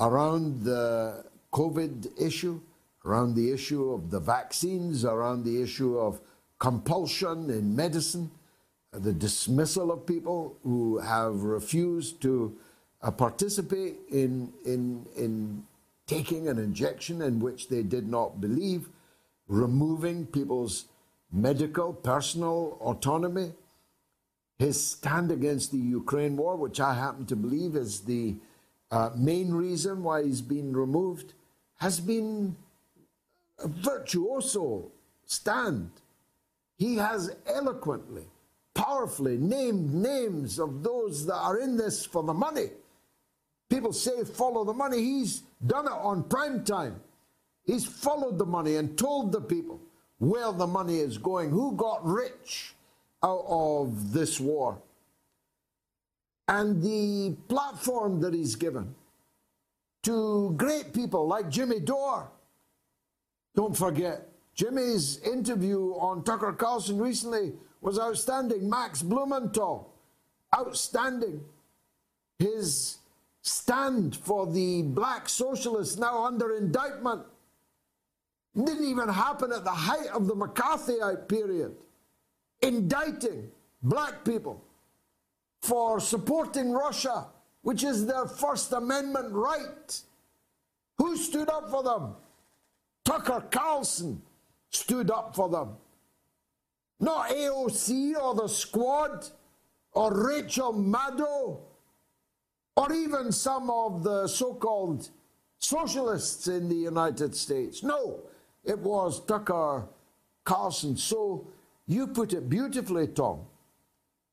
around 0.00 0.64
the 0.64 1.24
COVID 1.52 2.20
issue, 2.20 2.60
around 3.04 3.34
the 3.34 3.52
issue 3.52 3.92
of 3.92 4.10
the 4.10 4.18
vaccines, 4.18 5.04
around 5.04 5.44
the 5.44 5.62
issue 5.62 5.98
of 5.98 6.20
compulsion 6.58 7.50
in 7.50 7.76
medicine, 7.76 8.30
the 8.92 9.12
dismissal 9.12 9.92
of 9.92 10.06
people 10.06 10.56
who 10.62 10.98
have 10.98 11.42
refused 11.42 12.20
to 12.22 12.56
uh, 13.02 13.10
participate 13.10 13.96
in, 14.10 14.52
in, 14.64 15.06
in 15.16 15.64
taking 16.06 16.48
an 16.48 16.58
injection 16.58 17.22
in 17.22 17.40
which 17.40 17.68
they 17.68 17.82
did 17.82 18.08
not 18.08 18.40
believe, 18.40 18.88
removing 19.48 20.26
people's 20.26 20.86
medical, 21.30 21.92
personal 21.92 22.78
autonomy, 22.80 23.52
his 24.58 24.84
stand 24.84 25.32
against 25.32 25.72
the 25.72 25.78
Ukraine 25.78 26.36
war, 26.36 26.56
which 26.56 26.78
I 26.80 26.94
happen 26.94 27.26
to 27.26 27.36
believe 27.36 27.74
is 27.74 28.00
the 28.00 28.36
uh, 28.90 29.10
main 29.16 29.52
reason 29.52 30.02
why 30.02 30.22
he's 30.22 30.42
been 30.42 30.76
removed, 30.76 31.32
has 31.78 31.98
been 31.98 32.54
a 33.58 33.66
virtuoso 33.68 34.90
stand. 35.24 35.90
He 36.76 36.96
has 36.96 37.34
eloquently, 37.46 38.24
powerfully 38.74 39.38
named 39.38 39.94
names 39.94 40.58
of 40.58 40.82
those 40.82 41.26
that 41.26 41.36
are 41.36 41.58
in 41.58 41.76
this 41.76 42.04
for 42.04 42.22
the 42.22 42.34
money. 42.34 42.70
People 43.68 43.92
say 43.92 44.24
follow 44.24 44.64
the 44.64 44.74
money. 44.74 44.98
He's 44.98 45.42
done 45.66 45.86
it 45.86 45.92
on 45.92 46.24
prime 46.24 46.62
time. 46.64 47.00
He's 47.64 47.84
followed 47.86 48.38
the 48.38 48.46
money 48.46 48.76
and 48.76 48.96
told 48.98 49.32
the 49.32 49.40
people 49.40 49.80
where 50.18 50.52
the 50.52 50.66
money 50.66 50.98
is 50.98 51.18
going, 51.18 51.50
who 51.50 51.72
got 51.72 52.04
rich 52.06 52.74
out 53.22 53.44
of 53.48 54.12
this 54.12 54.38
war. 54.40 54.80
And 56.48 56.82
the 56.82 57.36
platform 57.48 58.20
that 58.20 58.34
he's 58.34 58.56
given 58.56 58.94
to 60.02 60.54
great 60.56 60.92
people 60.92 61.26
like 61.26 61.48
Jimmy 61.48 61.80
Dore. 61.80 62.30
Don't 63.54 63.76
forget, 63.76 64.28
Jimmy's 64.54 65.18
interview 65.18 65.92
on 65.94 66.24
Tucker 66.24 66.52
Carlson 66.52 66.98
recently 66.98 67.52
was 67.80 67.98
outstanding. 67.98 68.68
Max 68.68 69.02
Blumenthal, 69.02 69.92
outstanding. 70.56 71.40
His 72.38 72.98
stand 73.42 74.16
for 74.16 74.46
the 74.46 74.82
black 74.82 75.28
socialists 75.28 75.96
now 75.96 76.24
under 76.24 76.56
indictment 76.56 77.22
didn't 78.54 78.84
even 78.84 79.08
happen 79.08 79.52
at 79.52 79.64
the 79.64 79.70
height 79.70 80.08
of 80.08 80.26
the 80.26 80.34
McCarthyite 80.34 81.28
period. 81.28 81.74
Indicting 82.60 83.50
black 83.82 84.24
people 84.24 84.62
for 85.60 86.00
supporting 86.00 86.72
Russia, 86.72 87.26
which 87.62 87.82
is 87.82 88.06
their 88.06 88.26
First 88.26 88.72
Amendment 88.72 89.32
right. 89.32 90.00
Who 90.98 91.16
stood 91.16 91.48
up 91.48 91.70
for 91.70 91.82
them? 91.82 92.14
Tucker 93.04 93.44
Carlson 93.50 94.22
stood 94.70 95.10
up 95.10 95.34
for 95.34 95.48
them. 95.48 95.76
Not 97.00 97.30
AOC 97.30 98.14
or 98.22 98.34
the 98.34 98.48
squad 98.48 99.26
or 99.92 100.26
Rachel 100.28 100.72
Maddow 100.72 101.58
or 102.76 102.92
even 102.92 103.32
some 103.32 103.70
of 103.70 104.02
the 104.02 104.26
so 104.26 104.54
called 104.54 105.10
socialists 105.58 106.48
in 106.48 106.68
the 106.68 106.76
United 106.76 107.34
States. 107.34 107.82
No, 107.82 108.20
it 108.64 108.78
was 108.78 109.24
Tucker 109.24 109.86
Carlson. 110.44 110.96
So 110.96 111.46
you 111.86 112.06
put 112.06 112.32
it 112.32 112.48
beautifully, 112.48 113.08
Tom, 113.08 113.40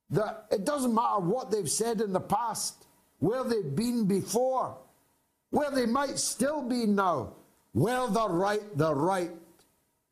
that 0.09 0.45
it 0.51 0.65
doesn't 0.65 0.93
matter 0.93 1.19
what 1.19 1.51
they've 1.51 1.69
said 1.69 2.01
in 2.01 2.13
the 2.13 2.19
past, 2.19 2.85
where 3.19 3.43
they've 3.43 3.75
been 3.75 4.05
before, 4.05 4.77
where 5.49 5.71
they 5.71 5.85
might 5.85 6.17
still 6.17 6.61
be 6.61 6.85
now. 6.85 7.33
Where 7.73 8.07
they're 8.07 8.27
right, 8.27 8.77
they're 8.77 8.95
right. 8.95 9.31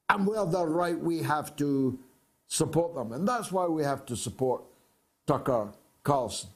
And 0.10 0.28
where 0.28 0.46
they're 0.46 0.68
right, 0.68 0.98
we 0.98 1.24
have 1.24 1.56
to 1.58 1.98
support 2.48 2.96
them. 2.96 3.12
And 3.12 3.28
that's 3.28 3.52
why 3.52 3.66
we 3.66 3.84
have 3.84 4.06
to 4.06 4.16
support 4.16 4.64
Tucker 5.26 5.74
Carlson. 6.04 6.50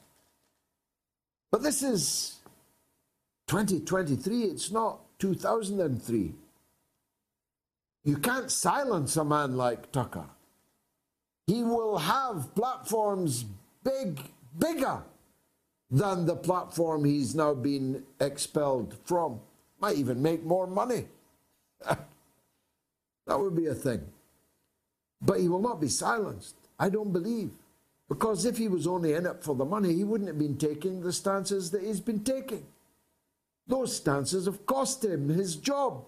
But 1.50 1.62
this 1.62 1.82
is 1.82 2.36
2023, 3.48 4.44
it's 4.44 4.70
not 4.70 5.00
2003. 5.18 6.34
You 8.04 8.16
can't 8.16 8.50
silence 8.50 9.16
a 9.16 9.24
man 9.24 9.56
like 9.56 9.92
Tucker. 9.92 10.26
He 11.46 11.62
will 11.62 11.98
have 11.98 12.54
platforms 12.54 13.44
big, 13.84 14.20
bigger 14.58 15.02
than 15.90 16.26
the 16.26 16.36
platform 16.36 17.04
he's 17.04 17.34
now 17.34 17.54
been 17.54 18.02
expelled 18.20 18.96
from. 19.04 19.40
Might 19.80 19.96
even 19.96 20.22
make 20.22 20.44
more 20.44 20.66
money. 20.66 21.06
that 21.84 21.98
would 23.38 23.54
be 23.54 23.66
a 23.66 23.74
thing. 23.74 24.00
But 25.20 25.40
he 25.40 25.48
will 25.48 25.60
not 25.60 25.80
be 25.80 25.88
silenced. 25.88 26.56
I 26.78 26.88
don't 26.88 27.12
believe. 27.12 27.50
Because 28.08 28.44
if 28.44 28.58
he 28.58 28.68
was 28.68 28.86
only 28.86 29.14
in 29.14 29.26
it 29.26 29.42
for 29.42 29.54
the 29.54 29.64
money, 29.64 29.94
he 29.94 30.04
wouldn't 30.04 30.28
have 30.28 30.38
been 30.38 30.58
taking 30.58 31.00
the 31.00 31.12
stances 31.12 31.70
that 31.70 31.82
he's 31.82 32.00
been 32.00 32.24
taking. 32.24 32.66
Those 33.66 33.96
stances 33.96 34.46
have 34.46 34.66
cost 34.66 35.04
him 35.04 35.28
his 35.28 35.56
job, 35.56 36.04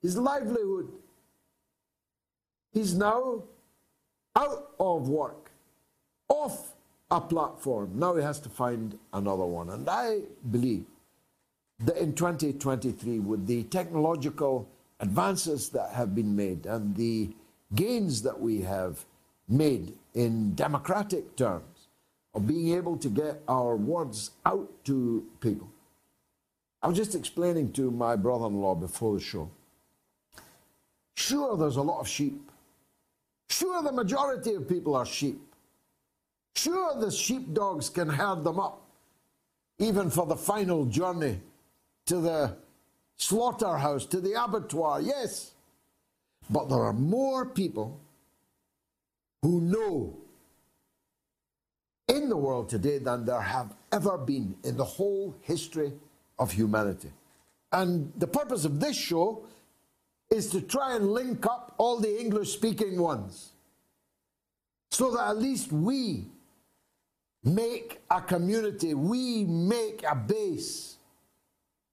his 0.00 0.16
livelihood. 0.16 0.90
He's 2.78 2.94
now 2.94 3.42
out 4.36 4.70
of 4.78 5.08
work, 5.08 5.50
off 6.28 6.76
a 7.10 7.20
platform. 7.20 7.90
Now 7.98 8.14
he 8.14 8.22
has 8.22 8.38
to 8.38 8.48
find 8.48 8.96
another 9.12 9.44
one. 9.44 9.70
And 9.70 9.88
I 9.90 10.20
believe 10.48 10.84
that 11.80 11.96
in 11.96 12.14
2023, 12.14 13.18
with 13.18 13.48
the 13.48 13.64
technological 13.64 14.68
advances 15.00 15.70
that 15.70 15.90
have 15.90 16.14
been 16.14 16.36
made 16.36 16.66
and 16.66 16.94
the 16.94 17.30
gains 17.74 18.22
that 18.22 18.40
we 18.40 18.60
have 18.60 19.04
made 19.48 19.94
in 20.14 20.54
democratic 20.54 21.34
terms 21.34 21.88
of 22.32 22.46
being 22.46 22.76
able 22.76 22.96
to 22.98 23.08
get 23.08 23.42
our 23.48 23.74
words 23.74 24.30
out 24.46 24.70
to 24.84 25.26
people. 25.40 25.68
I 26.80 26.86
was 26.86 26.96
just 26.96 27.16
explaining 27.16 27.72
to 27.72 27.90
my 27.90 28.14
brother 28.14 28.46
in 28.46 28.60
law 28.60 28.76
before 28.76 29.14
the 29.14 29.20
show. 29.20 29.50
Sure, 31.16 31.56
there's 31.56 31.74
a 31.74 31.82
lot 31.82 31.98
of 31.98 32.06
sheep. 32.06 32.47
Sure, 33.50 33.82
the 33.82 33.92
majority 33.92 34.54
of 34.54 34.68
people 34.68 34.94
are 34.94 35.06
sheep. 35.06 35.40
Sure, 36.54 36.98
the 36.98 37.10
sheepdogs 37.10 37.88
can 37.88 38.08
herd 38.08 38.44
them 38.44 38.58
up, 38.58 38.82
even 39.78 40.10
for 40.10 40.26
the 40.26 40.36
final 40.36 40.84
journey 40.86 41.40
to 42.06 42.20
the 42.20 42.56
slaughterhouse, 43.16 44.04
to 44.06 44.20
the 44.20 44.42
abattoir, 44.42 45.00
yes. 45.00 45.52
But 46.50 46.68
there 46.68 46.82
are 46.82 46.92
more 46.92 47.46
people 47.46 48.00
who 49.42 49.60
know 49.60 50.16
in 52.08 52.28
the 52.28 52.36
world 52.36 52.68
today 52.68 52.98
than 52.98 53.24
there 53.24 53.40
have 53.40 53.74
ever 53.92 54.18
been 54.18 54.56
in 54.64 54.76
the 54.76 54.84
whole 54.84 55.36
history 55.42 55.92
of 56.38 56.50
humanity. 56.50 57.12
And 57.72 58.12
the 58.16 58.26
purpose 58.26 58.64
of 58.64 58.80
this 58.80 58.96
show 58.96 59.42
is 60.30 60.50
to 60.50 60.60
try 60.60 60.94
and 60.96 61.10
link 61.10 61.46
up 61.46 61.74
all 61.78 61.98
the 61.98 62.20
English 62.20 62.52
speaking 62.52 63.00
ones 63.00 63.52
so 64.90 65.10
that 65.12 65.28
at 65.28 65.38
least 65.38 65.72
we 65.72 66.26
make 67.44 68.00
a 68.10 68.20
community, 68.20 68.94
we 68.94 69.44
make 69.44 70.04
a 70.08 70.14
base 70.14 70.96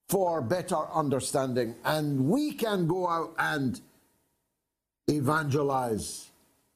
for 0.08 0.40
better 0.40 0.76
understanding, 0.92 1.74
and 1.84 2.28
we 2.28 2.52
can 2.52 2.86
go 2.86 3.08
out 3.08 3.34
and 3.38 3.80
evangelize, 5.08 6.30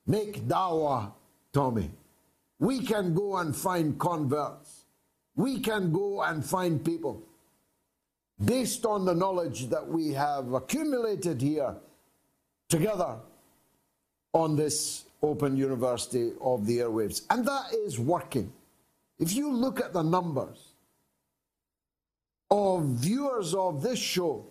make 0.07 0.49
dawah, 0.49 1.12
Tommy. 1.53 1.91
We 2.59 2.81
can 2.81 3.15
go 3.15 3.37
and 3.39 3.55
find 3.55 3.99
converts. 3.99 4.85
We 5.37 5.61
can 5.61 5.93
go 5.93 6.23
and 6.23 6.45
find 6.45 6.85
people 6.85 7.23
based 8.45 8.87
on 8.87 9.05
the 9.05 9.15
knowledge 9.15 9.69
that 9.69 9.87
we 9.87 10.12
have 10.12 10.53
accumulated 10.53 11.41
here 11.41 11.75
together 12.69 13.17
on 14.33 14.57
this 14.57 15.05
Open 15.23 15.57
University 15.57 16.33
of 16.41 16.67
the 16.67 16.79
Airwaves. 16.79 17.23
And 17.29 17.45
that 17.47 17.75
is 17.75 17.99
working. 17.99 18.53
If 19.19 19.35
you 19.35 19.53
look 19.53 19.81
at 19.81 19.93
the 19.93 20.03
numbers 20.03 20.69
of 22.51 22.85
viewers 22.85 23.55
of 23.55 23.83
this 23.83 23.99
show, 23.99 24.47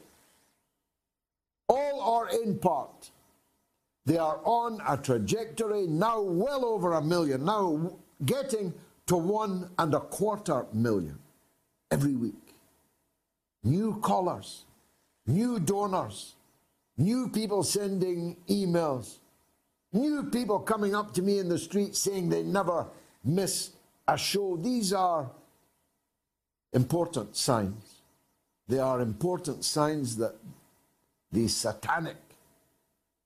all 1.68 2.02
are 2.02 2.30
in 2.30 2.60
part 2.60 3.10
they 4.10 4.18
are 4.18 4.40
on 4.44 4.82
a 4.88 4.98
trajectory 4.98 5.86
now 5.86 6.20
well 6.20 6.66
over 6.66 6.94
a 6.94 7.02
million, 7.02 7.46
now 7.46 7.94
getting 8.26 8.74
to 9.06 9.16
one 9.16 9.70
and 9.78 9.94
a 9.94 10.00
quarter 10.00 10.66
million 10.74 11.20
every 11.92 12.16
week. 12.16 12.49
New 13.64 14.00
callers, 14.00 14.66
new 15.28 15.60
donors, 15.60 16.36
new 16.98 17.30
people 17.30 17.64
sending 17.64 18.38
emails, 18.50 19.18
new 19.92 20.24
people 20.24 20.60
coming 20.60 20.96
up 20.96 21.14
to 21.14 21.22
me 21.22 21.40
in 21.40 21.50
the 21.50 21.58
street 21.58 21.96
saying 21.96 22.30
they 22.30 22.44
never 22.44 22.86
miss 23.24 23.72
a 24.08 24.18
show. 24.18 24.56
These 24.56 24.94
are 24.94 25.30
important 26.74 27.36
signs. 27.36 28.02
They 28.68 28.80
are 28.80 29.02
important 29.02 29.66
signs 29.66 30.16
that 30.18 30.36
the 31.32 31.48
satanic 31.48 32.18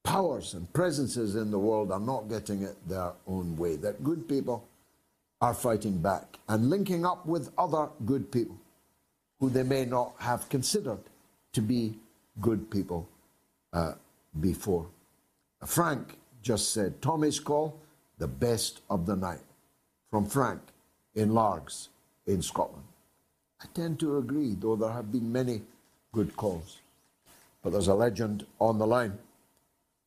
powers 0.03 0.53
and 0.53 0.71
presences 0.73 1.35
in 1.35 1.51
the 1.51 1.59
world 1.59 1.91
are 1.91 1.99
not 1.99 2.29
getting 2.29 2.63
it 2.63 2.75
their 2.87 3.13
own 3.27 3.55
way. 3.55 3.75
That 3.75 4.03
good 4.03 4.27
people 4.27 4.67
are 5.41 5.53
fighting 5.53 5.99
back 5.99 6.39
and 6.47 6.69
linking 6.69 7.05
up 7.05 7.25
with 7.25 7.51
other 7.57 7.89
good 8.05 8.31
people 8.31 8.57
who 9.43 9.49
they 9.49 9.63
may 9.63 9.83
not 9.83 10.13
have 10.19 10.47
considered 10.47 11.01
to 11.51 11.59
be 11.59 11.93
good 12.39 12.71
people 12.71 13.05
uh, 13.73 13.91
before. 14.39 14.85
Frank 15.65 16.15
just 16.41 16.71
said, 16.71 17.01
Tommy's 17.01 17.41
call, 17.41 17.77
the 18.19 18.27
best 18.27 18.79
of 18.89 19.05
the 19.05 19.17
night. 19.17 19.43
From 20.09 20.25
Frank 20.25 20.61
in 21.13 21.33
Largs 21.33 21.89
in 22.25 22.41
Scotland. 22.41 22.85
I 23.61 23.65
tend 23.73 23.99
to 23.99 24.17
agree, 24.17 24.55
though 24.57 24.77
there 24.77 24.93
have 24.93 25.11
been 25.11 25.29
many 25.29 25.63
good 26.13 26.37
calls. 26.37 26.77
But 27.61 27.73
there's 27.73 27.89
a 27.89 27.95
legend 27.95 28.45
on 28.59 28.79
the 28.79 28.87
line 28.87 29.17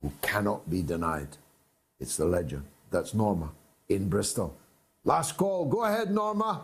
who 0.01 0.13
cannot 0.23 0.71
be 0.71 0.81
denied. 0.81 1.37
It's 2.01 2.17
the 2.17 2.25
legend. 2.25 2.65
That's 2.91 3.13
Norma 3.13 3.51
in 3.91 4.09
Bristol. 4.09 4.57
Last 5.05 5.37
call. 5.37 5.67
Go 5.67 5.85
ahead, 5.85 6.11
Norma. 6.11 6.63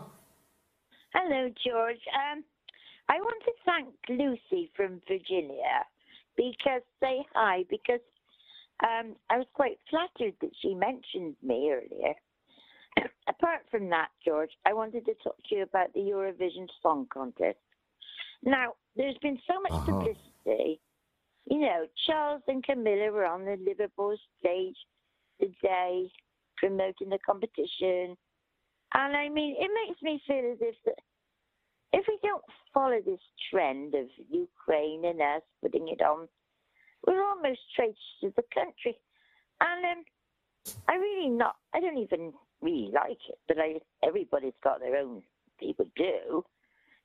Hello, 1.13 1.47
George. 1.63 2.01
Um, 2.33 2.43
I 3.09 3.15
want 3.17 3.43
to 3.45 3.51
thank 3.65 3.89
Lucy 4.09 4.71
from 4.75 5.01
Virginia 5.07 5.85
because 6.35 6.81
say 7.01 7.25
hi 7.33 7.65
because 7.69 8.01
um, 8.83 9.15
I 9.29 9.37
was 9.37 9.47
quite 9.53 9.77
flattered 9.89 10.33
that 10.41 10.51
she 10.61 10.73
mentioned 10.73 11.35
me 11.43 11.71
earlier. 11.71 12.13
Apart 13.27 13.61
from 13.69 13.89
that, 13.89 14.09
George, 14.25 14.51
I 14.65 14.73
wanted 14.73 15.05
to 15.05 15.13
talk 15.23 15.37
to 15.49 15.55
you 15.55 15.63
about 15.63 15.93
the 15.93 15.99
Eurovision 15.99 16.67
Song 16.81 17.07
Contest. 17.13 17.57
Now, 18.43 18.73
there's 18.95 19.17
been 19.21 19.39
so 19.47 19.61
much 19.61 19.71
uh-huh. 19.71 19.91
publicity 19.91 20.79
you 21.45 21.59
know, 21.59 21.85
Charles 22.07 22.41
and 22.47 22.63
Camilla 22.63 23.11
were 23.11 23.25
on 23.25 23.45
the 23.45 23.57
Liverpool 23.65 24.15
stage 24.39 24.77
today 25.39 26.09
promoting 26.57 27.09
the 27.09 27.19
competition. 27.25 28.15
And 28.93 29.17
I 29.17 29.27
mean, 29.29 29.55
it 29.59 29.69
makes 29.87 30.01
me 30.01 30.21
feel 30.25 30.51
as 30.53 30.57
if 30.61 30.75
that 30.85 30.99
if 31.93 32.05
we 32.07 32.17
don't 32.23 32.43
follow 32.73 32.99
this 33.05 33.21
trend 33.49 33.93
of 33.93 34.07
Ukraine 34.29 35.05
and 35.05 35.21
us 35.21 35.43
putting 35.61 35.87
it 35.87 36.01
on, 36.01 36.27
we're 37.05 37.23
almost 37.23 37.59
traitors 37.75 37.95
to 38.21 38.33
the 38.35 38.43
country. 38.53 38.97
And 39.61 39.85
um, 39.85 40.03
I 40.89 40.95
really 40.95 41.29
not, 41.29 41.55
I 41.73 41.79
don't 41.79 41.99
even 41.99 42.33
really 42.61 42.91
like 42.93 43.19
it, 43.29 43.37
but 43.47 43.57
I, 43.59 43.79
everybody's 44.05 44.53
got 44.63 44.79
their 44.79 44.97
own. 44.97 45.21
People 45.59 45.85
do, 45.95 46.43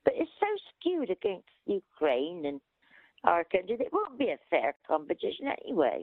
but 0.05 0.15
it's 0.17 0.31
so 0.41 0.47
skewed 0.81 1.11
against 1.11 1.49
Ukraine 1.67 2.47
and 2.47 2.61
our 3.25 3.45
country. 3.45 3.77
It 3.79 3.93
won't 3.93 4.19
be 4.19 4.31
a 4.31 4.39
fair 4.49 4.75
competition 4.87 5.49
anyway. 5.63 6.03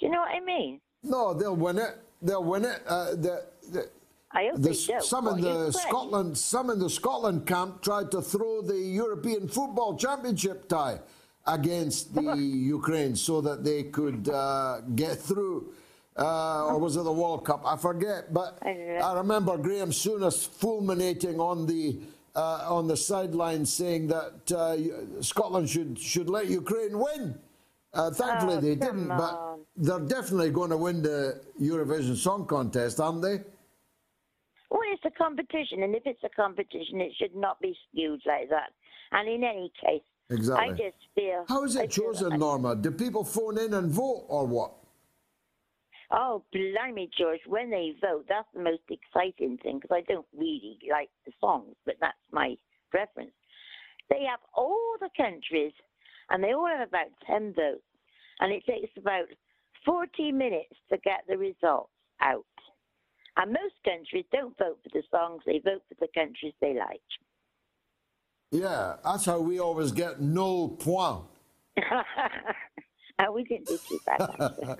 Do 0.00 0.06
you 0.06 0.12
know 0.12 0.20
what 0.20 0.34
I 0.34 0.44
mean? 0.44 0.80
No, 1.02 1.34
they'll 1.34 1.54
win 1.54 1.78
it. 1.78 1.98
They'll 2.22 2.42
win 2.42 2.64
it. 2.64 2.82
Uh, 2.86 3.10
the, 3.10 3.44
the, 3.70 3.90
I 4.36 4.48
hope 4.48 4.56
the, 4.56 4.68
they 4.68 4.92
don't. 4.92 5.02
some 5.02 5.28
in 5.28 5.40
the? 5.40 5.72
Scotland, 5.72 6.36
some 6.36 6.68
in 6.70 6.78
the 6.78 6.90
Scotland 6.90 7.46
camp 7.46 7.80
tried 7.80 8.10
to 8.10 8.20
throw 8.20 8.60
the 8.60 8.76
European 8.76 9.48
Football 9.48 9.96
Championship 9.96 10.68
tie 10.68 11.00
against 11.46 12.14
the 12.14 12.36
Ukraine 12.78 13.16
so 13.16 13.40
that 13.40 13.64
they 13.64 13.84
could 13.84 14.28
uh, 14.28 14.82
get 14.94 15.16
through. 15.16 15.72
Uh, 16.18 16.66
or 16.66 16.78
was 16.78 16.96
it 16.96 17.04
the 17.04 17.12
World 17.12 17.44
Cup? 17.44 17.62
I 17.66 17.76
forget. 17.76 18.32
But 18.32 18.58
I 18.64 19.14
remember 19.14 19.56
Graham 19.56 19.90
Souness 19.90 20.46
fulminating 20.48 21.40
on 21.40 21.66
the 21.66 22.00
uh, 22.34 22.66
on 22.68 22.86
the 22.86 22.96
sidelines, 22.96 23.72
saying 23.72 24.08
that 24.08 24.52
uh, 24.52 25.22
Scotland 25.22 25.68
should 25.68 25.98
should 25.98 26.28
let 26.28 26.46
Ukraine 26.46 26.98
win. 26.98 27.38
Uh, 27.94 28.10
thankfully, 28.10 28.56
Oh, 28.56 28.60
they 28.60 28.74
didn't. 28.74 29.08
But 29.08 29.58
they're 29.76 30.00
definitely 30.00 30.50
going 30.50 30.70
to 30.70 30.76
win 30.76 31.02
the 31.02 31.40
Eurovision 31.60 32.16
Song 32.16 32.46
Contest, 32.46 33.00
aren't 33.00 33.22
they? 33.22 33.40
Well, 35.06 35.12
it's 35.12 35.16
a 35.20 35.22
competition, 35.22 35.82
and 35.82 35.94
if 35.94 36.02
it's 36.06 36.22
a 36.24 36.28
competition, 36.28 37.00
it 37.00 37.12
should 37.18 37.34
not 37.34 37.60
be 37.60 37.76
skewed 37.88 38.20
like 38.26 38.48
that. 38.50 38.70
And 39.12 39.28
in 39.28 39.44
any 39.44 39.72
case, 39.80 40.02
Exactly. 40.30 40.68
I 40.70 40.72
just 40.72 40.96
feel. 41.14 41.44
How 41.48 41.62
is 41.64 41.76
I 41.76 41.84
it 41.84 41.92
feel- 41.92 42.12
chosen, 42.12 42.38
Norma? 42.38 42.74
Do 42.74 42.90
people 42.90 43.22
phone 43.24 43.58
in 43.58 43.74
and 43.74 43.90
vote 43.90 44.24
or 44.28 44.44
what? 44.46 44.72
Oh, 46.10 46.42
blimey, 46.52 47.10
George, 47.16 47.40
when 47.46 47.70
they 47.70 47.94
vote, 48.00 48.26
that's 48.28 48.48
the 48.54 48.60
most 48.60 48.82
exciting 48.90 49.58
thing 49.58 49.78
because 49.80 49.94
I 49.94 50.02
don't 50.12 50.26
really 50.36 50.78
like 50.90 51.10
the 51.24 51.32
songs, 51.40 51.74
but 51.84 51.96
that's 52.00 52.18
my 52.32 52.56
preference. 52.90 53.32
They 54.10 54.24
have 54.28 54.40
all 54.54 54.96
the 55.00 55.10
countries, 55.16 55.72
and 56.30 56.42
they 56.42 56.52
all 56.52 56.66
have 56.66 56.86
about 56.88 57.08
10 57.26 57.54
votes, 57.54 57.82
and 58.40 58.52
it 58.52 58.64
takes 58.66 58.90
about 58.96 59.26
40 59.84 60.32
minutes 60.32 60.74
to 60.90 60.98
get 60.98 61.24
the 61.28 61.38
results 61.38 61.90
out. 62.20 62.44
And 63.36 63.52
most 63.52 63.74
countries 63.84 64.24
don't 64.32 64.56
vote 64.58 64.78
for 64.82 64.88
the 64.92 65.02
songs, 65.10 65.42
they 65.46 65.58
vote 65.58 65.82
for 65.88 65.96
the 66.00 66.08
countries 66.14 66.54
they 66.60 66.74
like. 66.74 67.00
Yeah, 68.52 68.94
that's 69.04 69.24
how 69.24 69.40
we 69.40 69.58
always 69.58 69.90
get 69.90 70.20
null 70.20 70.68
point. 70.68 71.24
oh, 73.18 73.32
we 73.32 73.42
didn't 73.42 73.66
do 73.66 73.76
too 73.76 73.98
bad. 74.06 74.78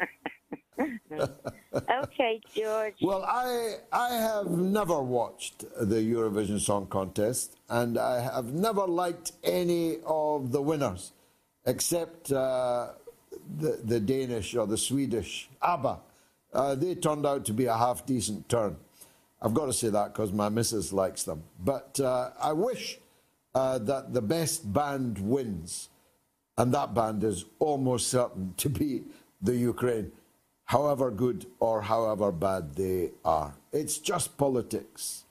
okay, 2.04 2.40
George. 2.54 2.94
Well, 3.02 3.24
I 3.24 3.78
I 3.92 4.14
have 4.14 4.50
never 4.50 5.02
watched 5.02 5.64
the 5.80 5.96
Eurovision 5.96 6.60
Song 6.60 6.86
Contest, 6.86 7.56
and 7.68 7.98
I 7.98 8.20
have 8.20 8.52
never 8.52 8.86
liked 8.86 9.32
any 9.42 9.98
of 10.06 10.52
the 10.52 10.62
winners, 10.62 11.12
except 11.66 12.30
uh, 12.30 12.92
the 13.58 13.80
the 13.82 14.00
Danish 14.00 14.54
or 14.54 14.66
the 14.66 14.78
Swedish 14.78 15.48
ABBA. 15.60 15.98
Uh, 16.52 16.74
they 16.74 16.94
turned 16.94 17.26
out 17.26 17.44
to 17.44 17.52
be 17.52 17.66
a 17.66 17.76
half 17.76 18.06
decent 18.06 18.48
turn. 18.48 18.76
I've 19.40 19.54
got 19.54 19.66
to 19.66 19.72
say 19.72 19.90
that 19.90 20.12
because 20.12 20.32
my 20.32 20.48
missus 20.48 20.92
likes 20.92 21.22
them. 21.24 21.42
But 21.62 22.00
uh, 22.00 22.30
I 22.40 22.52
wish 22.52 22.98
uh, 23.54 23.78
that 23.78 24.12
the 24.14 24.22
best 24.22 24.72
band 24.72 25.18
wins, 25.18 25.88
and 26.56 26.72
that 26.74 26.94
band 26.94 27.22
is 27.24 27.44
almost 27.58 28.08
certain 28.08 28.54
to 28.56 28.68
be 28.68 29.02
the 29.42 29.56
Ukraine, 29.56 30.12
however 30.64 31.10
good 31.10 31.46
or 31.60 31.82
however 31.82 32.32
bad 32.32 32.74
they 32.74 33.10
are. 33.24 33.54
It's 33.72 33.98
just 33.98 34.36
politics, 34.38 35.24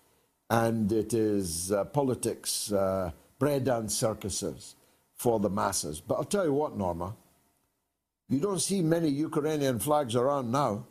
and 0.49 0.91
it 0.91 1.13
is 1.13 1.71
uh, 1.71 1.85
politics, 1.85 2.71
uh, 2.71 3.11
bread 3.39 3.67
and 3.67 3.91
circuses 3.91 4.75
for 5.15 5.39
the 5.39 5.49
masses. 5.49 5.99
But 5.99 6.15
I'll 6.15 6.23
tell 6.23 6.45
you 6.45 6.53
what, 6.53 6.77
Norma, 6.77 7.15
you 8.29 8.39
don't 8.39 8.59
see 8.61 8.81
many 8.81 9.09
Ukrainian 9.09 9.79
flags 9.79 10.15
around 10.15 10.51
now. 10.51 10.85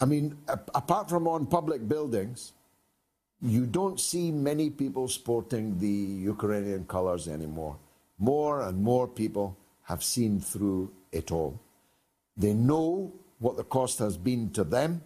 I 0.00 0.06
mean, 0.06 0.38
apart 0.74 1.10
from 1.10 1.28
on 1.28 1.46
public 1.46 1.86
buildings, 1.86 2.52
you 3.42 3.66
don't 3.66 4.00
see 4.00 4.30
many 4.30 4.70
people 4.70 5.08
sporting 5.08 5.78
the 5.78 5.86
Ukrainian 6.32 6.84
colors 6.86 7.28
anymore. 7.28 7.76
More 8.18 8.62
and 8.62 8.82
more 8.82 9.06
people 9.06 9.56
have 9.82 10.02
seen 10.02 10.40
through 10.40 10.90
it 11.12 11.30
all. 11.32 11.58
They 12.36 12.54
know 12.54 13.12
what 13.38 13.56
the 13.56 13.64
cost 13.64 13.98
has 13.98 14.16
been 14.16 14.50
to 14.50 14.64
them, 14.64 15.02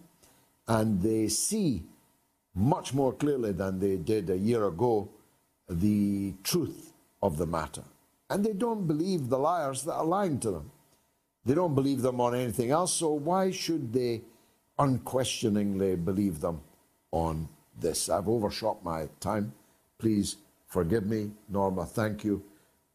and 0.67 1.01
they 1.01 1.27
see 1.27 1.83
much 2.53 2.93
more 2.93 3.13
clearly 3.13 3.51
than 3.51 3.79
they 3.79 3.97
did 3.97 4.29
a 4.29 4.37
year 4.37 4.65
ago 4.65 5.09
the 5.69 6.33
truth 6.43 6.93
of 7.21 7.37
the 7.37 7.45
matter. 7.45 7.83
And 8.29 8.45
they 8.45 8.53
don't 8.53 8.87
believe 8.87 9.29
the 9.29 9.37
liars 9.37 9.83
that 9.83 9.93
are 9.93 10.05
lying 10.05 10.39
to 10.39 10.51
them. 10.51 10.71
They 11.45 11.53
don't 11.53 11.75
believe 11.75 12.01
them 12.01 12.19
on 12.21 12.33
anything 12.33 12.71
else, 12.71 12.93
so 12.93 13.11
why 13.11 13.51
should 13.51 13.93
they 13.93 14.21
unquestioningly 14.77 15.95
believe 15.95 16.41
them 16.41 16.61
on 17.11 17.47
this? 17.79 18.09
I've 18.09 18.27
overshot 18.27 18.83
my 18.83 19.07
time. 19.19 19.53
Please 19.97 20.37
forgive 20.67 21.05
me, 21.05 21.31
Norma. 21.49 21.85
Thank 21.85 22.23
you 22.23 22.43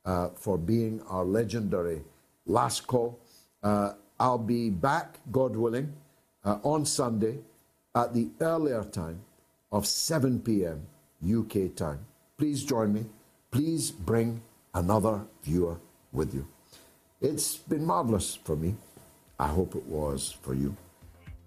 uh, 0.04 0.28
for 0.30 0.58
being 0.58 1.02
our 1.08 1.24
legendary 1.24 2.02
last 2.46 2.86
call. 2.86 3.18
Uh, 3.62 3.92
I'll 4.18 4.38
be 4.38 4.70
back, 4.70 5.18
God 5.32 5.56
willing, 5.56 5.92
uh, 6.44 6.58
on 6.62 6.84
Sunday 6.84 7.38
at 7.94 8.14
the 8.14 8.28
earlier 8.40 8.84
time 8.84 9.20
of 9.72 9.86
7 9.86 10.40
p.m. 10.40 10.86
UK 11.24 11.74
time. 11.74 12.00
Please 12.36 12.64
join 12.64 12.92
me. 12.92 13.04
Please 13.50 13.90
bring 13.90 14.40
another 14.74 15.22
viewer 15.42 15.76
with 16.12 16.34
you. 16.34 16.46
It's 17.20 17.56
been 17.56 17.84
marvelous 17.84 18.36
for 18.36 18.56
me. 18.56 18.74
I 19.38 19.48
hope 19.48 19.74
it 19.74 19.86
was 19.86 20.36
for 20.42 20.54
you. 20.54 20.76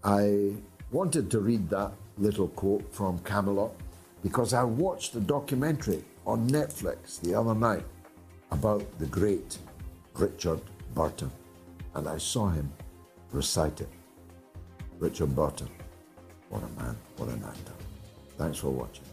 I 0.03 0.51
wanted 0.91 1.31
to 1.31 1.39
read 1.39 1.69
that 1.69 1.93
little 2.17 2.49
quote 2.49 2.93
from 2.93 3.19
Camelot 3.19 3.71
because 4.21 4.53
I 4.53 4.63
watched 4.63 5.15
a 5.15 5.21
documentary 5.21 6.03
on 6.25 6.49
Netflix 6.49 7.21
the 7.21 7.33
other 7.33 7.55
night 7.55 7.85
about 8.51 8.83
the 8.99 9.05
great 9.05 9.57
Richard 10.15 10.59
Burton, 10.93 11.31
and 11.95 12.07
I 12.07 12.17
saw 12.17 12.49
him 12.49 12.71
recite 13.31 13.79
it. 13.79 13.89
Richard 14.99 15.33
Burton, 15.35 15.69
what 16.49 16.63
a 16.63 16.81
man, 16.81 16.97
what 17.15 17.29
an 17.29 17.43
actor. 17.43 17.73
Thanks 18.37 18.57
for 18.57 18.69
watching. 18.71 19.12